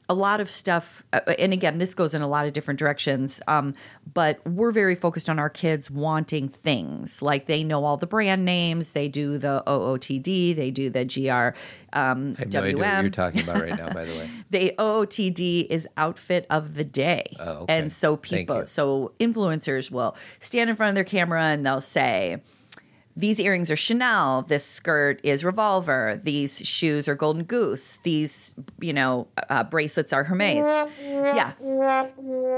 a 0.09 0.13
lot 0.13 0.41
of 0.41 0.49
stuff 0.49 1.03
uh, 1.13 1.19
and 1.39 1.53
again 1.53 1.77
this 1.77 1.93
goes 1.93 2.13
in 2.13 2.21
a 2.21 2.27
lot 2.27 2.45
of 2.45 2.53
different 2.53 2.79
directions 2.79 3.41
um, 3.47 3.73
but 4.13 4.45
we're 4.45 4.71
very 4.71 4.95
focused 4.95 5.29
on 5.29 5.39
our 5.39 5.49
kids 5.49 5.89
wanting 5.89 6.49
things 6.49 7.21
like 7.21 7.45
they 7.45 7.63
know 7.63 7.85
all 7.85 7.97
the 7.97 8.07
brand 8.07 8.43
names 8.43 8.91
they 8.91 9.07
do 9.07 9.37
the 9.37 9.63
ootd 9.65 10.55
they 10.55 10.71
do 10.71 10.89
the 10.89 11.05
gr 11.05 11.57
um, 11.93 12.33
I 12.37 12.41
have 12.41 12.53
no 12.53 12.63
idea 12.63 12.77
what 12.77 13.01
you're 13.03 13.11
talking 13.11 13.41
about 13.41 13.61
right 13.61 13.77
now, 13.77 13.93
by 13.93 14.03
the 14.05 14.13
way. 14.13 14.29
the 14.49 14.73
OOTD 14.79 15.67
is 15.69 15.87
outfit 15.95 16.47
of 16.49 16.73
the 16.73 16.83
day. 16.83 17.35
Oh, 17.39 17.59
okay. 17.59 17.77
And 17.77 17.93
so 17.93 18.17
people, 18.17 18.65
so 18.65 19.11
influencers 19.19 19.91
will 19.91 20.15
stand 20.39 20.71
in 20.71 20.75
front 20.75 20.89
of 20.89 20.95
their 20.95 21.03
camera 21.03 21.43
and 21.43 21.63
they'll 21.63 21.81
say, 21.81 22.41
these 23.15 23.39
earrings 23.39 23.69
are 23.69 23.75
Chanel. 23.75 24.41
This 24.43 24.65
skirt 24.65 25.19
is 25.23 25.43
Revolver. 25.43 26.19
These 26.23 26.65
shoes 26.67 27.07
are 27.07 27.15
Golden 27.15 27.43
Goose. 27.43 27.99
These, 28.03 28.53
you 28.79 28.93
know, 28.93 29.27
uh, 29.49 29.63
bracelets 29.63 30.11
are 30.11 30.23
Hermes. 30.23 30.65
Yeah. 30.99 31.53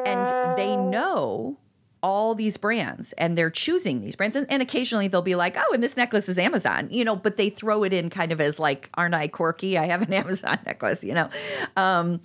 And 0.06 0.58
they 0.58 0.76
know 0.78 1.58
all 2.02 2.36
these 2.36 2.56
brands 2.56 3.14
and 3.14 3.38
they're 3.38 3.50
choosing 3.50 4.02
these 4.02 4.16
brands. 4.16 4.36
And, 4.36 4.46
and 4.50 4.62
occasionally 4.62 5.08
they'll 5.08 5.22
be 5.22 5.36
like, 5.36 5.58
oh, 5.58 5.74
and 5.74 5.84
this 5.84 5.98
necklace 5.98 6.30
is 6.30 6.38
Amazon, 6.38 6.88
you 6.92 7.04
know, 7.04 7.16
but 7.16 7.36
they 7.36 7.50
throw 7.50 7.84
it 7.84 7.94
in 7.94 8.10
kind 8.10 8.32
of 8.32 8.40
as 8.40 8.60
like, 8.60 8.90
aren't 8.94 9.16
I 9.16 9.28
quirky? 9.28 9.78
I 9.78 9.88
have 9.88 10.04
an 10.04 10.14
Amazon 10.14 10.60
necklace, 10.66 11.04
you 11.04 11.14
know. 11.14 11.30
Um, 11.76 12.22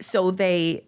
so 0.00 0.30
they 0.30 0.84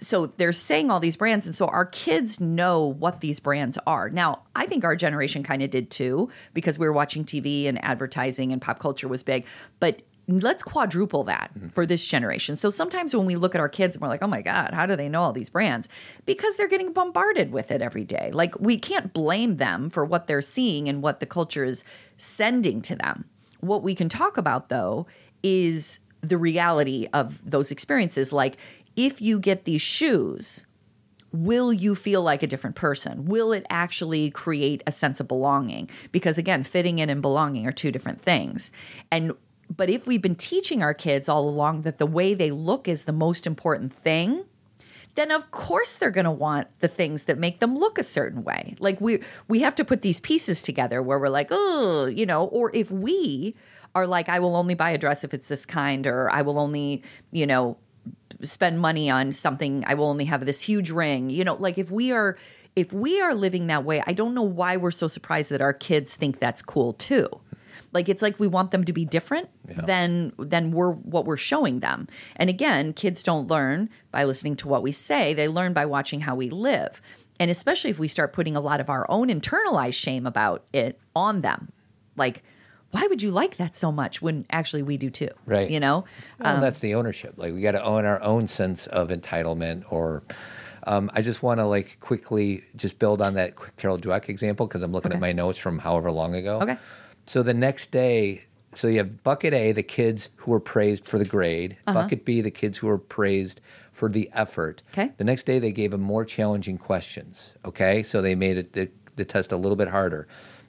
so 0.00 0.26
they're 0.36 0.52
saying 0.52 0.90
all 0.90 1.00
these 1.00 1.16
brands 1.16 1.46
and 1.46 1.56
so 1.56 1.66
our 1.66 1.86
kids 1.86 2.40
know 2.40 2.84
what 2.84 3.20
these 3.20 3.40
brands 3.40 3.78
are. 3.86 4.10
Now 4.10 4.42
i 4.54 4.66
think 4.66 4.84
our 4.84 4.96
generation 4.96 5.42
kind 5.42 5.62
of 5.62 5.70
did 5.70 5.90
too 5.90 6.28
because 6.54 6.78
we 6.78 6.86
were 6.86 6.92
watching 6.92 7.24
tv 7.24 7.66
and 7.66 7.82
advertising 7.84 8.52
and 8.52 8.60
pop 8.60 8.78
culture 8.78 9.08
was 9.08 9.22
big 9.22 9.46
but 9.80 10.02
let's 10.28 10.62
quadruple 10.62 11.24
that 11.24 11.50
mm-hmm. 11.56 11.68
for 11.68 11.86
this 11.86 12.06
generation. 12.06 12.54
So 12.54 12.68
sometimes 12.68 13.16
when 13.16 13.24
we 13.24 13.36
look 13.36 13.54
at 13.54 13.62
our 13.62 13.68
kids 13.68 13.96
and 13.96 14.02
we're 14.02 14.08
like 14.08 14.22
oh 14.22 14.28
my 14.28 14.42
god 14.42 14.72
how 14.74 14.86
do 14.86 14.94
they 14.94 15.08
know 15.08 15.22
all 15.22 15.32
these 15.32 15.48
brands? 15.48 15.88
Because 16.26 16.56
they're 16.56 16.68
getting 16.68 16.92
bombarded 16.92 17.50
with 17.50 17.70
it 17.70 17.82
every 17.82 18.04
day. 18.04 18.30
Like 18.32 18.58
we 18.60 18.78
can't 18.78 19.12
blame 19.12 19.56
them 19.56 19.90
for 19.90 20.04
what 20.04 20.26
they're 20.26 20.42
seeing 20.42 20.88
and 20.88 21.02
what 21.02 21.20
the 21.20 21.26
culture 21.26 21.64
is 21.64 21.82
sending 22.18 22.82
to 22.82 22.96
them. 22.96 23.24
What 23.60 23.82
we 23.82 23.94
can 23.94 24.08
talk 24.08 24.36
about 24.36 24.68
though 24.68 25.06
is 25.42 26.00
the 26.20 26.36
reality 26.36 27.06
of 27.12 27.38
those 27.48 27.70
experiences. 27.70 28.32
Like 28.32 28.58
if 28.98 29.22
you 29.22 29.38
get 29.38 29.64
these 29.64 29.80
shoes, 29.80 30.66
will 31.32 31.72
you 31.72 31.94
feel 31.94 32.20
like 32.20 32.42
a 32.42 32.48
different 32.48 32.74
person? 32.74 33.26
Will 33.26 33.52
it 33.52 33.64
actually 33.70 34.28
create 34.32 34.82
a 34.88 34.92
sense 34.92 35.20
of 35.20 35.28
belonging? 35.28 35.88
Because 36.10 36.36
again, 36.36 36.64
fitting 36.64 36.98
in 36.98 37.08
and 37.08 37.22
belonging 37.22 37.64
are 37.66 37.72
two 37.72 37.92
different 37.92 38.20
things. 38.20 38.72
And 39.10 39.32
but 39.74 39.88
if 39.88 40.06
we've 40.06 40.22
been 40.22 40.34
teaching 40.34 40.82
our 40.82 40.94
kids 40.94 41.28
all 41.28 41.48
along 41.48 41.82
that 41.82 41.98
the 41.98 42.06
way 42.06 42.34
they 42.34 42.50
look 42.50 42.88
is 42.88 43.04
the 43.04 43.12
most 43.12 43.46
important 43.46 43.94
thing, 43.94 44.44
then 45.14 45.30
of 45.30 45.50
course 45.52 45.96
they're 45.96 46.10
going 46.10 46.24
to 46.24 46.30
want 46.30 46.66
the 46.80 46.88
things 46.88 47.24
that 47.24 47.38
make 47.38 47.60
them 47.60 47.76
look 47.76 47.98
a 47.98 48.04
certain 48.04 48.42
way. 48.42 48.74
Like 48.80 49.00
we 49.00 49.22
we 49.46 49.60
have 49.60 49.76
to 49.76 49.84
put 49.84 50.02
these 50.02 50.18
pieces 50.18 50.60
together 50.60 51.00
where 51.02 51.20
we're 51.20 51.28
like, 51.28 51.48
"Oh, 51.52 52.06
you 52.06 52.26
know, 52.26 52.46
or 52.46 52.72
if 52.74 52.90
we 52.90 53.54
are 53.94 54.08
like 54.08 54.28
I 54.28 54.40
will 54.40 54.56
only 54.56 54.74
buy 54.74 54.90
a 54.90 54.98
dress 54.98 55.22
if 55.22 55.32
it's 55.32 55.46
this 55.46 55.64
kind 55.64 56.04
or 56.04 56.28
I 56.30 56.42
will 56.42 56.58
only, 56.58 57.02
you 57.30 57.46
know, 57.46 57.76
spend 58.42 58.80
money 58.80 59.10
on 59.10 59.32
something 59.32 59.84
i 59.86 59.94
will 59.94 60.06
only 60.06 60.24
have 60.24 60.44
this 60.46 60.60
huge 60.60 60.90
ring. 60.90 61.30
You 61.30 61.44
know 61.44 61.54
like 61.54 61.78
if 61.78 61.90
we 61.90 62.12
are 62.12 62.36
if 62.76 62.92
we 62.92 63.20
are 63.20 63.34
living 63.34 63.66
that 63.66 63.84
way 63.84 64.02
i 64.06 64.12
don't 64.12 64.34
know 64.34 64.42
why 64.42 64.76
we're 64.76 64.90
so 64.90 65.08
surprised 65.08 65.50
that 65.50 65.60
our 65.60 65.72
kids 65.72 66.14
think 66.14 66.38
that's 66.38 66.62
cool 66.62 66.92
too. 66.94 67.28
Like 67.92 68.08
it's 68.08 68.22
like 68.22 68.38
we 68.38 68.46
want 68.46 68.70
them 68.70 68.84
to 68.84 68.92
be 68.92 69.04
different 69.04 69.48
than 69.64 70.32
than 70.38 70.72
we're 70.72 70.92
what 70.92 71.24
we're 71.24 71.36
showing 71.36 71.80
them. 71.80 72.06
And 72.36 72.50
again 72.50 72.92
kids 72.92 73.22
don't 73.22 73.48
learn 73.48 73.88
by 74.10 74.24
listening 74.24 74.56
to 74.56 74.68
what 74.68 74.82
we 74.82 74.92
say. 74.92 75.34
They 75.34 75.48
learn 75.48 75.72
by 75.72 75.86
watching 75.86 76.20
how 76.20 76.34
we 76.34 76.50
live. 76.50 77.00
And 77.40 77.50
especially 77.50 77.90
if 77.90 77.98
we 77.98 78.08
start 78.08 78.32
putting 78.32 78.56
a 78.56 78.60
lot 78.60 78.80
of 78.80 78.90
our 78.90 79.06
own 79.10 79.28
internalized 79.28 79.94
shame 79.94 80.26
about 80.26 80.64
it 80.72 80.98
on 81.14 81.40
them. 81.40 81.72
Like 82.16 82.42
why 82.90 83.06
would 83.08 83.22
you 83.22 83.30
like 83.30 83.56
that 83.58 83.76
so 83.76 83.92
much 83.92 84.22
when 84.22 84.46
actually 84.50 84.82
we 84.82 84.96
do 84.96 85.10
too 85.10 85.28
Right. 85.46 85.70
you 85.70 85.80
know 85.80 86.04
Well, 86.40 86.60
that's 86.60 86.80
the 86.80 86.94
ownership. 86.94 87.34
Like 87.36 87.52
we 87.52 87.60
got 87.60 87.72
to 87.72 87.82
own 87.84 88.04
our 88.04 88.22
own 88.22 88.46
sense 88.46 88.86
of 88.86 89.08
entitlement. 89.08 89.84
Or 89.90 90.22
um, 90.84 91.10
I 91.14 91.20
just 91.22 91.42
want 91.42 91.60
to 91.60 91.66
like 91.66 91.98
quickly 92.00 92.64
just 92.76 92.98
build 92.98 93.20
on 93.20 93.34
that 93.34 93.54
Carol 93.76 93.98
Dweck 93.98 94.28
example 94.28 94.66
because 94.66 94.82
I'm 94.82 94.92
looking 94.92 95.12
at 95.12 95.20
my 95.20 95.32
notes 95.32 95.58
from 95.58 95.78
however 95.78 96.10
long 96.10 96.34
ago. 96.34 96.60
Okay. 96.62 96.76
So 97.26 97.42
the 97.42 97.52
next 97.54 97.90
day, 97.90 98.44
so 98.74 98.88
you 98.88 98.98
have 98.98 99.22
bucket 99.22 99.52
A, 99.52 99.72
the 99.72 99.82
kids 99.82 100.30
who 100.36 100.50
were 100.50 100.60
praised 100.60 101.04
for 101.04 101.18
the 101.18 101.24
grade. 101.26 101.76
Bucket 101.84 102.24
B, 102.24 102.40
the 102.40 102.50
kids 102.50 102.78
who 102.78 102.86
were 102.86 102.98
praised 102.98 103.60
for 103.92 104.08
the 104.08 104.30
effort. 104.32 104.82
Okay. 104.94 105.10
The 105.18 105.24
next 105.24 105.44
day, 105.44 105.58
they 105.58 105.72
gave 105.72 105.90
them 105.90 106.00
more 106.00 106.24
challenging 106.24 106.78
questions. 106.78 107.52
Okay. 107.64 108.02
So 108.02 108.22
they 108.22 108.34
made 108.34 108.56
it 108.56 108.72
the, 108.72 108.88
the 109.16 109.24
test 109.26 109.52
a 109.52 109.56
little 109.56 109.76
bit 109.76 109.88
harder. 109.88 110.26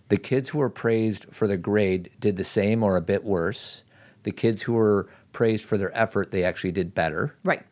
The 0.09 0.17
kids 0.17 0.49
who 0.49 0.59
were 0.59 0.69
praised 0.69 1.25
for 1.31 1.47
the 1.47 1.57
grade 1.57 2.11
did 2.19 2.35
the 2.35 2.43
same 2.43 2.83
or 2.83 2.97
a 2.97 3.01
bit 3.01 3.23
worse. 3.23 3.83
The 4.23 4.31
kids 4.31 4.63
who 4.63 4.73
were 4.73 5.07
praised 5.31 5.65
for 5.65 5.77
their 5.77 5.95
effort, 5.97 6.31
they 6.31 6.43
actually 6.43 6.71
did 6.71 6.93
better. 6.93 7.35
right 7.43 7.63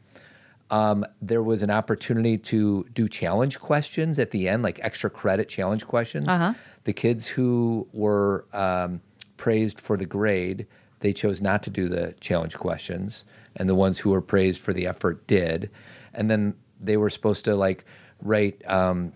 There 1.21 1.43
was 1.43 1.61
an 1.61 1.69
opportunity 1.69 2.37
to 2.37 2.85
do 2.93 3.07
challenge 3.07 3.59
questions 3.59 4.19
at 4.19 4.31
the 4.31 4.47
end, 4.47 4.63
like 4.63 4.79
extra 4.83 5.09
credit 5.09 5.49
challenge 5.49 5.85
questions. 5.85 6.27
Uh-huh. 6.27 6.53
The 6.83 6.93
kids 6.93 7.27
who 7.27 7.87
were 7.91 8.45
um, 8.53 9.01
praised 9.37 9.79
for 9.79 9.97
the 9.97 10.05
grade, 10.05 10.67
they 10.99 11.13
chose 11.13 11.41
not 11.41 11.63
to 11.63 11.69
do 11.69 11.89
the 11.89 12.15
challenge 12.19 12.55
questions, 12.55 13.25
and 13.55 13.67
the 13.67 13.75
ones 13.75 13.99
who 13.99 14.11
were 14.11 14.21
praised 14.21 14.61
for 14.61 14.73
the 14.73 14.87
effort 14.87 15.25
did. 15.27 15.69
And 16.13 16.29
then 16.29 16.55
they 16.79 16.97
were 16.97 17.09
supposed 17.09 17.45
to 17.45 17.55
like 17.55 17.85
write 18.21 18.61
um, 18.69 19.13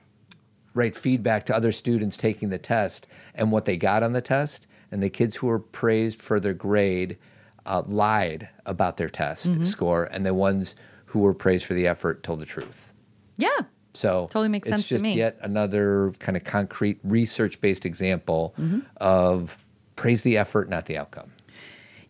write 0.74 0.96
feedback 0.96 1.46
to 1.48 1.56
other 1.56 1.72
students 1.72 2.16
taking 2.18 2.50
the 2.50 2.58
test 2.58 3.08
and 3.36 3.52
what 3.52 3.66
they 3.66 3.78
got 3.78 4.04
on 4.04 4.14
the 4.14 4.22
test. 4.22 4.68
And 4.92 5.02
the 5.02 5.10
kids 5.10 5.38
who 5.38 5.48
were 5.48 5.60
praised 5.60 6.22
for 6.22 6.40
their 6.40 6.54
grade 6.54 7.18
uh, 7.66 7.84
lied 7.86 8.50
about 8.66 8.98
their 8.98 9.10
test 9.10 9.52
Mm-hmm. 9.52 9.64
score, 9.66 10.06
and 10.06 10.26
the 10.26 10.34
ones 10.34 10.76
who 11.06 11.20
were 11.20 11.34
praised 11.34 11.66
for 11.66 11.74
the 11.74 11.88
effort 11.88 12.24
told 12.24 12.40
the 12.40 12.46
truth. 12.46 12.92
Yeah. 13.38 13.50
So 13.94 14.28
Totally 14.32 14.48
makes 14.50 14.68
sense 14.70 14.88
to 14.88 14.96
just 14.96 15.04
me. 15.04 15.16
Yet 15.16 15.38
another 15.42 16.14
kind 16.20 16.36
of 16.38 16.44
concrete 16.44 17.00
research 17.04 17.60
based 17.62 17.86
example 17.86 18.54
Mm-hmm. 18.60 18.80
of 18.98 19.58
praise 19.96 20.24
the 20.24 20.38
effort, 20.38 20.70
not 20.70 20.86
the 20.88 20.98
outcome. 20.98 21.32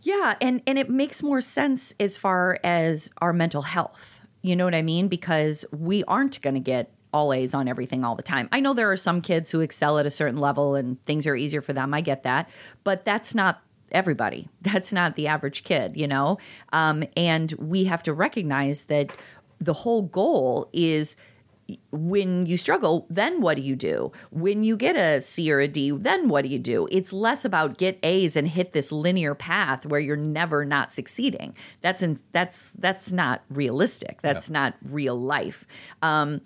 Yeah, 0.04 0.36
and 0.42 0.62
and 0.66 0.80
it 0.80 0.90
makes 0.90 1.22
more 1.22 1.42
sense 1.42 1.94
as 2.00 2.18
far 2.18 2.58
as 2.64 3.12
our 3.20 3.34
mental 3.34 3.62
health. 3.64 4.22
You 4.42 4.56
know 4.56 4.66
what 4.66 4.74
I 4.74 4.82
mean? 4.82 5.08
Because 5.08 5.66
we 5.72 6.04
aren't 6.06 6.42
going 6.42 6.56
to 6.56 6.60
get 6.60 6.92
all 7.14 7.34
A's 7.34 7.54
on 7.54 7.68
everything 7.68 8.04
all 8.04 8.16
the 8.16 8.24
time. 8.24 8.48
I 8.52 8.60
know 8.60 8.74
there 8.74 8.92
are 8.92 8.98
some 8.98 9.22
kids 9.22 9.50
who 9.50 9.62
excel 9.62 9.98
at 10.00 10.06
a 10.06 10.12
certain 10.12 10.38
level 10.38 10.76
and 10.76 11.04
things 11.06 11.28
are 11.28 11.36
easier 11.36 11.62
for 11.62 11.74
them. 11.74 11.94
I 11.94 12.02
get 12.02 12.24
that, 12.24 12.50
but 12.84 13.06
that's 13.06 13.36
not 13.36 13.62
everybody. 13.92 14.48
That's 14.62 14.94
not 14.94 15.18
the 15.18 15.28
average 15.28 15.66
kid, 15.66 15.98
you 15.98 16.08
know. 16.08 16.38
Um, 16.72 17.04
and 17.18 17.52
we 17.60 17.84
have 17.86 18.02
to 18.04 18.14
recognize 18.14 18.86
that 18.86 19.12
the 19.60 19.74
whole 19.74 20.04
goal 20.04 20.70
is 20.72 21.18
when 21.92 22.46
you 22.46 22.58
struggle, 22.58 23.06
then 23.10 23.42
what 23.42 23.56
do 23.56 23.62
you 23.62 23.76
do? 23.76 24.12
When 24.30 24.64
you 24.64 24.76
get 24.76 24.96
a 24.96 25.22
C 25.22 25.52
or 25.52 25.60
a 25.60 25.68
D, 25.68 25.92
then 25.92 26.28
what 26.28 26.44
do 26.44 26.50
you 26.50 26.60
do? 26.60 26.88
It's 26.92 27.14
less 27.14 27.46
about 27.46 27.78
get 27.78 28.00
A's 28.04 28.36
and 28.36 28.48
hit 28.48 28.74
this 28.74 28.92
linear 28.92 29.36
path 29.36 29.86
where 29.86 30.00
you're 30.00 30.16
never 30.16 30.66
not 30.66 30.92
succeeding. 30.92 31.56
That's 31.82 32.02
in, 32.02 32.20
that's 32.32 32.72
that's 32.78 33.12
not 33.12 33.44
realistic. 33.50 34.22
That's 34.22 34.50
not 34.50 34.76
real 34.84 35.20
life. 35.20 35.66
Um, 36.02 36.42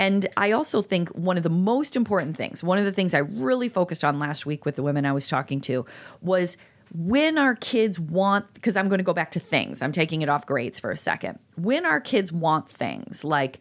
and 0.00 0.26
I 0.34 0.52
also 0.52 0.80
think 0.80 1.10
one 1.10 1.36
of 1.36 1.42
the 1.42 1.50
most 1.50 1.94
important 1.94 2.34
things, 2.34 2.64
one 2.64 2.78
of 2.78 2.86
the 2.86 2.92
things 2.92 3.12
I 3.12 3.18
really 3.18 3.68
focused 3.68 4.02
on 4.02 4.18
last 4.18 4.46
week 4.46 4.64
with 4.64 4.76
the 4.76 4.82
women 4.82 5.04
I 5.04 5.12
was 5.12 5.28
talking 5.28 5.60
to 5.62 5.84
was 6.22 6.56
when 6.96 7.36
our 7.36 7.54
kids 7.54 8.00
want, 8.00 8.52
because 8.54 8.76
I'm 8.76 8.88
going 8.88 8.98
to 8.98 9.04
go 9.04 9.12
back 9.12 9.30
to 9.32 9.40
things, 9.40 9.82
I'm 9.82 9.92
taking 9.92 10.22
it 10.22 10.30
off 10.30 10.46
grades 10.46 10.80
for 10.80 10.90
a 10.90 10.96
second. 10.96 11.38
When 11.56 11.84
our 11.84 12.00
kids 12.00 12.32
want 12.32 12.70
things 12.70 13.24
like 13.24 13.60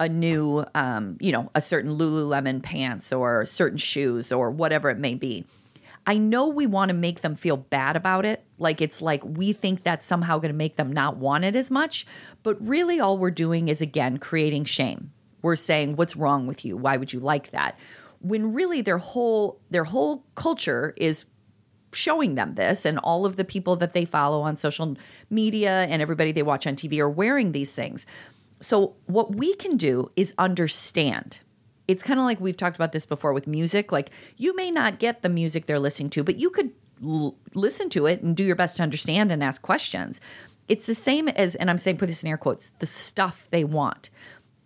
a 0.00 0.08
new, 0.08 0.64
um, 0.74 1.16
you 1.20 1.30
know, 1.30 1.52
a 1.54 1.62
certain 1.62 1.96
Lululemon 1.96 2.64
pants 2.64 3.12
or 3.12 3.46
certain 3.46 3.78
shoes 3.78 4.32
or 4.32 4.50
whatever 4.50 4.90
it 4.90 4.98
may 4.98 5.14
be. 5.14 5.46
I 6.04 6.16
know 6.16 6.48
we 6.48 6.66
want 6.66 6.88
to 6.88 6.94
make 6.94 7.20
them 7.20 7.36
feel 7.36 7.58
bad 7.58 7.94
about 7.94 8.24
it. 8.24 8.42
Like 8.58 8.80
it's 8.80 9.00
like 9.00 9.22
we 9.24 9.52
think 9.52 9.84
that's 9.84 10.04
somehow 10.04 10.38
going 10.38 10.50
to 10.50 10.58
make 10.58 10.74
them 10.74 10.90
not 10.90 11.18
want 11.18 11.44
it 11.44 11.54
as 11.54 11.70
much. 11.70 12.06
But 12.42 12.56
really, 12.66 12.98
all 12.98 13.18
we're 13.18 13.30
doing 13.30 13.68
is 13.68 13.80
again 13.80 14.16
creating 14.16 14.64
shame. 14.64 15.12
We're 15.42 15.56
saying, 15.56 15.96
"What's 15.96 16.16
wrong 16.16 16.46
with 16.46 16.64
you? 16.64 16.76
Why 16.76 16.96
would 16.96 17.12
you 17.12 17.20
like 17.20 17.50
that?" 17.50 17.78
When 18.20 18.52
really 18.52 18.80
their 18.82 18.98
whole 18.98 19.60
their 19.70 19.84
whole 19.84 20.24
culture 20.34 20.94
is 20.96 21.24
showing 21.92 22.34
them 22.34 22.54
this 22.54 22.84
and 22.84 22.98
all 22.98 23.26
of 23.26 23.36
the 23.36 23.44
people 23.44 23.76
that 23.76 23.94
they 23.94 24.04
follow 24.04 24.42
on 24.42 24.56
social 24.56 24.96
media 25.28 25.86
and 25.88 26.00
everybody 26.00 26.32
they 26.32 26.42
watch 26.42 26.66
on 26.66 26.76
TV 26.76 26.98
are 26.98 27.10
wearing 27.10 27.52
these 27.52 27.72
things. 27.72 28.06
So 28.60 28.94
what 29.06 29.34
we 29.34 29.54
can 29.54 29.76
do 29.76 30.08
is 30.16 30.34
understand. 30.38 31.40
It's 31.88 32.02
kind 32.02 32.20
of 32.20 32.24
like 32.24 32.40
we've 32.40 32.56
talked 32.56 32.76
about 32.76 32.92
this 32.92 33.06
before 33.06 33.32
with 33.32 33.46
music. 33.46 33.90
Like 33.90 34.10
you 34.36 34.54
may 34.54 34.70
not 34.70 34.98
get 34.98 35.22
the 35.22 35.28
music 35.28 35.66
they're 35.66 35.78
listening 35.78 36.10
to, 36.10 36.22
but 36.22 36.36
you 36.36 36.50
could 36.50 36.70
l- 37.02 37.36
listen 37.54 37.88
to 37.90 38.06
it 38.06 38.22
and 38.22 38.36
do 38.36 38.44
your 38.44 38.56
best 38.56 38.76
to 38.76 38.82
understand 38.82 39.32
and 39.32 39.42
ask 39.42 39.62
questions. 39.62 40.20
It's 40.68 40.86
the 40.86 40.94
same 40.94 41.28
as, 41.28 41.56
and 41.56 41.68
I'm 41.68 41.78
saying 41.78 41.96
put 41.96 42.06
this 42.06 42.22
in 42.22 42.28
air 42.28 42.36
quotes, 42.36 42.70
the 42.78 42.86
stuff 42.86 43.48
they 43.50 43.64
want. 43.64 44.10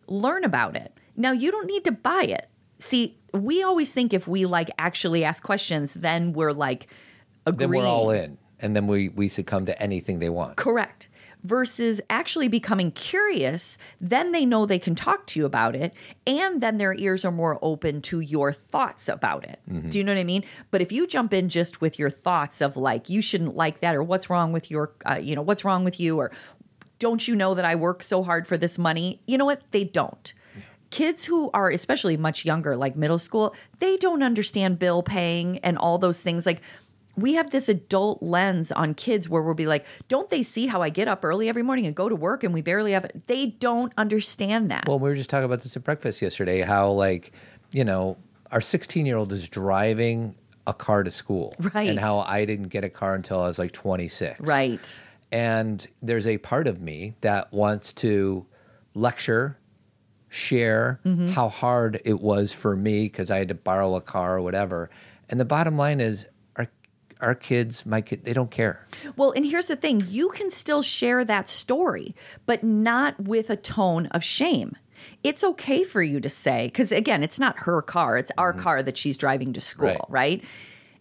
Learn 0.07 0.45
about 0.45 0.77
it. 0.77 0.99
Now 1.17 1.33
you 1.33 1.51
don't 1.51 1.67
need 1.67 1.85
to 1.85 1.93
buy 1.93 2.25
it. 2.25 2.49
See, 2.79 3.19
we 3.33 3.63
always 3.63 3.93
think 3.93 4.13
if 4.13 4.29
we 4.29 4.47
like 4.47 4.71
actually 4.79 5.25
ask 5.25 5.43
questions, 5.43 5.95
then 5.95 6.33
we're 6.33 6.53
like 6.53 6.89
agreeing. 7.47 7.71
Then 7.71 7.81
we're 7.81 7.87
all 7.87 8.11
in, 8.11 8.39
and 8.61 8.75
then 8.75 8.87
we 8.87 9.09
we 9.09 9.29
succumb 9.29 9.67
to 9.67 9.83
anything 9.83 10.19
they 10.19 10.31
want. 10.31 10.57
Correct. 10.57 11.09
Versus 11.43 12.01
actually 12.09 12.49
becoming 12.49 12.91
curious, 12.91 13.77
then 14.01 14.33
they 14.33 14.47
know 14.47 14.65
they 14.65 14.79
can 14.79 14.95
talk 14.95 15.27
to 15.27 15.39
you 15.39 15.45
about 15.45 15.77
it, 15.77 15.93
and 16.27 16.63
then 16.63 16.79
their 16.79 16.95
ears 16.95 17.23
are 17.23 17.31
more 17.31 17.59
open 17.61 18.01
to 18.01 18.21
your 18.21 18.51
thoughts 18.51 19.11
about 19.11 19.45
it. 19.45 19.61
Do 19.91 19.99
you 19.99 20.05
know 20.05 20.15
what 20.15 20.21
I 20.21 20.25
mean? 20.25 20.43
But 20.71 20.81
if 20.81 20.91
you 20.91 21.07
jump 21.07 21.35
in 21.35 21.51
just 21.51 21.83
with 21.83 21.99
your 21.99 22.09
thoughts 22.09 22.63
of 22.63 22.79
like, 22.79 23.11
you 23.11 23.21
shouldn't 23.21 23.55
like 23.55 23.81
that, 23.81 23.95
or 23.95 24.03
what's 24.03 24.31
wrong 24.31 24.53
with 24.53 24.71
your, 24.71 24.93
uh, 25.05 25.17
you 25.17 25.37
know, 25.37 25.43
what's 25.43 25.67
wrong 25.67 25.85
with 25.85 26.01
you, 26.01 26.17
or 26.19 26.33
don't 27.05 27.29
you 27.29 27.37
know 27.37 27.53
that 27.53 27.67
I 27.67 27.75
work 27.75 28.03
so 28.03 28.23
hard 28.23 28.47
for 28.47 28.57
this 28.57 28.79
money? 28.79 29.21
You 29.27 29.37
know 29.37 29.45
what? 29.45 29.61
They 29.73 29.85
don't. 29.85 30.33
Kids 30.89 31.25
who 31.25 31.51
are 31.53 31.69
especially 31.69 32.17
much 32.17 32.47
younger, 32.47 32.79
like 32.79 32.97
middle 32.97 33.19
school, 33.19 33.55
they 33.79 33.99
don't 33.99 34.23
understand 34.23 34.79
bill 34.79 35.03
paying 35.03 35.59
and 35.59 35.77
all 35.77 35.99
those 35.99 36.23
things. 36.23 36.47
Like, 36.47 36.63
we 37.15 37.35
have 37.35 37.51
this 37.51 37.69
adult 37.69 38.23
lens 38.23 38.73
on 38.73 38.95
kids 38.95 39.29
where 39.29 39.43
we'll 39.43 39.53
be 39.53 39.67
like, 39.67 39.85
don't 40.09 40.31
they 40.31 40.43
see 40.43 40.67
how 40.67 40.81
I 40.81 40.89
get 40.89 41.07
up 41.07 41.27
early 41.27 41.47
every 41.47 41.63
morning 41.63 41.85
and 41.85 41.95
go 41.95 42.09
to 42.09 42.17
work 42.17 42.43
and 42.43 42.55
we 42.55 42.63
barely 42.63 42.93
have 42.93 43.05
it? 43.05 43.27
They 43.27 43.49
don't 43.49 43.93
understand 43.99 44.71
that. 44.71 44.89
Well, 44.89 44.99
we 44.99 45.11
were 45.11 45.15
just 45.15 45.29
talking 45.29 45.45
about 45.45 45.61
this 45.61 45.77
at 45.77 45.85
breakfast 45.85 46.23
yesterday. 46.23 46.63
How 46.63 46.91
like, 46.91 47.33
you 47.71 47.85
know, 47.85 48.17
our 48.51 48.63
16 48.63 49.05
year 49.05 49.19
old 49.19 49.31
is 49.31 49.47
driving 49.47 50.35
a 50.67 50.73
car 50.73 51.03
to 51.03 51.11
school, 51.11 51.55
Right. 51.59 51.91
And 51.91 52.01
how 52.01 52.21
I 52.21 52.47
didn't 52.47 52.69
get 52.69 52.83
a 52.83 52.89
car 52.89 53.15
until 53.15 53.41
I 53.43 53.49
was 53.49 53.59
like 53.59 53.73
26, 53.73 54.41
right. 54.41 55.03
And 55.35 55.85
there's 56.01 56.27
a 56.29 56.39
part 56.39 56.69
of 56.69 56.81
me 56.81 57.17
that 57.23 57.53
wants 57.53 57.93
to 57.95 58.47
lecture, 58.95 59.59
share 60.29 61.01
Mm-hmm. 61.05 61.29
how 61.29 61.49
hard 61.49 62.01
it 62.05 62.21
was 62.21 62.53
for 62.53 62.77
me 62.77 63.05
because 63.05 63.31
I 63.31 63.39
had 63.39 63.49
to 63.49 63.55
borrow 63.55 63.95
a 63.97 64.01
car 64.01 64.37
or 64.37 64.43
whatever. 64.43 64.91
And 65.29 65.41
the 65.41 65.45
bottom 65.45 65.77
line 65.77 66.01
is, 66.01 66.27
our 66.57 66.69
our 67.21 67.35
kids, 67.35 67.85
my 67.85 68.01
kid, 68.01 68.25
they 68.25 68.33
don't 68.33 68.51
care. 68.51 68.87
Well, 69.17 69.33
and 69.37 69.45
here's 69.45 69.67
the 69.67 69.77
thing 69.77 70.05
you 70.07 70.29
can 70.31 70.51
still 70.51 70.83
share 70.83 71.25
that 71.25 71.49
story, 71.49 72.15
but 72.47 72.63
not 72.63 73.21
with 73.21 73.51
a 73.51 73.57
tone 73.57 74.07
of 74.07 74.23
shame. 74.23 74.77
It's 75.25 75.43
okay 75.45 75.83
for 75.85 76.03
you 76.03 76.21
to 76.21 76.29
say, 76.31 76.67
because 76.69 76.93
again, 76.93 77.23
it's 77.25 77.39
not 77.41 77.61
her 77.61 77.83
car, 77.83 78.17
it's 78.17 78.33
our 78.39 78.53
car 78.53 78.83
that 78.85 78.97
she's 78.97 79.17
driving 79.17 79.53
to 79.55 79.61
school, 79.61 79.89
Right. 79.89 80.01
right? 80.09 80.45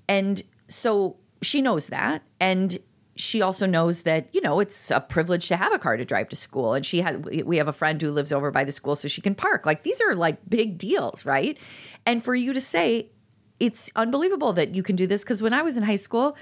And 0.10 0.42
so 0.68 1.18
she 1.42 1.62
knows 1.62 1.88
that. 1.88 2.24
And 2.40 2.80
she 3.16 3.42
also 3.42 3.66
knows 3.66 4.02
that, 4.04 4.28
you 4.34 4.42
know, 4.42 4.60
it's 4.60 4.90
a 4.90 5.00
privilege 5.00 5.48
to 5.50 5.56
have 5.58 5.72
a 5.74 5.80
car 5.80 5.98
to 5.98 6.06
drive 6.06 6.30
to 6.30 6.36
school. 6.36 6.74
And 6.74 6.86
she 6.86 7.02
had, 7.02 7.26
we- 7.26 7.44
we 7.44 7.58
have 7.58 7.68
a 7.68 7.74
friend 7.74 8.02
who 8.02 8.12
lives 8.12 8.32
over 8.32 8.50
by 8.52 8.64
the 8.64 8.72
school 8.72 8.96
so 8.96 9.08
she 9.08 9.22
can 9.22 9.36
park. 9.36 9.66
Like 9.66 9.84
these 9.84 10.02
are 10.02 10.16
like 10.16 10.38
big 10.50 10.78
deals, 10.78 11.26
right? 11.26 11.58
And 12.06 12.24
for 12.24 12.34
you 12.36 12.54
to 12.54 12.62
say, 12.62 13.10
it's 13.60 13.92
unbelievable 13.96 14.52
that 14.54 14.74
you 14.76 14.84
can 14.84 14.96
do 14.96 15.06
this 15.08 15.22
because 15.24 15.42
when 15.44 15.54
I 15.54 15.62
was 15.62 15.78
in 15.78 15.84
high 15.84 15.96
school, 15.96 16.36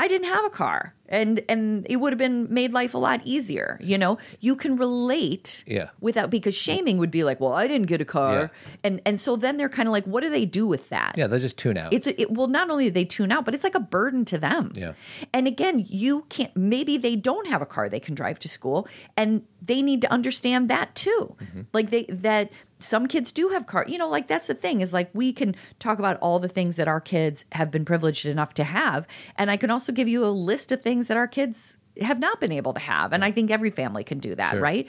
I 0.00 0.06
didn't 0.06 0.28
have 0.28 0.44
a 0.44 0.50
car, 0.50 0.94
and 1.08 1.40
and 1.48 1.84
it 1.90 1.96
would 1.96 2.12
have 2.12 2.18
been 2.18 2.46
made 2.54 2.72
life 2.72 2.94
a 2.94 2.98
lot 2.98 3.20
easier. 3.24 3.78
You 3.82 3.98
know, 3.98 4.16
you 4.38 4.54
can 4.54 4.76
relate, 4.76 5.64
Yeah. 5.66 5.88
without 6.00 6.30
because 6.30 6.54
shaming 6.54 6.98
would 6.98 7.10
be 7.10 7.24
like, 7.24 7.40
well, 7.40 7.52
I 7.52 7.66
didn't 7.66 7.88
get 7.88 8.00
a 8.00 8.04
car, 8.04 8.50
and 8.84 9.00
and 9.04 9.18
so 9.18 9.34
then 9.34 9.56
they're 9.56 9.68
kind 9.68 9.88
of 9.88 9.92
like, 9.92 10.04
what 10.04 10.22
do 10.22 10.30
they 10.30 10.44
do 10.46 10.66
with 10.68 10.88
that? 10.90 11.14
Yeah, 11.16 11.26
they'll 11.26 11.40
just 11.40 11.56
tune 11.58 11.76
out. 11.76 11.92
It's 11.92 12.06
a, 12.06 12.20
it, 12.20 12.30
well, 12.30 12.46
not 12.46 12.70
only 12.70 12.84
do 12.84 12.90
they 12.92 13.04
tune 13.04 13.32
out, 13.32 13.44
but 13.44 13.54
it's 13.54 13.64
like 13.64 13.74
a 13.74 13.80
burden 13.80 14.24
to 14.26 14.38
them. 14.38 14.72
Yeah. 14.76 14.92
And 15.32 15.48
again, 15.48 15.84
you 15.88 16.26
can't. 16.28 16.56
Maybe 16.56 16.96
they 16.96 17.16
don't 17.16 17.48
have 17.48 17.60
a 17.60 17.66
car 17.66 17.88
they 17.88 18.00
can 18.00 18.14
drive 18.14 18.38
to 18.40 18.48
school, 18.48 18.86
and 19.16 19.42
they 19.60 19.82
need 19.82 20.00
to 20.02 20.12
understand 20.12 20.70
that 20.70 20.94
too. 20.94 21.34
Mm-hmm. 21.42 21.62
Like 21.72 21.90
they 21.90 22.04
that 22.04 22.50
some 22.78 23.06
kids 23.06 23.32
do 23.32 23.48
have 23.48 23.66
car. 23.66 23.84
You 23.88 23.98
know, 23.98 24.08
like 24.08 24.28
that's 24.28 24.46
the 24.46 24.54
thing 24.54 24.80
is 24.80 24.92
like 24.92 25.10
we 25.12 25.32
can 25.32 25.54
talk 25.78 25.98
about 25.98 26.16
all 26.20 26.38
the 26.38 26.48
things 26.48 26.76
that 26.76 26.88
our 26.88 27.00
kids 27.00 27.44
have 27.52 27.70
been 27.70 27.84
privileged 27.84 28.26
enough 28.26 28.54
to 28.54 28.64
have, 28.64 29.06
and 29.36 29.50
I 29.50 29.56
can 29.56 29.70
also 29.70 29.92
give 29.92 30.08
you 30.08 30.24
a 30.24 30.28
list 30.30 30.72
of 30.72 30.82
things 30.82 31.08
that 31.08 31.16
our 31.16 31.28
kids 31.28 31.76
have 32.00 32.18
not 32.20 32.40
been 32.40 32.52
able 32.52 32.72
to 32.74 32.80
have, 32.80 33.12
and 33.12 33.24
I 33.24 33.30
think 33.32 33.50
every 33.50 33.70
family 33.70 34.04
can 34.04 34.18
do 34.18 34.34
that, 34.36 34.52
Sure. 34.52 34.60
right? 34.60 34.88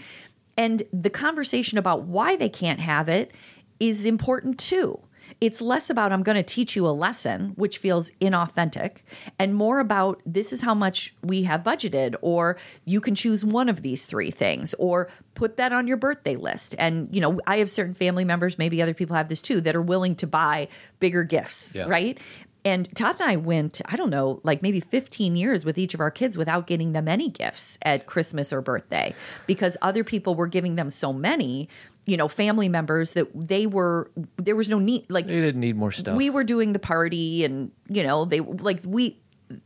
And 0.57 0.83
the 0.93 1.09
conversation 1.09 1.77
about 1.77 2.03
why 2.03 2.35
they 2.35 2.49
can't 2.49 2.79
have 2.79 3.09
it 3.09 3.31
is 3.79 4.05
important 4.05 4.59
too. 4.59 4.99
It's 5.41 5.61
less 5.61 5.89
about 5.89 6.11
I'm 6.11 6.23
going 6.23 6.35
to 6.37 6.43
teach 6.43 6.75
you 6.75 6.87
a 6.87 6.91
lesson, 6.91 7.53
which 7.55 7.77
feels 7.77 8.11
inauthentic, 8.21 8.97
and 9.37 9.53
more 9.55 9.79
about 9.79 10.21
this 10.25 10.51
is 10.51 10.61
how 10.61 10.73
much 10.73 11.13
we 11.23 11.43
have 11.43 11.63
budgeted, 11.63 12.15
or 12.21 12.57
you 12.85 13.01
can 13.01 13.15
choose 13.15 13.45
one 13.45 13.69
of 13.69 13.81
these 13.81 14.05
three 14.05 14.31
things, 14.31 14.73
or 14.79 15.09
put 15.35 15.57
that 15.57 15.71
on 15.71 15.87
your 15.87 15.97
birthday 15.97 16.35
list. 16.35 16.75
And, 16.77 17.07
you 17.13 17.21
know, 17.21 17.39
I 17.47 17.57
have 17.57 17.69
certain 17.69 17.93
family 17.93 18.25
members, 18.25 18.57
maybe 18.57 18.81
other 18.81 18.93
people 18.93 19.15
have 19.15 19.29
this 19.29 19.41
too, 19.41 19.61
that 19.61 19.75
are 19.75 19.81
willing 19.81 20.15
to 20.17 20.27
buy 20.27 20.67
bigger 20.99 21.23
gifts, 21.23 21.73
Yeah. 21.75 21.85
right? 21.87 22.17
And 22.65 22.93
Todd 22.93 23.15
and 23.21 23.29
I 23.29 23.37
went, 23.37 23.79
I 23.85 23.95
don't 23.95 24.09
know, 24.09 24.41
like 24.43 24.61
maybe 24.61 24.81
15 24.81 25.37
years 25.37 25.63
with 25.63 25.77
each 25.77 25.93
of 25.93 26.01
our 26.01 26.11
kids 26.11 26.37
without 26.37 26.67
getting 26.67 26.91
them 26.91 27.07
any 27.07 27.29
gifts 27.29 27.79
at 27.83 28.05
Christmas 28.05 28.51
or 28.51 28.59
birthday 28.59 29.15
because 29.47 29.77
other 29.81 30.03
people 30.03 30.35
were 30.35 30.45
giving 30.45 30.75
them 30.75 30.89
so 30.89 31.13
many, 31.13 31.69
you 32.05 32.17
know, 32.17 32.27
family 32.27 32.69
members 32.69 33.13
that 33.13 33.29
they 33.35 33.67
were, 33.67 34.09
there 34.37 34.55
was 34.55 34.69
no 34.69 34.79
need. 34.79 35.05
Like, 35.09 35.27
they 35.27 35.39
didn't 35.39 35.61
need 35.61 35.75
more 35.75 35.91
stuff. 35.91 36.15
we 36.15 36.29
were 36.29 36.43
doing 36.43 36.73
the 36.73 36.79
party 36.79 37.43
and, 37.43 37.71
you 37.87 38.03
know, 38.03 38.25
they 38.25 38.39
like, 38.39 38.79
we, 38.83 39.17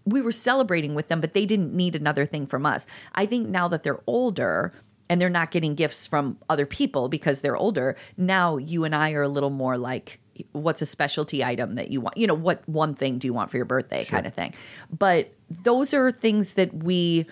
we 0.06 0.22
were 0.22 0.32
celebrating 0.32 0.96
with 0.96 1.08
them, 1.08 1.22
but 1.22 1.34
they 1.34 1.46
didn't 1.46 1.74
need 1.74 1.96
another 1.96 2.26
thing 2.26 2.48
from 2.48 2.66
us. 2.66 2.88
I 3.16 3.26
think 3.26 3.48
now 3.50 3.68
that 3.70 3.84
they're 3.84 4.02
older, 4.08 4.74
and 5.10 5.22
they're 5.22 5.30
not 5.30 5.52
getting 5.52 5.76
gifts 5.76 6.08
from 6.08 6.38
other 6.50 6.66
people 6.66 7.08
because 7.10 7.42
they're 7.42 7.58
older. 7.58 7.96
Now 8.18 8.58
you 8.58 8.84
and 8.84 8.96
I 8.96 9.12
are 9.12 9.22
a 9.22 9.28
little 9.28 9.50
more 9.50 9.78
like, 9.78 10.20
what's 10.54 10.82
a 10.82 10.86
specialty 10.86 11.44
item 11.44 11.76
that 11.76 11.92
you 11.92 12.02
want? 12.02 12.18
You 12.18 12.26
know, 12.26 12.34
what 12.34 12.68
one 12.68 12.96
thing 12.96 13.20
do 13.20 13.28
you 13.28 13.34
want 13.34 13.52
for 13.52 13.58
your 13.58 13.66
birthday 13.66 14.06
kind 14.06 14.26
of 14.26 14.34
thing. 14.34 14.54
But 14.92 15.32
those 15.64 15.94
are 15.94 16.12
things 16.12 16.54
that 16.56 16.74
we 16.74 17.28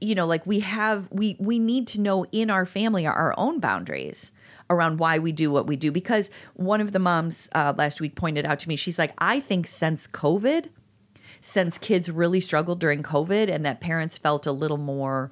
you 0.00 0.14
know 0.14 0.26
like 0.26 0.46
we 0.46 0.60
have 0.60 1.08
we 1.10 1.36
we 1.38 1.58
need 1.58 1.86
to 1.88 2.00
know 2.00 2.24
in 2.32 2.50
our 2.50 2.64
family 2.64 3.06
our 3.06 3.34
own 3.36 3.58
boundaries 3.58 4.32
around 4.72 4.98
why 4.98 5.18
we 5.18 5.30
do 5.30 5.50
what 5.50 5.66
we 5.66 5.76
do. 5.76 5.92
Because 5.92 6.30
one 6.54 6.80
of 6.80 6.92
the 6.92 6.98
moms 6.98 7.48
uh, 7.54 7.74
last 7.76 8.00
week 8.00 8.16
pointed 8.16 8.44
out 8.44 8.58
to 8.60 8.68
me, 8.68 8.76
she's 8.76 8.98
like, 8.98 9.12
I 9.18 9.38
think 9.38 9.66
since 9.66 10.06
COVID, 10.06 10.68
since 11.40 11.78
kids 11.78 12.10
really 12.10 12.40
struggled 12.40 12.80
during 12.80 13.02
COVID 13.02 13.52
and 13.52 13.64
that 13.64 13.80
parents 13.80 14.18
felt 14.18 14.46
a 14.46 14.52
little 14.52 14.78
more 14.78 15.30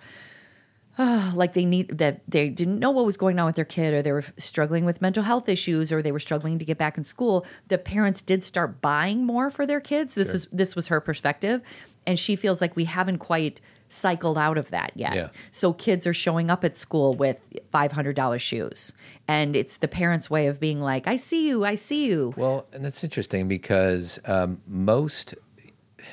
uh, 0.99 1.33
like 1.35 1.55
they 1.55 1.65
need 1.65 1.99
that 1.99 2.21
they 2.29 2.49
didn't 2.49 2.79
know 2.79 2.91
what 2.91 3.07
was 3.07 3.17
going 3.17 3.39
on 3.39 3.47
with 3.47 3.55
their 3.55 3.65
kid 3.65 3.95
or 3.95 4.03
they 4.03 4.13
were 4.13 4.25
struggling 4.37 4.85
with 4.85 5.01
mental 5.01 5.23
health 5.23 5.49
issues 5.49 5.93
or 5.93 6.03
they 6.03 6.13
were 6.13 6.19
struggling 6.19 6.59
to 6.59 6.65
get 6.65 6.77
back 6.77 6.99
in 6.99 7.05
school 7.05 7.47
the 7.69 7.79
parents 7.79 8.21
did 8.21 8.43
start 8.43 8.81
buying 8.83 9.25
more 9.25 9.51
for 9.51 9.67
their 9.67 9.81
kids. 9.81 10.15
This 10.15 10.35
is 10.35 10.49
this 10.53 10.75
was 10.75 10.89
her 10.89 11.01
perspective. 11.01 11.63
And 12.07 12.19
she 12.19 12.35
feels 12.35 12.61
like 12.61 12.75
we 12.75 12.85
haven't 12.85 13.19
quite 13.19 13.61
cycled 13.91 14.39
out 14.39 14.57
of 14.57 14.71
that 14.71 14.93
yet 14.95 15.15
Yeah. 15.15 15.29
so 15.51 15.73
kids 15.73 16.07
are 16.07 16.15
showing 16.15 16.51
up 16.51 16.65
at 16.65 16.77
school 16.77 17.13
with 17.15 17.41
$500 17.75 18.41
shoes 18.41 18.93
and 19.29 19.55
it's 19.57 19.77
the 19.79 19.89
parents 19.89 20.31
way 20.31 20.47
of 20.47 20.59
being 20.61 20.81
like 20.81 21.07
i 21.07 21.17
see 21.17 21.47
you 21.49 21.65
i 21.65 21.75
see 21.75 22.07
you 22.07 22.33
Well, 22.37 22.67
and 22.73 22.85
that's 22.85 23.03
interesting 23.05 23.49
because 23.49 24.19
um, 24.25 24.61
most. 24.67 25.35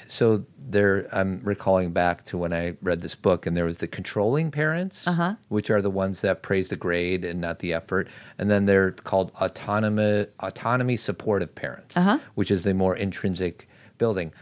So 0.10 0.46
there, 0.60 1.08
I'm 1.14 1.40
recalling 1.44 1.92
back 1.92 2.26
to 2.26 2.38
when 2.38 2.52
I 2.54 2.76
read 2.82 3.02
this 3.02 3.16
book, 3.16 3.46
and 3.46 3.56
there 3.56 3.64
was 3.66 3.78
the 3.78 3.88
controlling 3.88 4.52
parents, 4.52 5.08
Uh-huh. 5.08 5.36
which 5.48 5.70
are 5.70 5.82
the 5.82 5.90
ones 5.90 6.22
that 6.22 6.42
praise 6.42 6.68
the 6.68 6.76
grade 6.76 7.24
and 7.24 7.40
not 7.40 7.60
the 7.60 7.74
effort, 7.74 8.08
and 8.38 8.50
then 8.52 8.66
they're 8.66 8.92
called 8.92 9.32
autonomy 9.42 10.26
autonomy 10.42 10.98
supportive 10.98 11.56
parents, 11.56 11.96
Uh-huh. 11.96 12.20
which 12.36 12.52
is 12.52 12.64
the 12.64 12.74
more 12.74 12.96
intrinsic 12.98 13.68
building. 13.98 14.34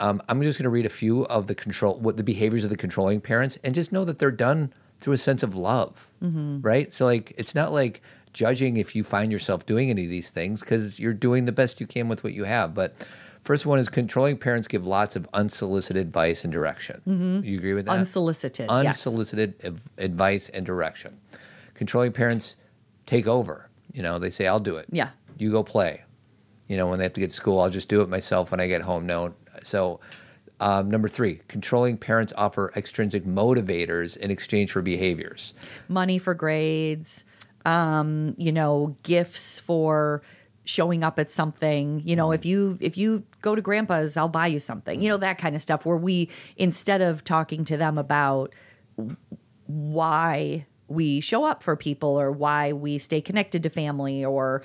Um, 0.00 0.22
I'm 0.28 0.40
just 0.42 0.58
going 0.58 0.64
to 0.64 0.70
read 0.70 0.86
a 0.86 0.90
few 0.90 1.24
of 1.26 1.46
the 1.46 1.54
control, 1.54 1.98
what 1.98 2.16
the 2.16 2.22
behaviors 2.24 2.64
of 2.64 2.70
the 2.70 2.76
controlling 2.76 3.20
parents, 3.20 3.58
and 3.62 3.74
just 3.74 3.92
know 3.92 4.04
that 4.04 4.18
they're 4.18 4.30
done 4.30 4.72
through 5.00 5.12
a 5.14 5.18
sense 5.18 5.42
of 5.42 5.54
love, 5.54 6.10
right? 6.20 6.92
So 6.92 7.04
like, 7.04 7.32
it's 7.36 7.54
not 7.54 7.72
like 7.72 8.02
judging 8.32 8.76
if 8.76 8.96
you 8.96 9.04
find 9.04 9.30
yourself 9.30 9.64
doing 9.66 9.90
any 9.90 10.04
of 10.04 10.10
these 10.10 10.30
things 10.30 10.60
because 10.60 10.98
you're 10.98 11.12
doing 11.14 11.44
the 11.44 11.52
best 11.52 11.80
you 11.80 11.86
can 11.86 12.08
with 12.08 12.24
what 12.24 12.32
you 12.32 12.44
have. 12.44 12.74
But 12.74 13.06
first 13.42 13.66
one 13.66 13.78
is 13.78 13.88
controlling 13.88 14.36
parents 14.36 14.66
give 14.66 14.86
lots 14.86 15.14
of 15.14 15.28
unsolicited 15.32 16.04
advice 16.04 16.42
and 16.42 16.52
direction. 16.52 17.42
You 17.44 17.58
agree 17.58 17.74
with 17.74 17.86
that? 17.86 17.92
unsolicited 17.92 18.66
yes. 18.68 18.70
unsolicited 18.70 19.54
av- 19.64 19.84
advice 19.98 20.48
and 20.48 20.66
direction. 20.66 21.18
Controlling 21.74 22.12
parents 22.12 22.56
take 23.06 23.26
over. 23.26 23.68
You 23.92 24.02
know, 24.02 24.18
they 24.18 24.30
say, 24.30 24.46
"I'll 24.48 24.60
do 24.60 24.76
it." 24.76 24.86
Yeah. 24.90 25.10
You 25.38 25.52
go 25.52 25.62
play. 25.62 26.02
You 26.68 26.76
know, 26.76 26.88
when 26.88 26.98
they 26.98 27.04
have 27.04 27.12
to 27.12 27.20
get 27.20 27.30
to 27.30 27.36
school, 27.36 27.60
I'll 27.60 27.70
just 27.70 27.88
do 27.88 28.00
it 28.00 28.08
myself 28.08 28.50
when 28.50 28.58
I 28.58 28.66
get 28.66 28.82
home. 28.82 29.06
No. 29.06 29.34
So, 29.64 30.00
um, 30.60 30.90
number 30.90 31.08
three, 31.08 31.40
controlling 31.48 31.96
parents 31.96 32.32
offer 32.36 32.72
extrinsic 32.76 33.24
motivators 33.24 34.16
in 34.16 34.30
exchange 34.30 34.70
for 34.72 34.82
behaviors. 34.82 35.52
money 35.88 36.18
for 36.18 36.32
grades, 36.32 37.24
um, 37.66 38.34
you 38.38 38.52
know, 38.52 38.96
gifts 39.02 39.58
for 39.58 40.22
showing 40.64 41.04
up 41.04 41.18
at 41.18 41.30
something. 41.30 42.02
You 42.04 42.16
know, 42.16 42.32
if 42.32 42.44
you 42.46 42.78
if 42.80 42.96
you 42.96 43.24
go 43.42 43.54
to 43.54 43.62
grandpa's, 43.62 44.16
I'll 44.16 44.28
buy 44.28 44.46
you 44.46 44.60
something. 44.60 45.02
You 45.02 45.10
know, 45.10 45.16
that 45.18 45.38
kind 45.38 45.54
of 45.54 45.62
stuff 45.62 45.84
where 45.84 45.96
we 45.96 46.30
instead 46.56 47.00
of 47.00 47.24
talking 47.24 47.64
to 47.66 47.76
them 47.76 47.98
about 47.98 48.54
why 49.66 50.66
we 50.88 51.20
show 51.20 51.44
up 51.44 51.62
for 51.62 51.76
people 51.76 52.20
or 52.20 52.30
why 52.30 52.72
we 52.72 52.98
stay 52.98 53.20
connected 53.20 53.62
to 53.62 53.70
family 53.70 54.24
or 54.24 54.62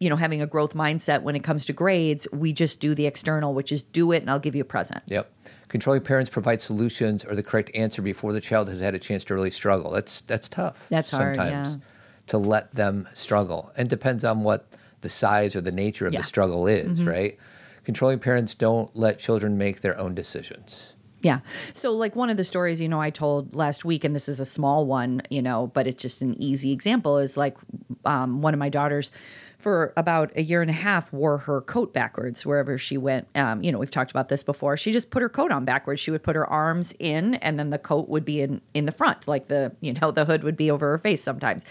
you 0.00 0.10
know 0.10 0.16
having 0.16 0.42
a 0.42 0.46
growth 0.46 0.74
mindset 0.74 1.22
when 1.22 1.36
it 1.36 1.44
comes 1.44 1.64
to 1.66 1.72
grades 1.72 2.26
we 2.32 2.52
just 2.52 2.80
do 2.80 2.94
the 2.94 3.06
external 3.06 3.54
which 3.54 3.70
is 3.70 3.82
do 3.82 4.10
it 4.12 4.22
and 4.22 4.30
i'll 4.30 4.38
give 4.40 4.56
you 4.56 4.62
a 4.62 4.64
present 4.64 5.02
Yep. 5.06 5.30
Controlling 5.68 6.02
parents 6.02 6.28
provide 6.28 6.60
solutions 6.60 7.24
or 7.24 7.36
the 7.36 7.44
correct 7.44 7.70
answer 7.76 8.02
before 8.02 8.32
the 8.32 8.40
child 8.40 8.68
has 8.68 8.80
had 8.80 8.92
a 8.96 8.98
chance 8.98 9.22
to 9.24 9.34
really 9.34 9.52
struggle. 9.52 9.92
That's 9.92 10.20
that's 10.22 10.48
tough. 10.48 10.84
That's 10.88 11.12
hard, 11.12 11.36
sometimes 11.36 11.74
yeah. 11.76 11.80
to 12.26 12.38
let 12.38 12.74
them 12.74 13.08
struggle, 13.14 13.70
and 13.76 13.88
depends 13.88 14.24
on 14.24 14.42
what 14.42 14.66
the 15.02 15.08
size 15.08 15.54
or 15.54 15.60
the 15.60 15.70
nature 15.70 16.08
of 16.08 16.12
Yeah. 16.12 16.18
Mm-hmm. 16.18 16.22
the 16.24 16.28
struggle 16.28 16.66
is, 16.66 17.04
right? 17.04 17.38
Controlling 17.84 18.18
parents 18.18 18.52
don't 18.52 18.94
let 18.96 19.20
children 19.20 19.56
make 19.58 19.80
their 19.80 19.96
own 19.96 20.12
decisions. 20.12 20.94
Yeah. 21.22 21.40
So, 21.72 21.92
like 21.92 22.16
one 22.16 22.30
of 22.30 22.36
the 22.36 22.44
stories, 22.44 22.80
you 22.80 22.88
know, 22.88 23.00
I 23.00 23.10
told 23.10 23.54
last 23.54 23.84
week, 23.84 24.02
and 24.02 24.12
this 24.12 24.28
is 24.28 24.40
a 24.40 24.44
small 24.44 24.86
one, 24.86 25.22
you 25.30 25.40
know, 25.42 25.68
but 25.68 25.86
it's 25.86 26.02
just 26.02 26.20
an 26.20 26.34
easy 26.42 26.72
example 26.72 27.18
is 27.18 27.36
like 27.36 27.56
um, 28.04 28.42
one 28.42 28.54
of 28.54 28.58
my 28.58 28.70
daughters 28.70 29.12
for 29.60 29.92
about 29.96 30.32
a 30.36 30.42
year 30.42 30.62
and 30.62 30.70
a 30.70 30.74
half 30.74 31.12
wore 31.12 31.38
her 31.38 31.60
coat 31.60 31.92
backwards 31.92 32.46
wherever 32.46 32.78
she 32.78 32.96
went. 32.96 33.28
Um, 33.34 33.62
you 33.62 33.70
know, 33.70 33.78
we've 33.78 33.90
talked 33.90 34.10
about 34.10 34.28
this 34.28 34.42
before. 34.42 34.76
She 34.76 34.92
just 34.92 35.10
put 35.10 35.22
her 35.22 35.28
coat 35.28 35.52
on 35.52 35.64
backwards. 35.64 36.00
She 36.00 36.10
would 36.10 36.22
put 36.22 36.36
her 36.36 36.46
arms 36.46 36.94
in, 36.98 37.34
and 37.36 37.58
then 37.58 37.70
the 37.70 37.78
coat 37.78 38.08
would 38.08 38.24
be 38.24 38.40
in 38.40 38.60
in 38.74 38.86
the 38.86 38.92
front, 38.92 39.28
like 39.28 39.46
the 39.46 39.72
you 39.80 39.92
know 39.92 40.10
the 40.10 40.24
hood 40.24 40.42
would 40.42 40.56
be 40.56 40.70
over 40.70 40.90
her 40.90 40.98
face 40.98 41.22
sometimes, 41.22 41.64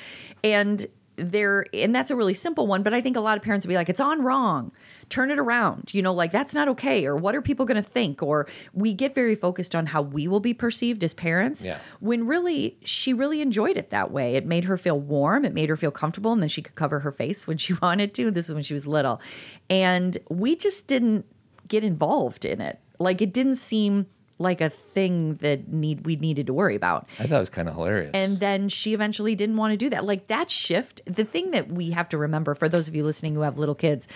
and 0.44 0.86
there 1.20 1.66
and 1.74 1.94
that's 1.96 2.10
a 2.12 2.16
really 2.16 2.34
simple 2.34 2.66
one 2.68 2.84
but 2.84 2.94
i 2.94 3.02
think 3.02 3.16
a 3.18 3.20
lot 3.20 3.38
of 3.38 3.44
parents 3.44 3.66
would 3.66 3.70
be 3.70 3.76
like 3.76 3.90
it's 3.90 4.00
on 4.02 4.22
wrong. 4.24 4.72
Turn 5.10 5.32
it 5.32 5.40
around 5.40 5.92
you 5.94 6.02
know 6.04 6.14
like 6.14 6.32
that's 6.32 6.54
not 6.54 6.68
okay 6.68 7.06
or 7.06 7.16
what 7.16 7.34
are 7.36 7.42
people 7.42 7.66
going 7.66 7.82
to 7.84 7.90
think? 7.90 8.22
Or 8.22 8.48
we 8.74 8.94
get 8.94 9.16
very 9.16 9.36
focused 9.36 9.74
on 9.76 9.88
how 9.88 10.02
we 10.04 10.28
will 10.28 10.40
be 10.40 10.54
perceived 10.54 11.04
as 11.04 11.14
parents 11.16 11.66
Yeah. 11.66 11.80
when 12.00 12.28
really 12.28 12.78
she 12.84 13.12
really 13.14 13.42
enjoyed 13.42 13.76
it 13.76 13.90
that 13.90 14.12
way. 14.12 14.36
It 14.36 14.46
made 14.46 14.66
her 14.66 14.78
feel 14.78 15.00
warm 15.00 15.46
it 15.46 15.54
made 15.54 15.70
her 15.70 15.78
feel 15.78 15.92
comfortable 15.92 16.32
and 16.32 16.42
then 16.42 16.50
she 16.50 16.62
could 16.62 16.76
cover 16.76 17.00
her 17.00 17.12
face 17.12 17.48
when 17.48 17.58
she 17.58 17.74
wanted 17.82 18.14
to. 18.16 18.30
This 18.30 18.50
is 18.50 18.54
when 18.54 18.64
she 18.64 18.74
was 18.76 18.86
little. 18.86 19.20
And 19.70 20.18
we 20.30 20.56
just 20.56 20.86
didn't 20.88 21.26
get 21.68 21.84
involved 21.84 22.46
in 22.46 22.62
it. 22.62 22.80
Like 23.00 23.22
it 23.22 23.34
didn't 23.34 23.56
seem 23.56 24.06
like 24.40 24.62
a 24.62 24.70
thing 24.70 25.36
that 25.36 25.68
need 25.68 26.06
we 26.06 26.16
needed 26.16 26.48
to 26.48 26.54
worry 26.54 26.76
about 26.76 27.08
I 27.20 27.24
thought 27.24 27.36
it 27.36 27.40
was 27.40 27.50
kind 27.50 27.68
of 27.68 27.76
hilarious. 27.76 28.12
and 28.14 28.40
then 28.40 28.70
she 28.70 28.94
eventually 28.94 29.36
didn't 29.36 29.58
want 29.58 29.72
to 29.74 29.78
do 29.78 29.90
that. 29.90 30.06
Like 30.06 30.28
that 30.28 30.50
shift, 30.50 31.02
the 31.06 31.26
thing 31.26 31.52
that 31.52 31.72
we 31.72 31.92
have 31.92 32.10
to 32.10 32.18
remember 32.18 32.56
for 32.56 32.68
those 32.70 32.88
of 32.88 32.96
you 32.96 33.04
listening 33.04 33.36
who 33.36 33.42
have 33.42 33.60
little 33.60 33.76
kids, 33.76 34.08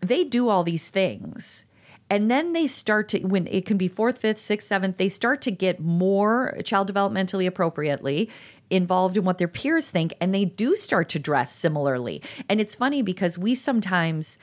they 0.00 0.24
do 0.24 0.48
all 0.48 0.64
these 0.64 0.88
things. 0.88 1.66
And 2.12 2.28
then 2.28 2.54
they 2.54 2.66
start 2.66 3.08
to, 3.10 3.20
when 3.20 3.46
it 3.46 3.64
can 3.64 3.76
be 3.76 3.86
fourth, 3.86 4.18
fifth, 4.18 4.40
sixth, 4.40 4.66
seventh, 4.66 4.96
they 4.96 5.08
start 5.08 5.40
to 5.42 5.52
get 5.52 5.78
more 5.78 6.56
child 6.64 6.92
developmentally 6.92 7.46
appropriately 7.46 8.28
involved 8.68 9.16
in 9.16 9.24
what 9.24 9.38
their 9.38 9.46
peers 9.46 9.90
think. 9.90 10.14
And 10.20 10.34
they 10.34 10.44
do 10.44 10.74
start 10.74 11.08
to 11.10 11.20
dress 11.20 11.54
similarly. 11.54 12.20
And 12.48 12.60
it's 12.60 12.74
funny 12.74 13.02
because 13.02 13.38
we 13.38 13.54
sometimes, 13.54 14.38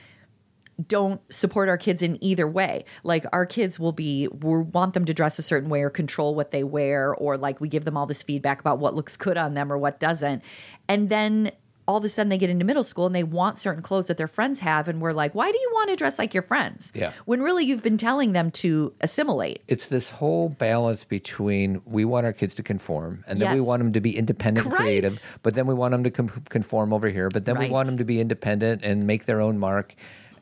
don't 0.85 1.21
support 1.33 1.69
our 1.69 1.77
kids 1.77 2.01
in 2.03 2.21
either 2.23 2.47
way. 2.47 2.85
Like 3.03 3.25
our 3.33 3.45
kids 3.45 3.79
will 3.79 3.91
be, 3.93 4.27
we 4.27 4.59
want 4.61 4.93
them 4.93 5.05
to 5.05 5.13
dress 5.13 5.39
a 5.39 5.41
certain 5.41 5.69
way 5.69 5.81
or 5.81 5.89
control 5.89 6.35
what 6.35 6.51
they 6.51 6.63
wear, 6.63 7.15
or 7.15 7.37
like 7.37 7.59
we 7.59 7.67
give 7.69 7.85
them 7.85 7.97
all 7.97 8.05
this 8.05 8.21
feedback 8.21 8.59
about 8.59 8.77
what 8.79 8.93
looks 8.93 9.17
good 9.17 9.37
on 9.37 9.53
them 9.55 9.71
or 9.71 9.77
what 9.77 9.99
doesn't. 9.99 10.43
And 10.87 11.09
then 11.09 11.51
all 11.87 11.95
of 11.95 12.03
a 12.03 12.09
sudden 12.09 12.27
they 12.29 12.37
get 12.37 12.49
into 12.49 12.65
middle 12.65 12.83
school 12.83 13.05
and 13.05 13.15
they 13.15 13.23
want 13.23 13.57
certain 13.57 13.81
clothes 13.81 14.07
that 14.07 14.17
their 14.17 14.27
friends 14.27 14.59
have. 14.59 14.89
And 14.89 14.99
we're 15.01 15.13
like, 15.13 15.33
why 15.33 15.49
do 15.49 15.57
you 15.57 15.69
want 15.73 15.89
to 15.89 15.95
dress 15.95 16.19
like 16.19 16.33
your 16.33 16.43
friends? 16.43 16.91
Yeah. 16.93 17.13
When 17.23 17.41
really 17.41 17.63
you've 17.63 17.81
been 17.81 17.97
telling 17.97 18.33
them 18.33 18.51
to 18.51 18.93
assimilate. 18.99 19.61
it's 19.69 19.87
this 19.87 20.11
whole 20.11 20.49
balance 20.49 21.05
between 21.05 21.81
we 21.85 22.03
want 22.03 22.25
our 22.25 22.33
kids 22.33 22.55
to 22.55 22.63
conform 22.63 23.23
and 23.25 23.39
then 23.39 23.55
we 23.55 23.61
want 23.61 23.79
them 23.79 23.93
to 23.93 24.01
be 24.01 24.17
independent 24.17 24.65
and 24.65 24.73
Right. 24.73 24.81
creative 24.81 25.25
but 25.43 25.53
then 25.53 25.65
we 25.65 25.73
want 25.73 25.93
them 25.93 26.03
to 26.03 26.11
com- 26.11 26.27
conform 26.49 26.91
over 26.91 27.07
here 27.07 27.29
but 27.29 27.45
then 27.45 27.57
we 27.57 27.69
want 27.69 27.85
them 27.87 27.97
to 27.97 28.03
be 28.03 28.19
independent 28.19 28.83
and 28.83 29.07
make 29.07 29.23
their 29.25 29.39
own 29.39 29.57
mark 29.57 29.95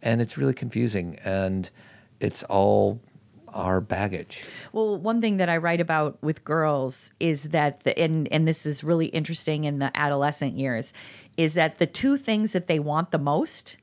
and 0.06 0.22
it's 0.22 0.38
really 0.38 0.54
confusing 0.54 1.20
and 1.26 1.70
it's 2.22 2.44
all 2.44 3.02
our 3.54 3.80
baggage 3.80 4.46
Well, 4.74 4.98
one 4.98 5.22
thing 5.22 5.38
that 5.38 5.50
I 5.50 5.58
write 5.58 5.80
about 5.80 6.22
with 6.22 6.44
girls 6.44 7.14
is 7.20 7.44
that 7.46 7.84
the 7.84 7.98
and 7.98 8.28
and 8.32 8.48
this 8.48 8.66
is 8.66 8.84
really 8.84 9.08
interesting 9.08 9.64
in 9.64 9.80
the 9.80 9.96
adolescent 9.98 10.58
years 10.58 10.94
is 11.38 11.54
that 11.56 11.78
the 11.78 11.86
two 11.86 12.18
things 12.18 12.54
that 12.54 12.68
they 12.68 12.80
want 12.80 13.12
the 13.12 13.18
most 13.18 13.78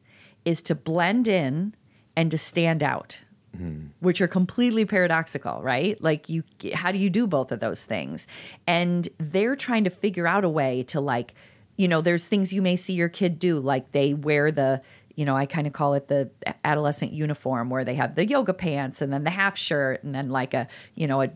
is 0.45 0.63
to 0.63 0.75
blend 0.75 1.29
in 1.29 1.75
and 2.17 2.31
to 2.31 2.39
stand 2.39 2.83
out. 2.83 3.23
Mm-hmm. 3.57 3.89
Which 4.01 4.23
are 4.23 4.29
completely 4.29 4.87
paradoxical, 4.87 5.61
right? 5.63 6.01
Like 6.03 6.31
you 6.31 6.43
how 6.73 6.91
do 6.91 6.99
you 6.99 7.11
do 7.11 7.27
both 7.27 7.53
of 7.53 7.61
those 7.61 7.85
things? 7.85 8.27
And 8.67 9.09
they're 9.19 9.57
trying 9.57 9.85
to 9.85 9.91
figure 9.91 10.27
out 10.27 10.45
a 10.45 10.49
way 10.49 10.83
to 10.85 11.01
like 11.01 11.35
you 11.77 11.89
know, 11.89 12.01
there's 12.03 12.29
things 12.29 12.53
you 12.53 12.63
may 12.63 12.77
see 12.77 12.93
your 12.93 13.09
kid 13.09 13.39
do 13.39 13.59
like 13.59 13.93
they 13.93 14.15
wear 14.15 14.53
the 14.53 14.83
you 15.23 15.27
know, 15.27 15.37
I 15.37 15.47
kind 15.47 15.69
of 15.69 15.73
call 15.73 15.95
it 15.95 16.09
the 16.09 16.31
adolescent 16.65 17.13
uniform 17.13 17.71
where 17.71 17.85
they 17.85 17.95
have 17.95 18.17
the 18.17 18.27
yoga 18.27 18.53
pants 18.53 19.01
and 19.01 19.13
then 19.13 19.23
the 19.23 19.31
half 19.31 19.57
shirt 19.57 20.03
and 20.03 20.13
then 20.13 20.31
like 20.31 20.53
a, 20.53 20.67
you 20.97 21.07
know, 21.07 21.23
a 21.23 21.31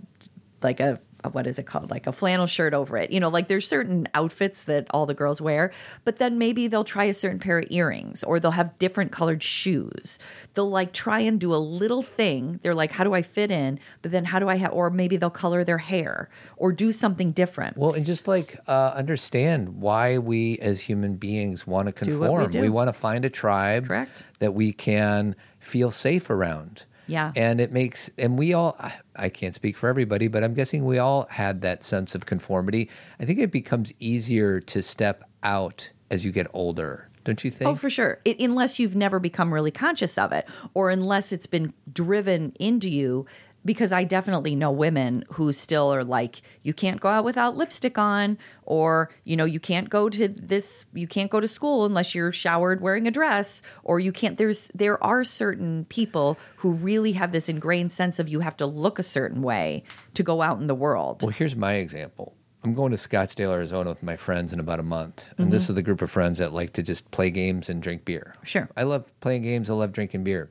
like 0.60 0.80
a, 0.80 0.94
a 0.94 0.98
what 1.32 1.46
is 1.46 1.58
it 1.58 1.64
called? 1.66 1.90
Like 1.90 2.06
a 2.06 2.12
flannel 2.12 2.46
shirt 2.46 2.74
over 2.74 2.96
it. 2.96 3.10
You 3.10 3.20
know, 3.20 3.28
like 3.28 3.48
there's 3.48 3.66
certain 3.66 4.08
outfits 4.14 4.64
that 4.64 4.86
all 4.90 5.06
the 5.06 5.14
girls 5.14 5.40
wear, 5.40 5.72
but 6.04 6.16
then 6.16 6.38
maybe 6.38 6.68
they'll 6.68 6.84
try 6.84 7.04
a 7.04 7.14
certain 7.14 7.38
pair 7.38 7.58
of 7.58 7.66
earrings 7.70 8.22
or 8.22 8.38
they'll 8.38 8.52
have 8.52 8.78
different 8.78 9.12
colored 9.12 9.42
shoes. 9.42 10.18
They'll 10.54 10.70
like 10.70 10.92
try 10.92 11.20
and 11.20 11.40
do 11.40 11.54
a 11.54 11.56
little 11.56 12.02
thing. 12.02 12.60
They're 12.62 12.74
like, 12.74 12.92
how 12.92 13.04
do 13.04 13.14
I 13.14 13.22
fit 13.22 13.50
in? 13.50 13.80
But 14.02 14.12
then 14.12 14.24
how 14.24 14.38
do 14.38 14.48
I 14.48 14.56
have, 14.56 14.72
or 14.72 14.90
maybe 14.90 15.16
they'll 15.16 15.30
color 15.30 15.64
their 15.64 15.78
hair 15.78 16.28
or 16.56 16.72
do 16.72 16.92
something 16.92 17.32
different. 17.32 17.76
well 17.76 17.92
and 17.92 18.04
just 18.04 18.28
like 18.28 18.58
uh, 18.66 18.92
understand 18.94 19.80
why 19.80 20.18
we 20.18 20.58
as 20.58 20.82
human 20.82 21.16
beings 21.16 21.66
want 21.66 21.86
to 21.88 21.92
what 21.92 22.06
we 22.06 22.50
conform 22.50 22.72
want 22.72 22.88
to 22.88 22.92
find 22.92 23.24
a 23.24 23.30
tribe 23.30 23.86
Correct. 23.86 24.24
that 24.38 24.54
we 24.54 24.72
can 24.72 25.34
feel 25.58 25.90
safe 25.90 26.30
around 26.30 26.84
Yeah. 27.06 27.32
and 27.36 27.60
it 27.60 27.72
makes 27.72 28.10
and 28.18 28.38
we 28.38 28.52
all 28.54 28.76
I- 29.16 29.28
can't 29.28 29.54
speak 29.54 29.76
for 29.76 29.88
everybody 29.88 30.28
but 30.28 30.42
i'm 30.44 30.54
guessing 30.54 30.84
we 30.84 30.98
all 30.98 31.26
had 31.30 31.62
that 31.62 31.84
sense 31.84 32.14
of 32.14 32.26
conformity 32.26 32.88
i 33.20 33.24
think 33.24 33.38
it 33.38 33.50
becomes 33.52 33.92
easier 34.00 34.60
to 34.60 34.82
step 34.82 35.24
out 35.42 35.90
as 36.10 36.24
you 36.24 36.32
get 36.32 36.46
older, 36.52 37.08
don't 37.24 37.42
you 37.44 37.50
think? 37.50 37.68
Oh, 37.68 37.74
for 37.74 37.90
sure. 37.90 38.20
It, 38.24 38.40
unless 38.40 38.78
you've 38.78 38.94
never 38.94 39.18
become 39.18 39.52
really 39.52 39.72
conscious 39.72 40.16
of 40.18 40.30
it, 40.32 40.46
or 40.74 40.90
unless 40.90 41.32
it's 41.32 41.46
been 41.46 41.72
driven 41.92 42.52
into 42.60 42.88
you. 42.88 43.26
Because 43.66 43.92
I 43.92 44.04
definitely 44.04 44.54
know 44.54 44.70
women 44.70 45.24
who 45.32 45.52
still 45.52 45.92
are 45.92 46.04
like, 46.04 46.40
you 46.62 46.72
can't 46.72 47.00
go 47.00 47.08
out 47.08 47.24
without 47.24 47.56
lipstick 47.56 47.98
on, 47.98 48.38
or 48.64 49.10
you 49.24 49.36
know, 49.36 49.44
you 49.44 49.60
can't 49.60 49.90
go 49.90 50.08
to 50.08 50.28
this, 50.28 50.86
you 50.94 51.06
can't 51.06 51.30
go 51.30 51.40
to 51.40 51.48
school 51.48 51.84
unless 51.84 52.14
you're 52.14 52.32
showered 52.32 52.80
wearing 52.80 53.06
a 53.06 53.10
dress, 53.10 53.60
or 53.82 54.00
you 54.00 54.12
can't. 54.12 54.38
There's 54.38 54.68
there 54.68 55.02
are 55.04 55.24
certain 55.24 55.84
people 55.86 56.38
who 56.56 56.70
really 56.70 57.12
have 57.12 57.32
this 57.32 57.48
ingrained 57.48 57.92
sense 57.92 58.18
of 58.18 58.28
you 58.28 58.40
have 58.40 58.56
to 58.58 58.66
look 58.66 58.98
a 58.98 59.02
certain 59.02 59.42
way 59.42 59.82
to 60.14 60.22
go 60.22 60.40
out 60.40 60.60
in 60.60 60.66
the 60.68 60.74
world. 60.74 61.22
Well, 61.22 61.32
here's 61.32 61.56
my 61.56 61.74
example. 61.74 62.34
I'm 62.66 62.74
going 62.74 62.90
to 62.90 62.98
Scottsdale, 62.98 63.52
Arizona 63.52 63.90
with 63.90 64.02
my 64.02 64.16
friends 64.16 64.52
in 64.52 64.58
about 64.58 64.80
a 64.80 64.82
month. 64.82 65.26
And 65.38 65.52
this 65.52 65.64
mm-hmm. 65.64 65.70
is 65.70 65.74
the 65.76 65.82
group 65.82 66.02
of 66.02 66.10
friends 66.10 66.40
that 66.40 66.52
like 66.52 66.72
to 66.72 66.82
just 66.82 67.08
play 67.12 67.30
games 67.30 67.68
and 67.68 67.80
drink 67.80 68.04
beer. 68.04 68.34
Sure. 68.42 68.68
I 68.76 68.82
love 68.82 69.04
playing 69.20 69.42
games, 69.42 69.70
I 69.70 69.74
love 69.74 69.92
drinking 69.92 70.24
beer. 70.24 70.50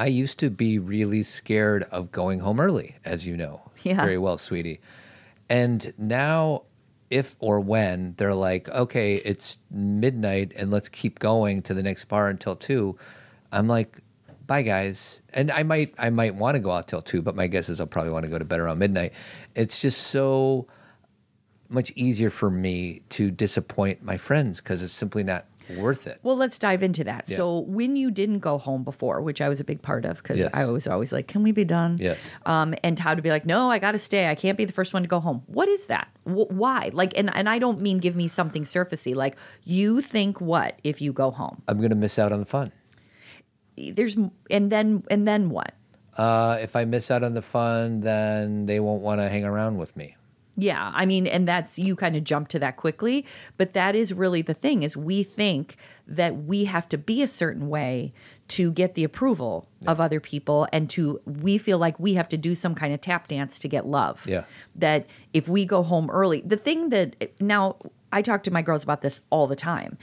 I 0.00 0.06
used 0.06 0.38
to 0.38 0.48
be 0.48 0.78
really 0.78 1.22
scared 1.22 1.82
of 1.90 2.10
going 2.10 2.40
home 2.40 2.58
early, 2.58 2.96
as 3.04 3.26
you 3.26 3.36
know 3.36 3.70
Yeah. 3.82 4.02
very 4.02 4.16
well, 4.16 4.38
sweetie. 4.38 4.80
And 5.50 5.92
now, 5.98 6.62
if 7.10 7.36
or 7.38 7.60
when 7.60 8.14
they're 8.16 8.34
like, 8.34 8.70
okay, 8.70 9.16
it's 9.16 9.58
midnight 9.70 10.52
and 10.56 10.70
let's 10.70 10.88
keep 10.88 11.18
going 11.18 11.60
to 11.62 11.74
the 11.74 11.82
next 11.82 12.04
bar 12.06 12.30
until 12.30 12.56
two, 12.56 12.96
I'm 13.52 13.68
like, 13.68 13.98
bye 14.46 14.62
guys. 14.62 15.20
And 15.34 15.50
I 15.50 15.64
might 15.64 15.92
I 15.98 16.08
might 16.08 16.34
want 16.34 16.54
to 16.54 16.60
go 16.60 16.70
out 16.70 16.88
till 16.88 17.02
two, 17.02 17.20
but 17.20 17.36
my 17.36 17.46
guess 17.46 17.68
is 17.68 17.78
I'll 17.78 17.86
probably 17.86 18.12
want 18.12 18.24
to 18.24 18.30
go 18.30 18.38
to 18.38 18.44
bed 18.46 18.58
around 18.60 18.78
midnight. 18.78 19.12
It's 19.54 19.82
just 19.82 19.98
so 20.06 20.66
much 21.68 21.92
easier 21.94 22.30
for 22.30 22.50
me 22.50 23.02
to 23.10 23.30
disappoint 23.30 24.02
my 24.02 24.16
friends 24.16 24.62
because 24.62 24.82
it's 24.82 24.94
simply 24.94 25.24
not 25.24 25.44
worth 25.78 26.06
it. 26.06 26.18
Well, 26.22 26.36
let's 26.36 26.58
dive 26.58 26.82
into 26.82 27.04
that. 27.04 27.24
Yeah. 27.28 27.36
So, 27.36 27.60
when 27.60 27.96
you 27.96 28.10
didn't 28.10 28.40
go 28.40 28.58
home 28.58 28.84
before, 28.84 29.20
which 29.20 29.40
I 29.40 29.48
was 29.48 29.60
a 29.60 29.64
big 29.64 29.82
part 29.82 30.04
of, 30.04 30.22
because 30.22 30.38
Yes. 30.38 30.50
I 30.54 30.66
was 30.66 30.86
always 30.86 31.12
like, 31.12 31.26
"Can 31.28 31.42
we 31.42 31.52
be 31.52 31.64
done?" 31.64 31.96
Yes. 31.98 32.18
Um, 32.46 32.74
and 32.82 32.96
Todd 32.96 33.16
would 33.16 33.24
be 33.24 33.30
like, 33.30 33.46
"No, 33.46 33.70
I 33.70 33.78
got 33.78 33.92
to 33.92 33.98
stay. 33.98 34.28
I 34.28 34.34
can't 34.34 34.56
be 34.58 34.64
the 34.64 34.72
first 34.72 34.92
one 34.94 35.02
to 35.02 35.08
go 35.08 35.20
home." 35.20 35.42
What 35.46 35.68
is 35.68 35.86
that? 35.86 36.08
Wh- 36.24 36.50
why? 36.50 36.90
Like, 36.92 37.16
and 37.18 37.34
and 37.36 37.48
I 37.48 37.58
don't 37.58 37.80
mean 37.80 37.98
give 37.98 38.16
me 38.16 38.28
something 38.28 38.64
surfacey. 38.64 39.14
Like, 39.14 39.36
you 39.64 40.00
think 40.00 40.40
what 40.40 40.78
if 40.84 41.00
you 41.00 41.12
go 41.12 41.30
home? 41.30 41.62
I'm 41.68 41.78
going 41.78 41.90
to 41.90 41.96
miss 41.96 42.18
out 42.18 42.32
on 42.32 42.40
the 42.40 42.46
fun. 42.46 42.72
There's 43.76 44.16
and 44.50 44.70
then 44.70 45.04
and 45.10 45.26
then 45.26 45.50
what? 45.50 45.74
Uh, 46.18 46.58
if 46.60 46.76
I 46.76 46.84
miss 46.84 47.10
out 47.10 47.22
on 47.22 47.34
the 47.34 47.42
fun, 47.42 48.00
then 48.00 48.66
they 48.66 48.80
won't 48.80 49.00
want 49.00 49.20
to 49.20 49.28
hang 49.28 49.44
around 49.44 49.78
with 49.78 49.96
me. 49.96 50.16
Yeah, 50.56 50.90
I 50.94 51.06
mean, 51.06 51.26
and 51.26 51.48
that's 51.48 51.78
you 51.78 51.96
kind 51.96 52.16
of 52.16 52.24
jump 52.24 52.48
to 52.48 52.58
that 52.58 52.76
quickly, 52.76 53.24
but 53.56 53.72
that 53.72 53.94
is 53.94 54.12
really 54.12 54.42
the 54.42 54.54
thing 54.54 54.82
is 54.82 54.96
we 54.96 55.22
think 55.22 55.76
that 56.06 56.44
we 56.44 56.64
have 56.64 56.88
to 56.90 56.98
be 56.98 57.22
a 57.22 57.28
certain 57.28 57.68
way 57.68 58.12
to 58.48 58.72
get 58.72 58.94
the 58.94 59.04
approval 59.04 59.68
of 59.86 60.00
other 60.00 60.18
people 60.18 60.66
and 60.72 60.90
to 60.90 61.20
we 61.24 61.56
feel 61.56 61.78
like 61.78 61.98
we 62.00 62.14
have 62.14 62.28
to 62.28 62.36
do 62.36 62.54
some 62.54 62.74
kind 62.74 62.92
of 62.92 63.00
tap 63.00 63.28
dance 63.28 63.60
to 63.60 63.68
get 63.68 63.86
love. 63.86 64.26
Yeah. 64.26 64.44
That 64.74 65.06
if 65.32 65.48
we 65.48 65.64
go 65.64 65.84
home 65.84 66.10
early, 66.10 66.42
the 66.44 66.56
thing 66.56 66.88
that 66.90 67.32
now 67.40 67.76
I 68.12 68.22
talk 68.22 68.42
to 68.44 68.50
my 68.50 68.60
girls 68.60 68.82
about 68.82 69.02
this 69.02 69.20
all 69.30 69.46
the 69.46 69.56
time. 69.56 69.98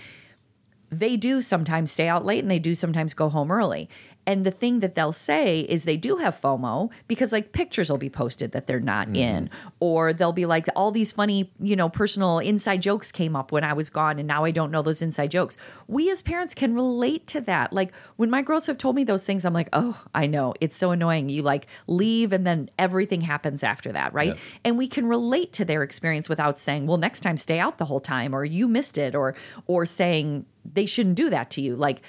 They 0.90 1.18
do 1.18 1.42
sometimes 1.42 1.92
stay 1.92 2.08
out 2.08 2.26
late 2.26 2.42
and 2.42 2.50
they 2.50 2.60
do 2.60 2.74
sometimes 2.74 3.14
go 3.14 3.28
home 3.28 3.52
early. 3.52 3.90
And 4.28 4.46
the 4.46 4.52
thing 4.52 4.82
that 4.82 4.94
they'll 4.94 5.14
say 5.14 5.62
is 5.62 5.86
they 5.86 5.96
do 5.96 6.18
have 6.18 6.40
FOMO 6.40 6.92
because 7.08 7.32
like 7.32 7.54
pictures 7.54 7.90
will 7.90 7.98
be 7.98 8.10
posted 8.10 8.52
that 8.52 8.68
they're 8.68 8.82
not 8.82 9.08
mm-hmm. 9.08 9.16
in, 9.16 9.50
or 9.80 10.12
they'll 10.12 10.34
be 10.34 10.46
like 10.46 10.68
all 10.76 10.92
these 10.92 11.14
funny, 11.14 11.52
you 11.62 11.78
know, 11.78 11.88
personal 11.88 12.40
inside 12.40 12.82
jokes 12.82 13.12
came 13.12 13.38
up 13.38 13.54
when 13.54 13.64
I 13.64 13.72
was 13.72 13.90
gone 13.90 14.20
and 14.20 14.28
now 14.28 14.44
I 14.44 14.52
don't 14.52 14.70
know 14.70 14.82
those 14.82 15.02
inside 15.02 15.32
jokes. 15.32 15.56
We 15.88 16.12
as 16.12 16.22
parents 16.22 16.54
can 16.54 16.76
relate 16.76 17.26
to 17.28 17.42
that. 17.42 17.72
Like 17.72 17.94
when 18.18 18.30
my 18.30 18.42
girls 18.42 18.68
have 18.68 18.78
told 18.78 18.98
me 18.98 19.06
those 19.06 19.26
things, 19.26 19.46
I'm 19.46 19.54
like, 19.54 19.70
oh, 19.72 20.04
I 20.14 20.28
know. 20.28 20.54
It's 20.60 20.76
so 20.76 20.92
annoying. 20.92 21.30
You 21.30 21.42
like 21.42 21.66
leave 21.88 22.34
and 22.34 22.46
then 22.46 22.70
everything 22.78 23.22
happens 23.22 23.64
after 23.64 23.94
that, 23.94 24.14
right? 24.14 24.36
And 24.66 24.78
we 24.78 24.90
can 24.90 25.08
relate 25.08 25.54
to 25.54 25.64
their 25.64 25.84
experience 25.84 26.28
without 26.28 26.58
saying, 26.58 26.86
well, 26.86 26.98
next 26.98 27.22
time 27.22 27.38
stay 27.38 27.60
out 27.60 27.78
the 27.78 27.86
whole 27.86 28.02
time, 28.02 28.36
or 28.36 28.44
you 28.44 28.68
missed 28.68 28.98
it, 28.98 29.16
or 29.16 29.36
or 29.68 29.86
saying 29.86 30.46
they 30.74 30.86
shouldn't 30.86 31.16
do 31.16 31.30
that 31.30 31.50
to 31.52 31.62
you. 31.62 31.76
Like 31.76 32.02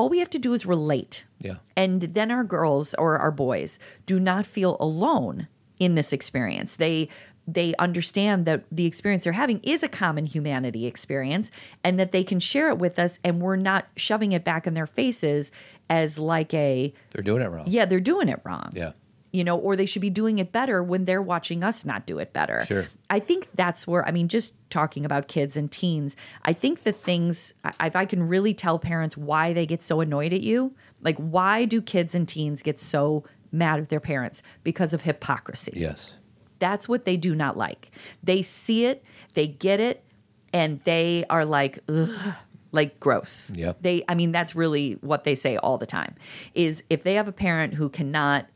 all 0.00 0.08
we 0.08 0.18
have 0.18 0.30
to 0.30 0.38
do 0.38 0.54
is 0.54 0.64
relate. 0.64 1.26
Yeah. 1.40 1.56
And 1.76 2.00
then 2.00 2.30
our 2.30 2.42
girls 2.42 2.94
or 2.94 3.18
our 3.18 3.30
boys 3.30 3.78
do 4.06 4.18
not 4.18 4.46
feel 4.46 4.78
alone 4.80 5.46
in 5.78 5.94
this 5.94 6.10
experience. 6.10 6.74
They 6.76 7.08
they 7.46 7.74
understand 7.78 8.46
that 8.46 8.64
the 8.72 8.86
experience 8.86 9.24
they're 9.24 9.32
having 9.34 9.60
is 9.62 9.82
a 9.82 9.88
common 9.88 10.24
humanity 10.24 10.86
experience 10.86 11.50
and 11.84 11.98
that 12.00 12.12
they 12.12 12.24
can 12.24 12.40
share 12.40 12.68
it 12.70 12.78
with 12.78 12.98
us 12.98 13.18
and 13.24 13.42
we're 13.42 13.56
not 13.56 13.88
shoving 13.96 14.32
it 14.32 14.42
back 14.44 14.66
in 14.66 14.72
their 14.74 14.86
faces 14.86 15.52
as 15.90 16.18
like 16.18 16.54
a 16.54 16.94
They're 17.10 17.24
doing 17.24 17.42
it 17.42 17.48
wrong. 17.50 17.64
yeah, 17.66 17.84
they're 17.84 18.00
doing 18.00 18.28
it 18.30 18.40
wrong. 18.44 18.70
Yeah. 18.72 18.92
You 19.32 19.44
know, 19.44 19.56
or 19.56 19.76
they 19.76 19.86
should 19.86 20.02
be 20.02 20.10
doing 20.10 20.38
it 20.40 20.50
better 20.50 20.82
when 20.82 21.04
they're 21.04 21.22
watching 21.22 21.62
us 21.62 21.84
not 21.84 22.04
do 22.04 22.18
it 22.18 22.32
better. 22.32 22.64
Sure. 22.66 22.86
I 23.08 23.20
think 23.20 23.46
that's 23.54 23.86
where 23.86 24.04
I 24.06 24.10
mean, 24.10 24.26
just 24.26 24.54
talking 24.70 25.04
about 25.04 25.28
kids 25.28 25.56
and 25.56 25.70
teens, 25.70 26.16
I 26.44 26.52
think 26.52 26.82
the 26.82 26.90
things 26.92 27.54
I- 27.64 27.86
if 27.86 27.94
I 27.94 28.06
can 28.06 28.26
really 28.26 28.54
tell 28.54 28.78
parents 28.80 29.16
why 29.16 29.52
they 29.52 29.66
get 29.66 29.82
so 29.84 30.00
annoyed 30.00 30.32
at 30.32 30.40
you, 30.40 30.74
like 31.00 31.16
why 31.18 31.64
do 31.64 31.80
kids 31.80 32.14
and 32.14 32.26
teens 32.26 32.60
get 32.60 32.80
so 32.80 33.22
mad 33.52 33.78
at 33.80 33.88
their 33.88 34.00
parents 34.00 34.42
because 34.64 34.92
of 34.92 35.02
hypocrisy? 35.02 35.72
Yes. 35.76 36.14
That's 36.58 36.88
what 36.88 37.04
they 37.04 37.16
do 37.16 37.34
not 37.36 37.56
like. 37.56 37.90
They 38.22 38.42
see 38.42 38.84
it, 38.86 39.02
they 39.34 39.46
get 39.46 39.78
it, 39.80 40.04
and 40.52 40.80
they 40.84 41.24
are 41.30 41.44
like, 41.44 41.78
ugh, 41.88 42.34
like 42.72 42.98
gross. 43.00 43.52
Yeah. 43.54 43.72
They, 43.80 44.02
I 44.08 44.14
mean, 44.16 44.32
that's 44.32 44.54
really 44.56 44.94
what 45.00 45.22
they 45.24 45.34
say 45.36 45.56
all 45.56 45.78
the 45.78 45.86
time. 45.86 46.16
Is 46.54 46.82
if 46.90 47.02
they 47.04 47.14
have 47.14 47.28
a 47.28 47.32
parent 47.32 47.74
who 47.74 47.88
cannot 47.88 48.46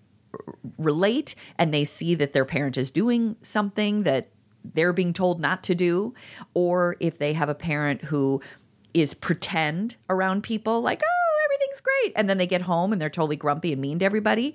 relate 0.78 1.34
and 1.58 1.72
they 1.72 1.84
see 1.84 2.14
that 2.14 2.32
their 2.32 2.44
parent 2.44 2.76
is 2.76 2.90
doing 2.90 3.36
something 3.42 4.02
that 4.04 4.28
they're 4.74 4.92
being 4.92 5.12
told 5.12 5.40
not 5.40 5.62
to 5.64 5.74
do, 5.74 6.14
or 6.54 6.96
if 6.98 7.18
they 7.18 7.34
have 7.34 7.48
a 7.48 7.54
parent 7.54 8.02
who 8.04 8.40
is 8.94 9.12
pretend 9.12 9.96
around 10.08 10.42
people 10.42 10.80
like, 10.80 11.02
oh, 11.04 11.44
everything's 11.44 11.80
great, 11.80 12.12
and 12.16 12.30
then 12.30 12.38
they 12.38 12.46
get 12.46 12.62
home 12.62 12.92
and 12.92 13.00
they're 13.00 13.10
totally 13.10 13.36
grumpy 13.36 13.72
and 13.72 13.80
mean 13.80 13.98
to 13.98 14.04
everybody 14.04 14.54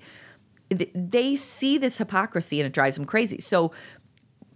they 0.70 1.36
see 1.36 1.78
this 1.78 1.98
hypocrisy 1.98 2.60
and 2.60 2.66
it 2.66 2.72
drives 2.72 2.96
them 2.96 3.04
crazy. 3.04 3.40
So 3.40 3.72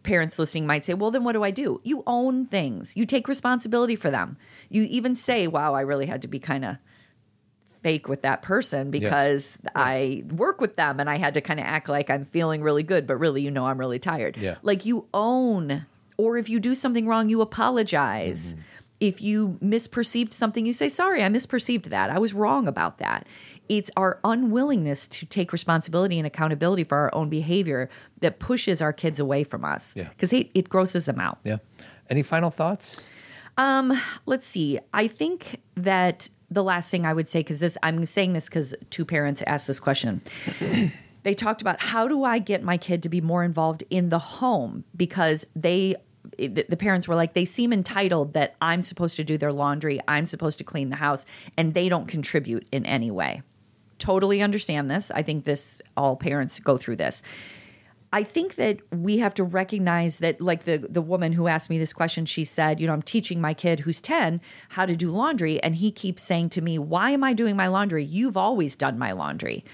parents 0.03 0.39
listening 0.39 0.67
might 0.67 0.85
say, 0.85 0.95
"Well, 0.95 1.11
then 1.11 1.25
what 1.25 1.33
do 1.33 1.43
I 1.43 1.51
do?" 1.51 1.81
You 1.83 2.03
own 2.07 2.47
things. 2.47 2.97
You 2.97 3.07
take 3.07 3.27
responsibility 3.27 3.97
for 3.97 4.11
them. 4.11 4.37
You 4.69 4.83
even 4.85 5.17
say, 5.17 5.47
"Wow, 5.47 5.75
I 5.75 5.81
really 5.81 6.07
had 6.07 6.23
to 6.23 6.29
be 6.29 6.39
kind 6.39 6.65
of 6.65 6.77
fake 7.85 8.09
with 8.09 8.23
that 8.23 8.43
person 8.43 8.91
because 8.91 9.57
I 9.77 10.25
work 10.31 10.61
with 10.61 10.75
them 10.75 10.99
and 10.99 11.09
I 11.09 11.17
had 11.19 11.35
to 11.35 11.41
kind 11.41 11.61
of 11.61 11.67
act 11.67 11.89
like 11.89 12.11
I'm 12.11 12.25
feeling 12.25 12.63
really 12.63 12.83
good, 12.83 13.07
but 13.07 13.17
really 13.17 13.43
you 13.43 13.51
know 13.53 13.67
I'm 13.67 13.79
really 13.79 14.01
tired." 14.01 14.41
Yeah. 14.41 14.57
Like 14.63 14.85
you 14.85 15.07
own 15.15 15.87
or 16.17 16.37
if 16.39 16.49
you 16.49 16.59
do 16.61 16.75
something 16.75 17.07
wrong, 17.07 17.29
you 17.29 17.41
apologize. 17.41 18.55
If 19.01 19.21
you 19.21 19.59
misperceived 19.63 20.33
something, 20.33 20.65
you 20.67 20.73
say, 20.73 20.89
"Sorry, 20.89 21.23
I 21.23 21.29
misperceived 21.29 21.85
that. 21.91 22.11
I 22.11 22.19
was 22.19 22.33
wrong 22.33 22.67
about 22.67 22.99
that." 22.99 23.27
It's 23.69 23.91
our 23.97 24.19
unwillingness 24.25 25.07
to 25.09 25.27
take 25.27 25.53
responsibility 25.53 26.19
and 26.19 26.27
accountability 26.27 26.85
for 26.85 26.97
our 26.99 27.15
own 27.15 27.29
behavior 27.31 27.89
that 28.21 28.39
pushes 28.39 28.83
our 28.83 28.93
kids 28.93 29.19
away 29.19 29.43
from 29.43 29.65
us 29.65 29.95
Yeah. 29.97 30.09
because 30.11 30.33
it, 30.35 30.51
it 30.55 30.69
grosses 30.69 31.07
them 31.07 31.19
out. 31.19 31.39
Yeah. 31.45 31.59
Any 32.11 32.23
final 32.23 32.51
thoughts? 32.51 33.07
Um, 33.57 33.99
Let's 34.27 34.47
see. 34.47 34.79
I 34.93 35.07
think 35.09 35.61
that 35.77 36.29
the 36.51 36.63
last 36.63 36.91
thing 36.91 37.07
I 37.07 37.13
would 37.13 37.29
say, 37.29 37.41
because 37.41 37.61
this, 37.61 37.77
I'm 37.83 38.05
saying 38.07 38.33
this 38.33 38.47
because 38.47 38.75
two 38.91 39.05
parents 39.05 39.43
asked 39.47 39.67
this 39.67 39.81
question. 39.81 40.23
they 41.23 41.35
talked 41.35 41.63
about 41.63 41.81
how 41.81 42.07
do 42.07 42.25
I 42.25 42.39
get 42.39 42.63
my 42.63 42.77
kid 42.77 43.03
to 43.03 43.09
be 43.09 43.21
more 43.21 43.45
involved 43.45 43.83
in 43.91 44.11
the 44.11 44.19
home 44.19 44.85
because 44.97 45.47
they 45.57 45.97
the 46.39 46.77
parents 46.79 47.07
were 47.07 47.15
like 47.15 47.35
they 47.35 47.45
seem 47.45 47.71
entitled 47.71 48.33
that 48.33 48.55
I'm 48.61 48.83
supposed 48.83 49.17
to 49.17 49.25
do 49.25 49.37
their 49.37 49.53
laundry, 49.53 50.01
I'm 50.09 50.25
supposed 50.25 50.57
to 50.59 50.65
clean 50.65 50.89
the 50.89 50.97
house 50.97 51.27
and 51.57 51.75
they 51.75 51.89
don't 51.91 52.07
contribute 52.07 52.67
in 52.73 52.87
any 52.87 53.11
way. 53.11 53.43
Totally 53.99 54.41
understand 54.41 54.91
this. 54.91 55.11
I 55.11 55.23
think 55.23 55.45
this 55.45 55.81
all 55.97 56.17
parents 56.17 56.59
go 56.61 56.79
through 56.79 56.97
this. 56.97 57.23
I 58.15 58.23
think 58.23 58.55
that 58.55 58.79
we 58.93 59.19
have 59.19 59.35
to 59.35 59.43
recognize 59.43 60.21
that, 60.21 60.41
like 60.41 60.67
the 60.67 60.79
the 60.79 61.03
woman 61.03 61.33
who 61.33 61.49
asked 61.49 61.69
me 61.69 61.79
this 61.79 61.93
question, 61.93 62.27
she 62.27 62.45
said, 62.45 62.79
"You 62.79 62.87
know, 62.87 62.93
I'm 62.93 63.03
teaching 63.03 63.41
my 63.41 63.55
kid 63.55 63.81
who's 63.81 64.01
ten 64.01 64.41
how 64.69 64.87
to 64.87 64.95
do 64.95 65.11
laundry, 65.11 65.61
and 65.65 65.75
he 65.75 65.91
keeps 65.91 66.23
saying 66.23 66.51
to 66.51 66.61
me, 66.61 66.79
"Why 66.79 67.11
am 67.11 67.25
I 67.25 67.33
doing 67.33 67.57
my 67.57 67.67
laundry? 67.67 68.05
You've 68.05 68.37
always 68.37 68.77
done 68.77 69.01
my 69.01 69.11
laundry." 69.11 69.65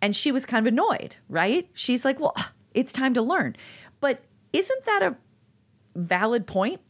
And 0.00 0.14
she 0.14 0.30
was 0.30 0.46
kind 0.46 0.64
of 0.64 0.72
annoyed, 0.72 1.16
right? 1.28 1.68
She's 1.74 2.04
like, 2.04 2.20
"Well, 2.20 2.36
it's 2.72 2.92
time 2.92 3.14
to 3.14 3.22
learn," 3.22 3.56
but 3.98 4.22
isn't 4.52 4.84
that 4.84 5.02
a 5.02 5.16
valid 5.96 6.46
point? 6.46 6.80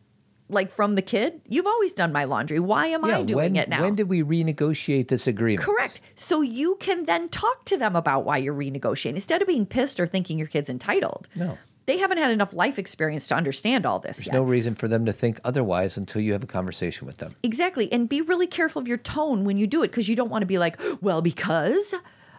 Like 0.49 0.71
from 0.71 0.95
the 0.95 1.03
kid, 1.03 1.41
you've 1.49 1.67
always 1.67 1.93
done 1.93 2.13
my 2.13 2.25
laundry. 2.25 2.61
Why 2.61 2.87
am 2.87 3.05
I 3.05 3.23
doing 3.23 3.55
when, 3.55 3.57
it 3.57 3.69
now? 3.69 3.83
When 3.83 3.95
did 3.97 4.09
we 4.09 4.23
renegotiate 4.23 5.09
this 5.09 5.27
agreement? 5.27 5.65
Correct. 5.65 6.01
So 6.15 6.41
you 6.41 6.77
can 6.79 7.05
then 7.07 7.29
talk 7.29 7.65
to 7.67 7.77
them 7.77 7.97
about 7.97 8.25
why 8.25 8.37
you're 8.39 8.55
renegotiating 8.55 9.17
instead 9.17 9.43
of 9.43 9.49
being 9.49 9.67
pissed 9.67 9.99
or 9.99 10.07
thinking 10.07 10.39
your 10.39 10.47
kid's 10.47 10.71
entitled. 10.71 11.29
No. 11.35 11.59
they 11.87 11.99
haven't 11.99 12.19
had 12.19 12.31
enough 12.31 12.53
life 12.53 12.79
experience 12.79 13.27
to 13.29 13.35
understand 13.35 13.87
all 13.87 13.99
this 13.99 14.19
There's 14.19 14.27
yet. 14.27 14.35
no 14.35 14.43
reason 14.43 14.75
for 14.75 14.89
them 14.89 15.05
to 15.07 15.13
think 15.13 15.41
otherwise 15.45 15.97
until 15.97 16.21
you 16.21 16.33
have 16.33 16.43
a 16.43 16.47
conversation 16.47 17.07
with 17.07 17.19
them. 17.19 17.35
Exactly. 17.43 17.93
And 17.93 18.09
be 18.09 18.21
really 18.21 18.47
careful 18.47 18.81
of 18.83 18.89
your 18.89 18.99
tone 18.99 19.45
when 19.45 19.57
you 19.57 19.67
do 19.67 19.83
it 19.83 19.89
because 19.91 20.09
you 20.09 20.17
don't 20.17 20.31
want 20.31 20.43
to 20.43 20.47
be 20.47 20.59
like, 20.59 20.81
well, 21.01 21.23
because 21.23 21.95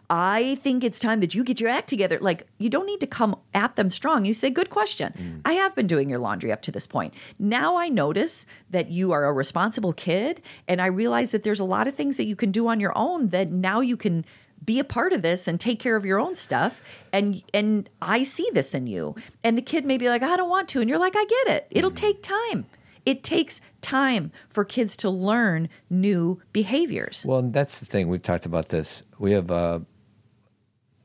I 0.10 0.56
think 0.56 0.84
it's 0.84 1.00
time 1.00 1.20
that 1.20 1.36
you 1.36 1.44
get 1.44 1.60
your 1.60 1.70
act 1.70 1.90
together. 1.90 2.18
Like, 2.22 2.48
you 2.58 2.70
don't 2.70 2.86
need 2.86 3.02
to 3.02 3.08
come 3.08 3.36
at 3.54 3.76
them 3.76 3.90
strong. 3.90 4.24
You 4.26 4.34
say, 4.34 4.50
good 4.50 4.70
question. 4.70 5.42
I 5.44 5.54
have 5.54 5.76
been 5.76 5.88
doing 5.88 6.10
your 6.10 6.20
laundry 6.20 6.52
up 6.52 6.62
to 6.64 6.72
this 6.72 6.88
point. 6.88 7.14
Now 7.40 7.76
I 7.76 7.90
notice 7.90 8.46
that 8.70 8.90
you 8.90 9.12
are 9.12 9.26
a 9.26 9.34
responsible 9.34 9.94
kid. 9.94 10.42
And 10.68 10.82
I 10.82 10.86
realize 10.86 11.32
that 11.32 11.44
there's 11.44 11.60
a 11.60 11.66
lot 11.66 11.88
of 11.88 11.96
things 11.96 12.18
that 12.18 12.26
you 12.26 12.36
can 12.36 12.52
do 12.52 12.68
on 12.68 12.80
your 12.80 12.98
own 12.98 13.30
that 13.30 13.52
now 13.52 13.82
you 13.82 13.98
can 13.98 14.26
be 14.64 14.80
a 14.80 14.84
part 14.84 15.14
of 15.14 15.22
this 15.22 15.48
and 15.48 15.60
take 15.60 15.80
care 15.80 15.96
of 15.96 16.04
your 16.04 16.20
own 16.20 16.36
stuff 16.36 16.82
and 17.14 17.44
and 17.54 17.88
I 18.02 18.24
see 18.24 18.50
this 18.54 18.74
in 18.74 18.88
you 18.88 19.16
and 19.44 19.56
the 19.56 19.62
kid 19.62 19.86
may 19.86 20.00
be 20.00 20.10
like 20.10 20.24
I 20.24 20.36
don't 20.36 20.50
want 20.50 20.68
to 20.70 20.82
and 20.82 20.90
you're 20.90 20.98
like 20.98 21.16
I 21.16 21.24
get 21.26 21.56
it 21.56 21.68
it'll 21.70 21.92
take 21.92 22.24
time 22.24 22.66
it 23.08 23.24
takes 23.24 23.62
time 23.80 24.34
for 24.50 24.66
kids 24.66 24.98
to 24.98 25.10
learn 25.10 25.70
new 25.90 26.42
behaviors. 26.52 27.24
Well, 27.26 27.42
that's 27.42 27.80
the 27.80 27.86
thing. 27.86 28.10
We've 28.10 28.22
talked 28.22 28.46
about 28.46 28.68
this. 28.68 29.02
We 29.18 29.32
have. 29.32 29.50
Uh, 29.50 29.80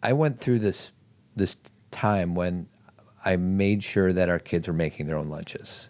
I 0.02 0.12
went 0.12 0.40
through 0.40 0.60
this 0.60 0.92
this 1.36 1.56
time 1.90 2.34
when 2.34 2.66
I 3.24 3.36
made 3.36 3.84
sure 3.84 4.12
that 4.12 4.28
our 4.28 4.38
kids 4.38 4.66
were 4.66 4.74
making 4.74 5.06
their 5.06 5.16
own 5.16 5.28
lunches. 5.28 5.88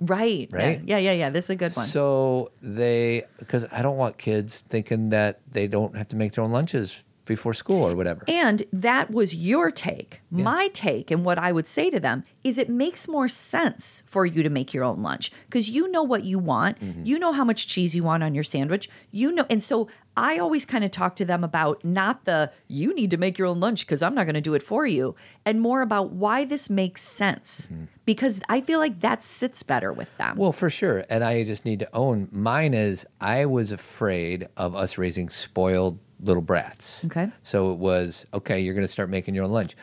right. 0.00 0.48
Right? 0.52 0.80
Yeah, 0.84 0.98
yeah, 0.98 1.12
yeah. 1.12 1.30
This 1.30 1.46
is 1.46 1.50
a 1.50 1.56
good 1.56 1.74
one. 1.76 1.86
So 1.86 2.50
they, 2.60 3.24
because 3.38 3.66
I 3.70 3.80
don't 3.82 3.96
want 3.96 4.18
kids 4.18 4.64
thinking 4.68 5.10
that 5.10 5.40
they 5.50 5.66
don't 5.68 5.96
have 5.96 6.08
to 6.08 6.16
make 6.16 6.32
their 6.32 6.44
own 6.44 6.50
lunches 6.50 7.02
before 7.26 7.54
school 7.54 7.82
or 7.88 7.96
whatever. 7.96 8.22
and 8.28 8.64
that 8.70 9.10
was 9.10 9.34
your 9.34 9.70
take. 9.70 10.20
My 10.30 10.68
take, 10.74 11.10
and 11.10 11.24
what 11.24 11.38
I 11.38 11.52
would 11.52 11.66
say 11.66 11.88
to 11.88 11.98
them 11.98 12.24
is 12.42 12.58
it 12.58 12.68
makes 12.68 13.08
more 13.08 13.28
sense 13.28 14.02
for 14.06 14.26
you 14.26 14.42
to 14.42 14.50
make 14.50 14.74
your 14.74 14.84
own 14.84 15.02
lunch 15.02 15.32
because 15.46 15.70
you 15.70 15.90
know 15.90 16.02
what 16.02 16.24
you 16.24 16.38
want. 16.38 16.78
Mm-hmm. 16.80 17.06
You 17.06 17.18
know 17.18 17.32
how 17.32 17.44
much 17.44 17.66
cheese 17.66 17.94
you 17.94 18.02
want 18.02 18.22
on 18.22 18.34
your 18.34 18.44
sandwich. 18.44 18.90
You 19.10 19.32
know, 19.32 19.46
and 19.48 19.62
so 19.62 19.88
I 20.16 20.38
always 20.38 20.64
kind 20.64 20.84
of 20.84 20.90
talk 20.90 21.16
to 21.16 21.24
them 21.24 21.42
about 21.42 21.84
not 21.84 22.24
the 22.24 22.52
you 22.68 22.94
need 22.94 23.10
to 23.10 23.16
make 23.16 23.36
your 23.38 23.48
own 23.48 23.58
lunch 23.60 23.84
because 23.86 24.00
I'm 24.02 24.14
not 24.14 24.24
going 24.24 24.34
to 24.34 24.40
do 24.40 24.54
it 24.54 24.62
for 24.62 24.86
you, 24.86 25.16
and 25.44 25.60
more 25.60 25.82
about 25.82 26.10
why 26.12 26.44
this 26.44 26.70
makes 26.70 27.02
sense 27.02 27.68
because 28.04 28.40
I 28.48 28.60
feel 28.60 28.78
like 28.78 29.00
that 29.00 29.24
sits 29.24 29.62
better 29.62 29.92
with 29.92 30.16
them. 30.18 30.30
Mm-hmm. 30.32 30.40
Well, 30.40 30.52
for 30.52 30.70
sure. 30.70 31.04
And 31.10 31.24
I 31.24 31.42
just 31.44 31.64
need 31.64 31.80
to 31.80 31.88
own 31.94 32.28
mine 32.30 32.74
is 32.74 33.06
I 33.20 33.46
was 33.46 33.72
afraid 33.72 34.48
of 34.56 34.76
us 34.76 34.98
raising 34.98 35.28
spoiled 35.28 35.98
little 36.20 36.42
brats. 36.42 37.04
Okay. 37.06 37.30
So 37.42 37.72
it 37.72 37.78
was, 37.78 38.24
okay, 38.32 38.60
you're 38.60 38.74
going 38.74 38.86
to 38.86 38.92
start 38.92 39.10
making 39.10 39.34
your 39.34 39.44
own 39.44 39.50
lunch. 39.50 39.76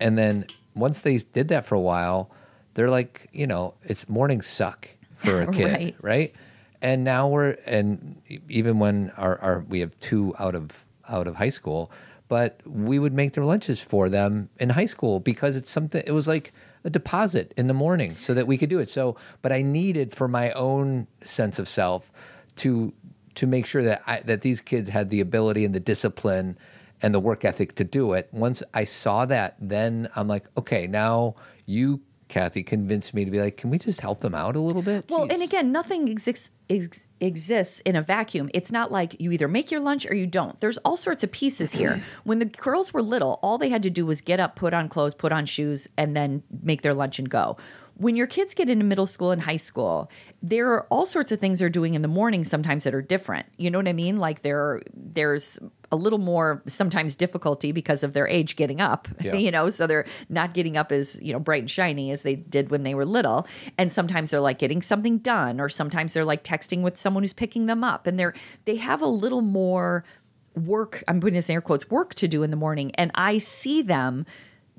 And 0.00 0.16
then 0.16 0.46
once 0.74 1.02
they 1.02 1.18
did 1.18 1.48
that 1.48 1.64
for 1.66 1.74
a 1.74 1.80
while, 1.80 2.30
they're 2.74 2.88
like, 2.90 3.28
you 3.32 3.46
know, 3.46 3.74
it's 3.84 4.08
mornings 4.08 4.46
suck 4.46 4.88
for 5.14 5.42
a 5.42 5.46
kid, 5.52 5.64
Right. 5.72 5.96
right? 6.00 6.34
And 6.82 7.04
now 7.04 7.28
we're, 7.28 7.56
and 7.66 8.20
even 8.48 8.78
when 8.78 9.10
our, 9.16 9.38
our, 9.38 9.60
we 9.68 9.80
have 9.80 9.98
two 10.00 10.34
out 10.38 10.54
of, 10.54 10.84
out 11.08 11.26
of 11.26 11.36
high 11.36 11.48
school, 11.48 11.90
but 12.28 12.60
we 12.66 12.98
would 12.98 13.12
make 13.12 13.34
their 13.34 13.44
lunches 13.44 13.80
for 13.80 14.08
them 14.08 14.50
in 14.58 14.70
high 14.70 14.86
school 14.86 15.20
because 15.20 15.56
it's 15.56 15.70
something, 15.70 16.02
it 16.06 16.12
was 16.12 16.26
like, 16.26 16.52
a 16.84 16.90
deposit 16.90 17.52
in 17.56 17.66
the 17.66 17.74
morning 17.74 18.14
so 18.14 18.32
that 18.32 18.46
we 18.46 18.56
could 18.56 18.70
do 18.70 18.78
it. 18.78 18.88
So, 18.88 19.16
but 19.42 19.50
I 19.50 19.60
needed 19.60 20.12
for 20.12 20.28
my 20.28 20.52
own 20.52 21.08
sense 21.24 21.58
of 21.58 21.68
self 21.68 22.12
to 22.56 22.94
to 23.34 23.46
make 23.46 23.66
sure 23.66 23.82
that 23.82 24.02
I, 24.06 24.20
that 24.20 24.40
these 24.40 24.60
kids 24.60 24.88
had 24.88 25.10
the 25.10 25.20
ability 25.20 25.64
and 25.64 25.74
the 25.74 25.80
discipline 25.80 26.56
and 27.02 27.14
the 27.14 27.20
work 27.20 27.44
ethic 27.44 27.74
to 27.74 27.84
do 27.84 28.14
it. 28.14 28.28
Once 28.32 28.62
I 28.72 28.84
saw 28.84 29.26
that, 29.26 29.56
then 29.60 30.08
I'm 30.16 30.26
like, 30.26 30.48
okay, 30.56 30.86
now 30.86 31.34
you, 31.66 32.00
Cathy, 32.28 32.62
convinced 32.62 33.14
me 33.14 33.24
to 33.24 33.30
be 33.30 33.40
like, 33.40 33.56
can 33.56 33.70
we 33.70 33.78
just 33.78 34.00
help 34.00 34.20
them 34.20 34.34
out 34.34 34.56
a 34.56 34.60
little 34.60 34.82
bit? 34.82 35.06
Well, 35.08 35.28
Jeez. 35.28 35.34
and 35.34 35.42
again, 35.42 35.70
nothing 35.70 36.08
exists 36.08 36.50
ex- 36.68 37.00
exists 37.20 37.80
in 37.80 37.94
a 37.94 38.02
vacuum. 38.02 38.50
It's 38.52 38.72
not 38.72 38.90
like 38.90 39.20
you 39.20 39.30
either 39.32 39.48
make 39.48 39.70
your 39.70 39.80
lunch 39.80 40.06
or 40.10 40.14
you 40.14 40.26
don't. 40.26 40.60
There's 40.60 40.76
all 40.78 40.96
sorts 40.96 41.22
of 41.22 41.30
pieces 41.30 41.72
here. 41.72 42.02
when 42.24 42.40
the 42.40 42.44
girls 42.46 42.92
were 42.92 43.02
little, 43.02 43.38
all 43.42 43.58
they 43.58 43.68
had 43.68 43.82
to 43.84 43.90
do 43.90 44.04
was 44.04 44.20
get 44.20 44.40
up, 44.40 44.56
put 44.56 44.74
on 44.74 44.88
clothes, 44.88 45.14
put 45.14 45.32
on 45.32 45.46
shoes, 45.46 45.88
and 45.96 46.16
then 46.16 46.42
make 46.62 46.82
their 46.82 46.94
lunch 46.94 47.18
and 47.18 47.30
go. 47.30 47.56
When 47.98 48.14
your 48.14 48.26
kids 48.26 48.52
get 48.54 48.68
into 48.68 48.84
middle 48.84 49.06
school 49.06 49.30
and 49.30 49.42
high 49.42 49.56
school, 49.56 50.10
there 50.42 50.70
are 50.72 50.86
all 50.90 51.06
sorts 51.06 51.32
of 51.32 51.40
things 51.40 51.58
they're 51.58 51.70
doing 51.70 51.94
in 51.94 52.02
the 52.02 52.08
morning 52.08 52.44
sometimes 52.44 52.84
that 52.84 52.94
are 52.94 53.02
different. 53.02 53.46
You 53.56 53.70
know 53.70 53.78
what 53.78 53.88
I 53.88 53.92
mean? 53.94 54.18
Like 54.18 54.42
there 54.42 54.82
there's 54.94 55.58
a 55.90 55.96
little 55.96 56.18
more 56.18 56.62
sometimes 56.66 57.16
difficulty 57.16 57.72
because 57.72 58.02
of 58.02 58.12
their 58.12 58.28
age 58.28 58.56
getting 58.56 58.80
up. 58.80 59.08
Yeah. 59.26 59.34
you 59.34 59.50
know, 59.50 59.70
so 59.70 59.88
they're 59.88 60.04
not 60.28 60.54
getting 60.54 60.76
up 60.76 60.92
as, 60.92 61.20
you 61.20 61.32
know, 61.32 61.40
bright 61.40 61.62
and 61.62 61.70
shiny 61.70 62.12
as 62.12 62.22
they 62.22 62.36
did 62.36 62.70
when 62.70 62.84
they 62.84 62.94
were 62.94 63.04
little. 63.04 63.46
And 63.76 63.92
sometimes 63.92 64.30
they're 64.30 64.40
like 64.40 64.58
getting 64.58 64.82
something 64.82 65.18
done 65.18 65.58
or 65.60 65.68
sometimes 65.68 66.12
they're 66.12 66.24
like 66.24 66.44
texting 66.44 66.82
with 66.82 66.96
someone 66.96 67.24
who's 67.24 67.32
picking 67.32 67.66
them 67.66 67.82
up 67.82 68.06
and 68.06 68.20
they're 68.20 68.34
they 68.66 68.76
have 68.76 69.02
a 69.02 69.06
little 69.06 69.40
more 69.40 70.04
work, 70.54 71.02
I'm 71.08 71.18
putting 71.18 71.34
this 71.34 71.48
in 71.48 71.54
air 71.54 71.60
quotes, 71.60 71.90
work 71.90 72.14
to 72.16 72.28
do 72.28 72.42
in 72.42 72.50
the 72.50 72.56
morning 72.56 72.94
and 72.94 73.10
I 73.14 73.38
see 73.38 73.82
them 73.82 74.26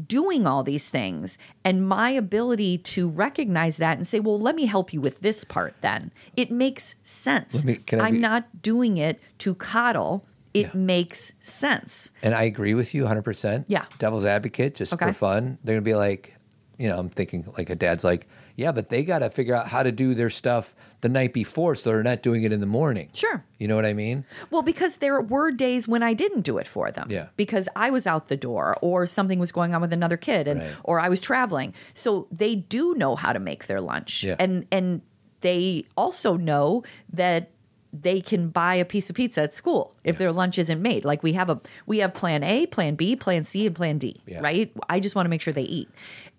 doing 0.06 0.46
all 0.46 0.62
these 0.64 0.90
things 0.90 1.38
and 1.66 1.88
my 1.88 2.12
ability 2.12 2.78
to 2.78 3.10
recognize 3.10 3.78
that 3.78 3.98
and 3.98 4.08
say 4.08 4.20
well 4.20 4.38
let 4.38 4.54
me 4.56 4.66
help 4.68 4.94
you 4.94 5.02
with 5.02 5.20
this 5.22 5.44
part 5.44 5.74
then 5.82 6.12
it 6.36 6.52
makes 6.52 6.94
sense 7.04 7.66
me- 7.66 7.80
i'm 7.94 8.14
be- 8.14 8.20
not 8.20 8.62
doing 8.62 8.98
it 8.98 9.20
to 9.40 9.56
coddle 9.56 10.24
it 10.54 10.68
Yeah. 10.68 10.70
makes 10.76 11.32
sense 11.40 12.12
And 12.24 12.34
I 12.36 12.44
agree 12.44 12.74
with 12.74 12.94
you 12.96 13.04
100%. 13.06 13.66
Yeah. 13.68 13.86
Devil's 14.00 14.26
advocate, 14.26 14.74
just 14.76 14.92
Okay. 14.94 15.08
for 15.08 15.14
fun. 15.14 15.60
They're 15.64 15.76
to 15.76 15.82
be 15.82 15.94
like, 15.94 16.34
you 16.80 16.88
know, 16.88 16.98
I'm 16.98 17.10
thinking 17.10 17.46
like 17.58 17.70
a 17.70 17.76
dad's 17.76 18.04
like, 18.04 18.28
yeah, 18.58 18.74
but 18.74 18.90
they 18.90 19.04
got 19.04 19.20
to 19.20 19.30
figure 19.30 19.56
out 19.56 19.68
how 19.68 19.84
to 19.84 19.92
do 19.94 20.14
their 20.14 20.30
stuff 20.30 20.76
the 21.02 21.08
night 21.10 21.32
before 21.32 21.76
so 21.76 21.92
they're 21.92 22.04
not 22.04 22.22
doing 22.24 22.44
it 22.44 22.52
in 22.52 22.60
the 22.60 22.66
morning. 22.66 23.08
Sure. 23.14 23.46
You 23.60 23.68
know 23.68 23.76
what 23.76 23.86
I 23.86 23.94
mean? 23.94 24.26
Well, 24.50 24.64
because 24.64 24.98
there 24.98 25.22
were 25.22 25.52
days 25.52 25.88
when 25.88 26.02
I 26.04 26.14
didn't 26.14 26.42
do 26.42 26.58
it 26.58 26.68
for 26.68 26.92
them. 26.92 27.08
Yeah. 27.10 27.28
Because 27.38 27.70
I 27.76 27.92
was 27.92 28.06
out 28.06 28.28
the 28.28 28.36
door 28.36 28.76
or 28.82 29.06
something 29.06 29.38
was 29.40 29.52
going 29.52 29.74
on 29.76 29.82
with 29.82 29.94
another 29.94 30.18
kid 30.18 30.48
and 30.48 30.60
Right. 30.60 30.72
or 30.84 31.00
I 31.00 31.08
was 31.08 31.22
traveling. 31.22 31.74
So 31.94 32.28
they 32.32 32.56
do 32.56 32.96
know 32.96 33.16
how 33.16 33.32
to 33.32 33.40
make 33.40 33.68
their 33.68 33.80
lunch. 33.80 34.24
Yeah. 34.24 34.36
And 34.40 34.66
and 34.72 35.02
they 35.42 35.86
also 35.96 36.36
know 36.36 36.84
that 37.14 37.52
they 37.94 38.20
can 38.22 38.50
buy 38.50 38.76
a 38.76 38.84
piece 38.86 39.10
of 39.10 39.16
pizza 39.16 39.44
at 39.44 39.56
school 39.56 39.96
if 40.04 40.18
their 40.18 40.32
lunch 40.32 40.58
isn't 40.58 40.82
made. 40.82 41.06
Like 41.06 41.24
we 41.24 41.34
have 41.34 41.50
a 41.50 41.62
we 41.86 42.00
have 42.00 42.14
plan 42.14 42.44
A, 42.44 42.66
plan 42.66 42.96
B, 42.96 43.16
plan 43.16 43.44
C, 43.46 43.66
and 43.68 43.76
plan 43.76 43.98
D. 43.98 44.22
Yeah. 44.26 44.42
Right? 44.42 44.72
I 44.90 45.00
just 45.00 45.16
want 45.16 45.26
to 45.26 45.30
make 45.30 45.42
sure 45.42 45.54
they 45.54 45.62
eat. 45.62 45.90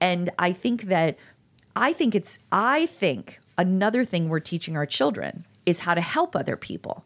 And 0.01 0.31
I 0.39 0.53
think 0.53 0.83
that 0.85 1.17
I 1.79 1.93
think 1.93 2.15
it's 2.15 2.39
I 2.51 2.87
think 2.87 3.41
another 3.57 4.05
thing 4.05 4.29
we're 4.29 4.41
teaching 4.41 4.77
our 4.77 4.87
children 4.87 5.47
is 5.65 5.81
how 5.81 5.95
to 5.95 6.01
help 6.01 6.35
other 6.35 6.57
people. 6.57 7.05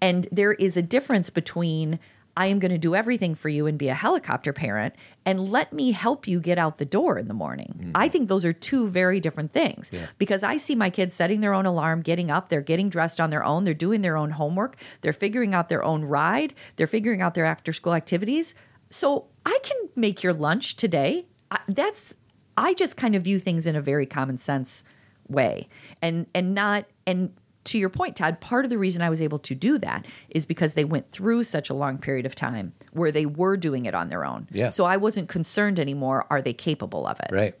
And 0.00 0.26
there 0.32 0.54
is 0.54 0.76
a 0.76 0.82
difference 0.82 1.28
between 1.28 1.98
I 2.38 2.46
am 2.46 2.58
going 2.58 2.70
to 2.70 2.78
do 2.78 2.94
everything 2.94 3.34
for 3.34 3.48
you 3.48 3.66
and 3.66 3.78
be 3.78 3.88
a 3.88 3.94
helicopter 3.94 4.52
parent 4.52 4.94
and 5.24 5.50
let 5.50 5.72
me 5.72 5.92
help 5.92 6.28
you 6.28 6.38
get 6.38 6.58
out 6.58 6.78
the 6.78 6.84
door 6.84 7.18
in 7.18 7.28
the 7.28 7.34
morning. 7.34 7.74
Mm-hmm. 7.78 7.92
I 7.94 8.08
think 8.08 8.28
those 8.28 8.44
are 8.44 8.52
two 8.52 8.88
very 8.88 9.20
different 9.20 9.52
things 9.52 9.90
because 10.18 10.42
I 10.42 10.58
see 10.58 10.74
my 10.74 10.90
kids 10.90 11.14
setting 11.14 11.40
their 11.40 11.54
own 11.54 11.64
alarm, 11.64 12.02
getting 12.02 12.30
up, 12.30 12.48
they're 12.48 12.60
getting 12.60 12.90
dressed 12.90 13.20
on 13.20 13.30
their 13.30 13.44
own, 13.44 13.64
they're 13.64 13.74
doing 13.74 14.02
their 14.02 14.16
own 14.16 14.32
homework, 14.32 14.76
they're 15.00 15.14
figuring 15.14 15.54
out 15.54 15.68
their 15.68 15.84
own 15.84 16.04
ride, 16.04 16.54
they're 16.76 16.86
figuring 16.86 17.22
out 17.22 17.34
their 17.34 17.46
after 17.46 17.72
school 17.72 17.94
activities. 17.94 18.54
So 18.90 19.26
I 19.44 19.58
can 19.62 19.76
make 19.94 20.22
your 20.22 20.34
lunch 20.34 20.76
today. 20.76 21.26
I, 21.50 21.60
that's 21.68 22.14
I 22.56 22.74
just 22.74 22.96
kind 22.96 23.14
of 23.14 23.22
view 23.22 23.38
things 23.38 23.66
in 23.66 23.76
a 23.76 23.80
very 23.80 24.06
common 24.06 24.38
sense 24.38 24.84
way. 25.28 25.68
And 26.00 26.26
and 26.34 26.54
not 26.54 26.86
and 27.06 27.32
to 27.64 27.78
your 27.78 27.88
point, 27.88 28.16
Todd, 28.16 28.40
part 28.40 28.64
of 28.64 28.70
the 28.70 28.78
reason 28.78 29.02
I 29.02 29.10
was 29.10 29.20
able 29.20 29.40
to 29.40 29.54
do 29.54 29.76
that 29.78 30.06
is 30.30 30.46
because 30.46 30.74
they 30.74 30.84
went 30.84 31.10
through 31.10 31.44
such 31.44 31.68
a 31.68 31.74
long 31.74 31.98
period 31.98 32.24
of 32.24 32.34
time 32.34 32.72
where 32.92 33.10
they 33.10 33.26
were 33.26 33.56
doing 33.56 33.86
it 33.86 33.94
on 33.94 34.08
their 34.08 34.24
own. 34.24 34.48
Yeah. 34.52 34.70
So 34.70 34.84
I 34.84 34.96
wasn't 34.96 35.28
concerned 35.28 35.80
anymore. 35.80 36.26
Are 36.30 36.40
they 36.40 36.52
capable 36.52 37.06
of 37.06 37.18
it? 37.20 37.28
Right. 37.32 37.54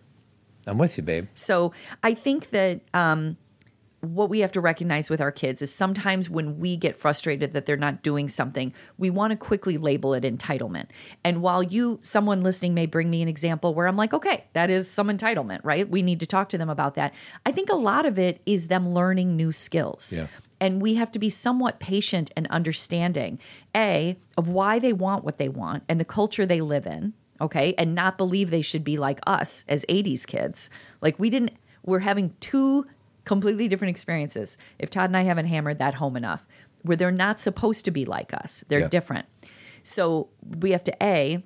I'm 0.66 0.78
with 0.78 0.96
you, 0.96 1.02
babe. 1.02 1.26
So 1.34 1.72
I 2.02 2.14
think 2.14 2.50
that 2.50 2.80
um, 2.94 3.36
what 4.14 4.28
we 4.28 4.40
have 4.40 4.52
to 4.52 4.60
recognize 4.60 5.10
with 5.10 5.20
our 5.20 5.32
kids 5.32 5.62
is 5.62 5.74
sometimes 5.74 6.30
when 6.30 6.58
we 6.58 6.76
get 6.76 6.98
frustrated 6.98 7.52
that 7.52 7.66
they're 7.66 7.76
not 7.76 8.02
doing 8.02 8.28
something, 8.28 8.72
we 8.98 9.10
want 9.10 9.30
to 9.30 9.36
quickly 9.36 9.78
label 9.78 10.14
it 10.14 10.24
entitlement. 10.24 10.86
And 11.24 11.42
while 11.42 11.62
you, 11.62 12.00
someone 12.02 12.42
listening, 12.42 12.74
may 12.74 12.86
bring 12.86 13.10
me 13.10 13.22
an 13.22 13.28
example 13.28 13.74
where 13.74 13.86
I'm 13.86 13.96
like, 13.96 14.12
okay, 14.12 14.44
that 14.52 14.70
is 14.70 14.90
some 14.90 15.08
entitlement, 15.08 15.60
right? 15.62 15.88
We 15.88 16.02
need 16.02 16.20
to 16.20 16.26
talk 16.26 16.48
to 16.50 16.58
them 16.58 16.70
about 16.70 16.94
that. 16.94 17.14
I 17.44 17.52
think 17.52 17.70
a 17.70 17.76
lot 17.76 18.06
of 18.06 18.18
it 18.18 18.40
is 18.46 18.68
them 18.68 18.92
learning 18.92 19.36
new 19.36 19.52
skills. 19.52 20.12
Yeah. 20.12 20.26
And 20.60 20.80
we 20.80 20.94
have 20.94 21.12
to 21.12 21.18
be 21.18 21.30
somewhat 21.30 21.80
patient 21.80 22.30
and 22.36 22.46
understanding, 22.48 23.38
A, 23.76 24.16
of 24.38 24.48
why 24.48 24.78
they 24.78 24.92
want 24.92 25.24
what 25.24 25.38
they 25.38 25.48
want 25.48 25.82
and 25.88 26.00
the 26.00 26.04
culture 26.04 26.46
they 26.46 26.60
live 26.60 26.86
in, 26.86 27.12
okay? 27.40 27.74
And 27.76 27.94
not 27.94 28.16
believe 28.16 28.50
they 28.50 28.62
should 28.62 28.84
be 28.84 28.96
like 28.96 29.20
us 29.26 29.64
as 29.68 29.84
80s 29.88 30.26
kids. 30.26 30.70
Like 31.02 31.18
we 31.18 31.28
didn't, 31.28 31.52
we're 31.84 32.00
having 32.00 32.34
two 32.40 32.86
completely 33.26 33.68
different 33.68 33.90
experiences. 33.90 34.56
If 34.78 34.88
Todd 34.88 35.10
and 35.10 35.16
I 35.16 35.22
haven't 35.24 35.46
hammered 35.46 35.78
that 35.78 35.94
home 35.96 36.16
enough, 36.16 36.46
where 36.82 36.96
they're 36.96 37.10
not 37.10 37.38
supposed 37.38 37.84
to 37.84 37.90
be 37.90 38.06
like 38.06 38.32
us, 38.32 38.64
they're 38.68 38.80
Yeah. 38.80 38.88
different. 38.88 39.26
So 39.84 40.28
we 40.60 40.70
have 40.70 40.84
to, 40.84 40.94
A, 41.02 41.44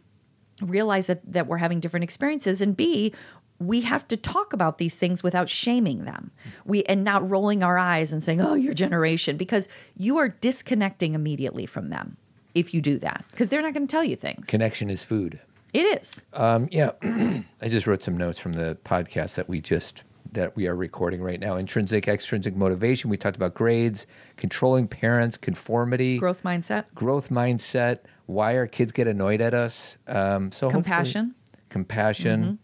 realize 0.62 1.08
that, 1.08 1.20
that 1.32 1.46
we're 1.48 1.56
having 1.58 1.80
different 1.80 2.04
experiences, 2.04 2.60
and 2.60 2.76
B, 2.76 3.12
we 3.58 3.80
have 3.82 4.06
to 4.08 4.16
talk 4.16 4.52
about 4.54 4.78
these 4.78 4.96
things 4.96 5.22
without 5.22 5.48
shaming 5.50 6.04
them. 6.04 6.30
We 6.64 6.82
and 6.84 7.04
not 7.04 7.28
rolling 7.28 7.62
our 7.62 7.76
eyes 7.76 8.10
and 8.12 8.24
saying, 8.24 8.40
"Oh, 8.40 8.54
your 8.54 8.72
generation," 8.72 9.36
because 9.36 9.68
you 9.96 10.16
are 10.16 10.28
disconnecting 10.30 11.14
immediately 11.14 11.66
from 11.66 11.90
them 11.90 12.16
if 12.54 12.72
you 12.72 12.80
do 12.80 12.98
that 13.00 13.24
because 13.30 13.50
they're 13.50 13.60
not 13.60 13.74
going 13.74 13.86
to 13.86 13.90
tell 13.90 14.02
you 14.04 14.16
things. 14.16 14.46
Connection 14.46 14.88
is 14.88 15.02
food. 15.02 15.40
It 15.74 15.82
is. 16.00 16.24
Um, 16.32 16.68
yeah, 16.72 16.92
I 17.02 17.68
just 17.68 17.86
wrote 17.86 18.02
some 18.02 18.16
notes 18.16 18.38
from 18.38 18.54
the 18.54 18.78
podcast 18.84 19.34
that 19.34 19.46
we 19.48 19.60
just 19.60 20.04
that 20.32 20.56
we 20.56 20.66
are 20.68 20.74
recording 20.76 21.22
right 21.22 21.40
now. 21.40 21.56
Intrinsic, 21.56 22.08
extrinsic 22.08 22.56
motivation. 22.56 23.10
We 23.10 23.16
talked 23.16 23.36
about 23.36 23.54
grades, 23.54 24.06
controlling 24.36 24.88
parents, 24.88 25.36
conformity, 25.36 26.18
Growth 26.18 26.42
mindset, 26.42 26.84
growth 26.94 27.30
mindset. 27.30 28.00
Why 28.26 28.56
our 28.56 28.66
kids 28.66 28.92
get 28.92 29.06
annoyed 29.08 29.40
at 29.40 29.54
us. 29.54 29.96
Um, 30.06 30.52
so 30.52 30.70
compassion. 30.70 31.34
compassion, 31.68 32.58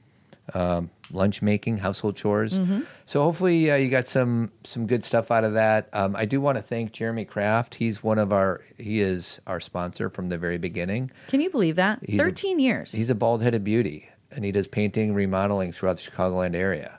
um, 0.54 0.90
lunch 1.10 1.42
making, 1.42 1.78
household 1.78 2.14
chores. 2.16 2.54
Mm-hmm. 2.54 2.82
So 3.04 3.22
hopefully 3.24 3.70
uh, 3.70 3.76
you 3.76 3.88
got 3.88 4.06
some 4.06 4.52
some 4.62 4.86
good 4.86 5.02
stuff 5.02 5.30
out 5.32 5.42
of 5.42 5.54
that. 5.54 5.88
Um, 5.92 6.14
I 6.14 6.24
do 6.24 6.40
want 6.40 6.56
to 6.56 6.62
thank 6.62 6.92
Jeremy 6.92 7.24
Kraft. 7.24 7.74
He's 7.76 8.02
one 8.02 8.18
of 8.18 8.32
our 8.32 8.62
he 8.78 9.00
is 9.00 9.40
our 9.46 9.58
sponsor 9.60 10.08
from 10.08 10.28
the 10.28 10.38
very 10.38 10.58
beginning. 10.58 11.10
Can 11.28 11.40
you 11.40 11.50
believe 11.50 11.76
that? 11.76 11.98
He's 12.06 12.20
a- 12.20 12.24
13 12.24 12.60
years. 12.60 12.92
He's 12.92 13.10
a 13.10 13.14
bald 13.16 13.42
headed 13.42 13.64
beauty, 13.64 14.08
and 14.30 14.44
he 14.44 14.52
does 14.52 14.68
painting, 14.68 15.14
remodeling 15.14 15.72
throughout 15.72 15.96
the 15.96 16.08
Chicagoland 16.08 16.54
area. 16.54 16.98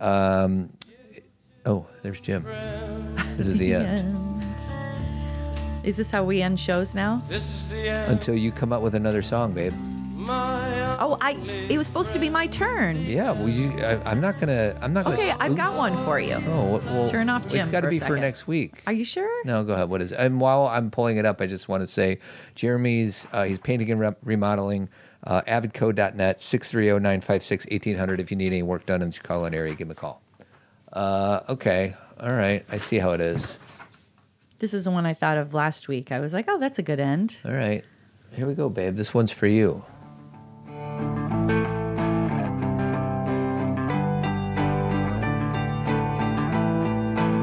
Um, 0.00 0.70
oh, 1.64 1.86
there's 2.02 2.20
Jim. 2.20 2.44
This 3.36 3.48
is 3.48 3.58
the 3.58 3.74
end. 3.74 4.42
Is 5.84 5.98
this 5.98 6.10
how 6.10 6.24
we 6.24 6.40
end 6.40 6.58
shows 6.58 6.94
now? 6.94 7.20
Until 8.08 8.34
you 8.34 8.50
come 8.50 8.72
up 8.72 8.80
with 8.80 8.94
another 8.94 9.20
song, 9.20 9.52
babe. 9.52 9.74
Oh, 10.98 11.18
I 11.20 11.32
it 11.68 11.76
was 11.76 11.86
supposed 11.86 12.12
to 12.14 12.18
be 12.18 12.30
my 12.30 12.46
turn. 12.46 13.04
Yeah, 13.04 13.32
well, 13.32 13.48
you, 13.48 13.70
I, 13.80 14.02
I'm 14.10 14.20
not 14.20 14.40
gonna. 14.40 14.76
I'm 14.82 14.92
not 14.92 15.04
gonna. 15.04 15.16
Okay, 15.16 15.32
I've 15.38 15.54
got 15.56 15.76
one 15.76 15.94
for 16.04 16.18
you. 16.18 16.38
Oh, 16.46 16.80
well, 16.86 17.08
Turn 17.08 17.28
off 17.28 17.48
Jim. 17.48 17.60
It's 17.60 17.68
got 17.68 17.82
to 17.82 17.88
be 17.88 17.98
for 17.98 18.16
next 18.16 18.46
week. 18.46 18.82
Are 18.86 18.92
you 18.92 19.04
sure? 19.04 19.44
No, 19.44 19.62
go 19.64 19.74
ahead. 19.74 19.88
What 19.90 20.00
is? 20.00 20.12
And 20.12 20.40
while 20.40 20.66
I'm 20.66 20.90
pulling 20.90 21.18
it 21.18 21.26
up, 21.26 21.40
I 21.40 21.46
just 21.46 21.68
want 21.68 21.82
to 21.82 21.86
say, 21.86 22.18
Jeremy's 22.54 23.26
uh, 23.32 23.44
he's 23.44 23.58
painting 23.58 23.90
and 23.90 24.00
re- 24.00 24.16
remodeling. 24.24 24.88
Uh, 25.26 25.42
avidco.net 25.42 26.38
630-956-1800 26.38 28.20
if 28.20 28.30
you 28.30 28.36
need 28.36 28.52
any 28.52 28.62
work 28.62 28.86
done 28.86 29.02
in 29.02 29.10
the 29.10 29.16
Chicagoland 29.16 29.54
area 29.54 29.74
give 29.74 29.88
me 29.88 29.92
a 29.92 29.94
call. 29.96 30.22
Uh, 30.92 31.40
okay. 31.48 31.94
All 32.20 32.32
right. 32.32 32.64
I 32.70 32.78
see 32.78 32.98
how 32.98 33.10
it 33.10 33.20
is. 33.20 33.58
This 34.60 34.72
is 34.72 34.84
the 34.84 34.90
one 34.90 35.04
I 35.04 35.14
thought 35.14 35.36
of 35.36 35.52
last 35.52 35.88
week. 35.88 36.12
I 36.12 36.20
was 36.20 36.32
like, 36.32 36.46
oh, 36.48 36.58
that's 36.58 36.78
a 36.78 36.82
good 36.82 37.00
end. 37.00 37.38
all 37.44 37.52
right. 37.52 37.84
Here 38.32 38.46
we 38.46 38.54
go 38.54 38.68
babe. 38.68 38.96
This 38.96 39.12
one's 39.14 39.32
for 39.32 39.46
you. 39.46 39.84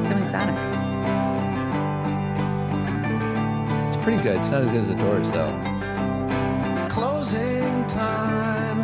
Semisonic. 0.05 0.57
it's 3.87 3.97
pretty 3.97 4.21
good. 4.21 4.37
It's 4.37 4.49
not 4.49 4.61
as 4.61 4.69
good 4.69 4.79
as 4.79 4.87
the 4.87 4.95
doors 4.95 5.31
though. 5.31 5.51
Closing 6.89 7.62
time. 7.93 8.79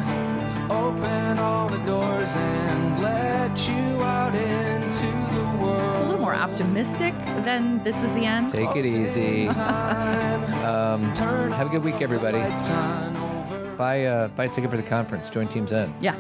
Open 0.72 1.40
all 1.40 1.68
the 1.70 1.80
doors 1.80 2.36
and 2.36 3.02
let 3.02 3.68
you 3.68 4.04
out 4.04 4.36
into 4.36 5.08
the 5.08 5.58
world. 5.62 5.92
It's 5.96 6.02
a 6.02 6.04
little 6.06 6.22
more 6.22 6.36
optimistic 6.36 7.14
than 7.46 7.82
this 7.84 8.02
is 8.04 8.14
the 8.14 8.26
end. 8.26 8.52
take 8.52 8.76
it 8.76 8.86
easy 8.86 9.48
um, 10.70 11.12
Turn 11.14 11.52
have 11.52 11.68
a 11.68 11.70
good 11.70 11.84
week 11.84 12.02
everybody 12.02 12.38
lights 12.38 12.70
on 12.70 13.16
over. 13.18 13.76
buy, 13.76 14.06
uh, 14.06 14.28
buy 14.30 14.46
a 14.46 14.50
ticket 14.50 14.70
for 14.70 14.78
the 14.78 14.84
conference 14.84 15.30
join 15.30 15.48
Team 15.48 15.66
Zen 15.68 15.94
Yeah. 16.02 16.16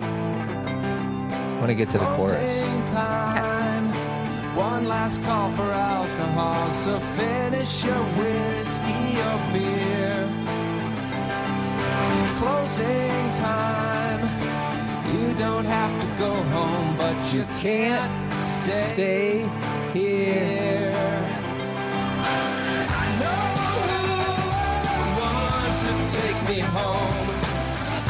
i 0.00 1.56
want 1.58 1.68
to 1.68 1.74
get 1.74 1.88
to 1.90 1.98
the 1.98 2.04
chorus 2.16 2.34
Closing. 2.34 2.84
One 4.54 4.86
last 4.86 5.22
call 5.24 5.50
for 5.52 5.62
alcohol, 5.72 6.72
so 6.72 6.98
finish 7.16 7.84
your 7.84 8.02
whiskey 8.18 9.18
or 9.20 9.38
beer. 9.52 10.23
Closing 12.38 13.32
time. 13.32 14.22
You 15.14 15.34
don't 15.34 15.64
have 15.64 16.00
to 16.00 16.06
go 16.18 16.34
home, 16.34 16.96
but 16.96 17.32
you 17.32 17.44
can't 17.60 18.42
stay, 18.42 18.92
stay 18.92 19.38
here 19.38 19.74
here. 19.94 20.92
I 22.90 23.06
know 23.20 23.42
who 24.90 25.04
want 25.20 25.78
to 25.78 25.92
take 26.18 26.38
me 26.48 26.58
home. 26.60 27.26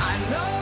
I 0.00 0.14
know 0.30 0.52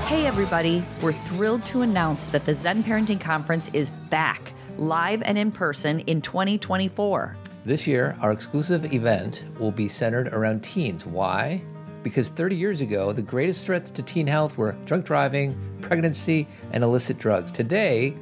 who 0.00 0.06
Hey, 0.06 0.26
everybody. 0.26 0.82
We're 1.02 1.12
thrilled 1.12 1.64
to 1.66 1.82
announce 1.82 2.24
that 2.26 2.46
the 2.46 2.54
Zen 2.54 2.82
Parenting 2.82 3.20
Conference 3.20 3.68
is 3.74 3.90
back, 4.08 4.52
live 4.78 5.22
and 5.22 5.36
in 5.36 5.52
person 5.52 6.00
in 6.00 6.22
2024. 6.22 7.36
This 7.66 7.86
year, 7.86 8.16
our 8.22 8.32
exclusive 8.32 8.94
event 8.94 9.44
will 9.58 9.72
be 9.72 9.88
centered 9.88 10.28
around 10.28 10.64
teens. 10.64 11.04
Why? 11.04 11.62
Because 12.02 12.28
30 12.28 12.56
years 12.56 12.80
ago, 12.80 13.12
the 13.12 13.22
greatest 13.22 13.66
threats 13.66 13.90
to 13.90 14.02
teen 14.02 14.26
health 14.26 14.56
were 14.56 14.72
drunk 14.86 15.04
driving, 15.04 15.56
pregnancy, 15.82 16.46
and 16.72 16.82
illicit 16.82 17.18
drugs. 17.18 17.52
Today, 17.52 18.14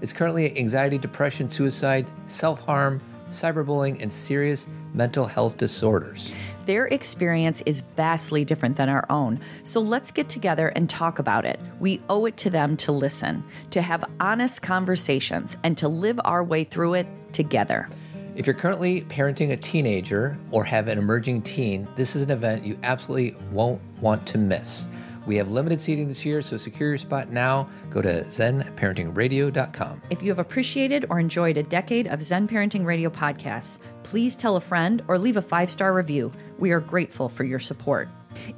it's 0.00 0.12
currently 0.12 0.56
anxiety, 0.58 0.98
depression, 0.98 1.48
suicide, 1.48 2.06
self 2.26 2.60
harm, 2.60 3.00
cyberbullying, 3.30 4.00
and 4.02 4.12
serious 4.12 4.66
mental 4.94 5.26
health 5.26 5.56
disorders. 5.56 6.32
Their 6.66 6.86
experience 6.86 7.62
is 7.64 7.80
vastly 7.80 8.44
different 8.44 8.76
than 8.76 8.88
our 8.88 9.06
own. 9.08 9.40
So 9.62 9.80
let's 9.80 10.10
get 10.10 10.28
together 10.28 10.68
and 10.68 10.90
talk 10.90 11.18
about 11.18 11.44
it. 11.44 11.60
We 11.78 12.00
owe 12.08 12.26
it 12.26 12.36
to 12.38 12.50
them 12.50 12.76
to 12.78 12.92
listen, 12.92 13.44
to 13.70 13.80
have 13.80 14.04
honest 14.18 14.62
conversations, 14.62 15.56
and 15.62 15.78
to 15.78 15.88
live 15.88 16.18
our 16.24 16.42
way 16.42 16.64
through 16.64 16.94
it 16.94 17.06
together. 17.32 17.88
If 18.36 18.46
you're 18.46 18.54
currently 18.54 19.00
parenting 19.00 19.52
a 19.52 19.56
teenager 19.56 20.36
or 20.50 20.62
have 20.62 20.88
an 20.88 20.98
emerging 20.98 21.40
teen, 21.40 21.88
this 21.96 22.14
is 22.14 22.20
an 22.20 22.30
event 22.30 22.66
you 22.66 22.78
absolutely 22.82 23.34
won't 23.50 23.80
want 24.02 24.26
to 24.26 24.36
miss. 24.36 24.86
We 25.24 25.36
have 25.36 25.50
limited 25.50 25.80
seating 25.80 26.06
this 26.06 26.22
year, 26.22 26.42
so 26.42 26.58
secure 26.58 26.90
your 26.90 26.98
spot 26.98 27.32
now. 27.32 27.66
Go 27.88 28.02
to 28.02 28.24
zenparentingradio.com. 28.24 30.02
If 30.10 30.22
you 30.22 30.28
have 30.28 30.38
appreciated 30.38 31.06
or 31.08 31.18
enjoyed 31.18 31.56
a 31.56 31.62
decade 31.62 32.08
of 32.08 32.22
Zen 32.22 32.46
Parenting 32.46 32.84
Radio 32.84 33.08
podcasts, 33.08 33.78
please 34.02 34.36
tell 34.36 34.56
a 34.56 34.60
friend 34.60 35.02
or 35.08 35.18
leave 35.18 35.38
a 35.38 35.42
five 35.42 35.70
star 35.70 35.94
review. 35.94 36.30
We 36.58 36.72
are 36.72 36.80
grateful 36.80 37.30
for 37.30 37.44
your 37.44 37.58
support. 37.58 38.06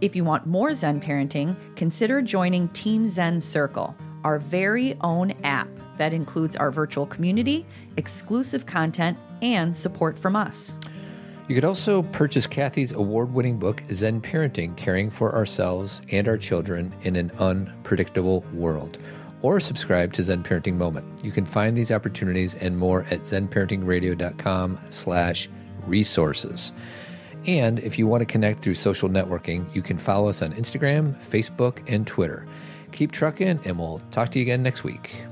If 0.01 0.17
you 0.17 0.25
want 0.25 0.45
more 0.45 0.75
Zen 0.75 1.01
parenting, 1.01 1.55
consider 1.77 2.21
joining 2.21 2.67
Team 2.71 3.07
Zen 3.07 3.41
Circle, 3.41 3.95
our 4.25 4.41
very 4.41 4.97
own 5.03 5.31
app 5.45 5.69
that 5.99 6.13
includes 6.13 6.57
our 6.57 6.73
virtual 6.73 7.07
community, 7.07 7.65
exclusive 7.97 8.67
content, 8.67 9.17
and 9.43 9.77
support 9.77 10.19
from 10.19 10.37
us. 10.37 10.79
You 11.49 11.55
could 11.55 11.65
also 11.65 12.03
purchase 12.03 12.47
Cathy's 12.47 12.93
award 12.93 13.33
winning 13.33 13.59
book, 13.59 13.83
Zen 13.93 14.21
Parenting 14.21 14.77
Caring 14.77 15.11
for 15.11 15.35
Ourselves 15.35 16.03
and 16.13 16.29
Our 16.29 16.37
Children 16.37 16.95
in 17.03 17.17
an 17.17 17.33
Unpredictable 17.39 18.45
World, 18.53 18.99
or 19.41 19.59
subscribe 19.59 20.13
to 20.13 20.23
Zen 20.23 20.43
Parenting 20.43 20.75
Moment. 20.75 21.25
You 21.25 21.33
can 21.33 21.47
find 21.47 21.75
these 21.75 21.91
opportunities 21.91 22.55
and 22.57 22.77
more 22.77 23.05
at 23.05 23.23
zenparentingradio.com 23.23 24.79
slash 24.91 25.49
resources. 25.87 26.73
And 27.47 27.79
if 27.79 27.99
you 27.99 28.07
want 28.07 28.21
to 28.21 28.27
connect 28.27 28.61
through 28.63 28.75
social 28.75 29.09
networking, 29.09 29.75
you 29.75 29.81
can 29.81 29.97
follow 29.97 30.29
us 30.29 30.43
on 30.43 30.53
Instagram, 30.53 31.17
Facebook, 31.31 31.79
and 31.87 32.07
Twitter. 32.07 32.47
Keep 32.93 33.13
trucking, 33.13 33.61
and 33.65 33.79
we'll 33.79 34.03
talk 34.11 34.31
to 34.33 34.39
you 34.39 34.43
again 34.43 34.63
next 34.63 34.85
week. 34.85 35.28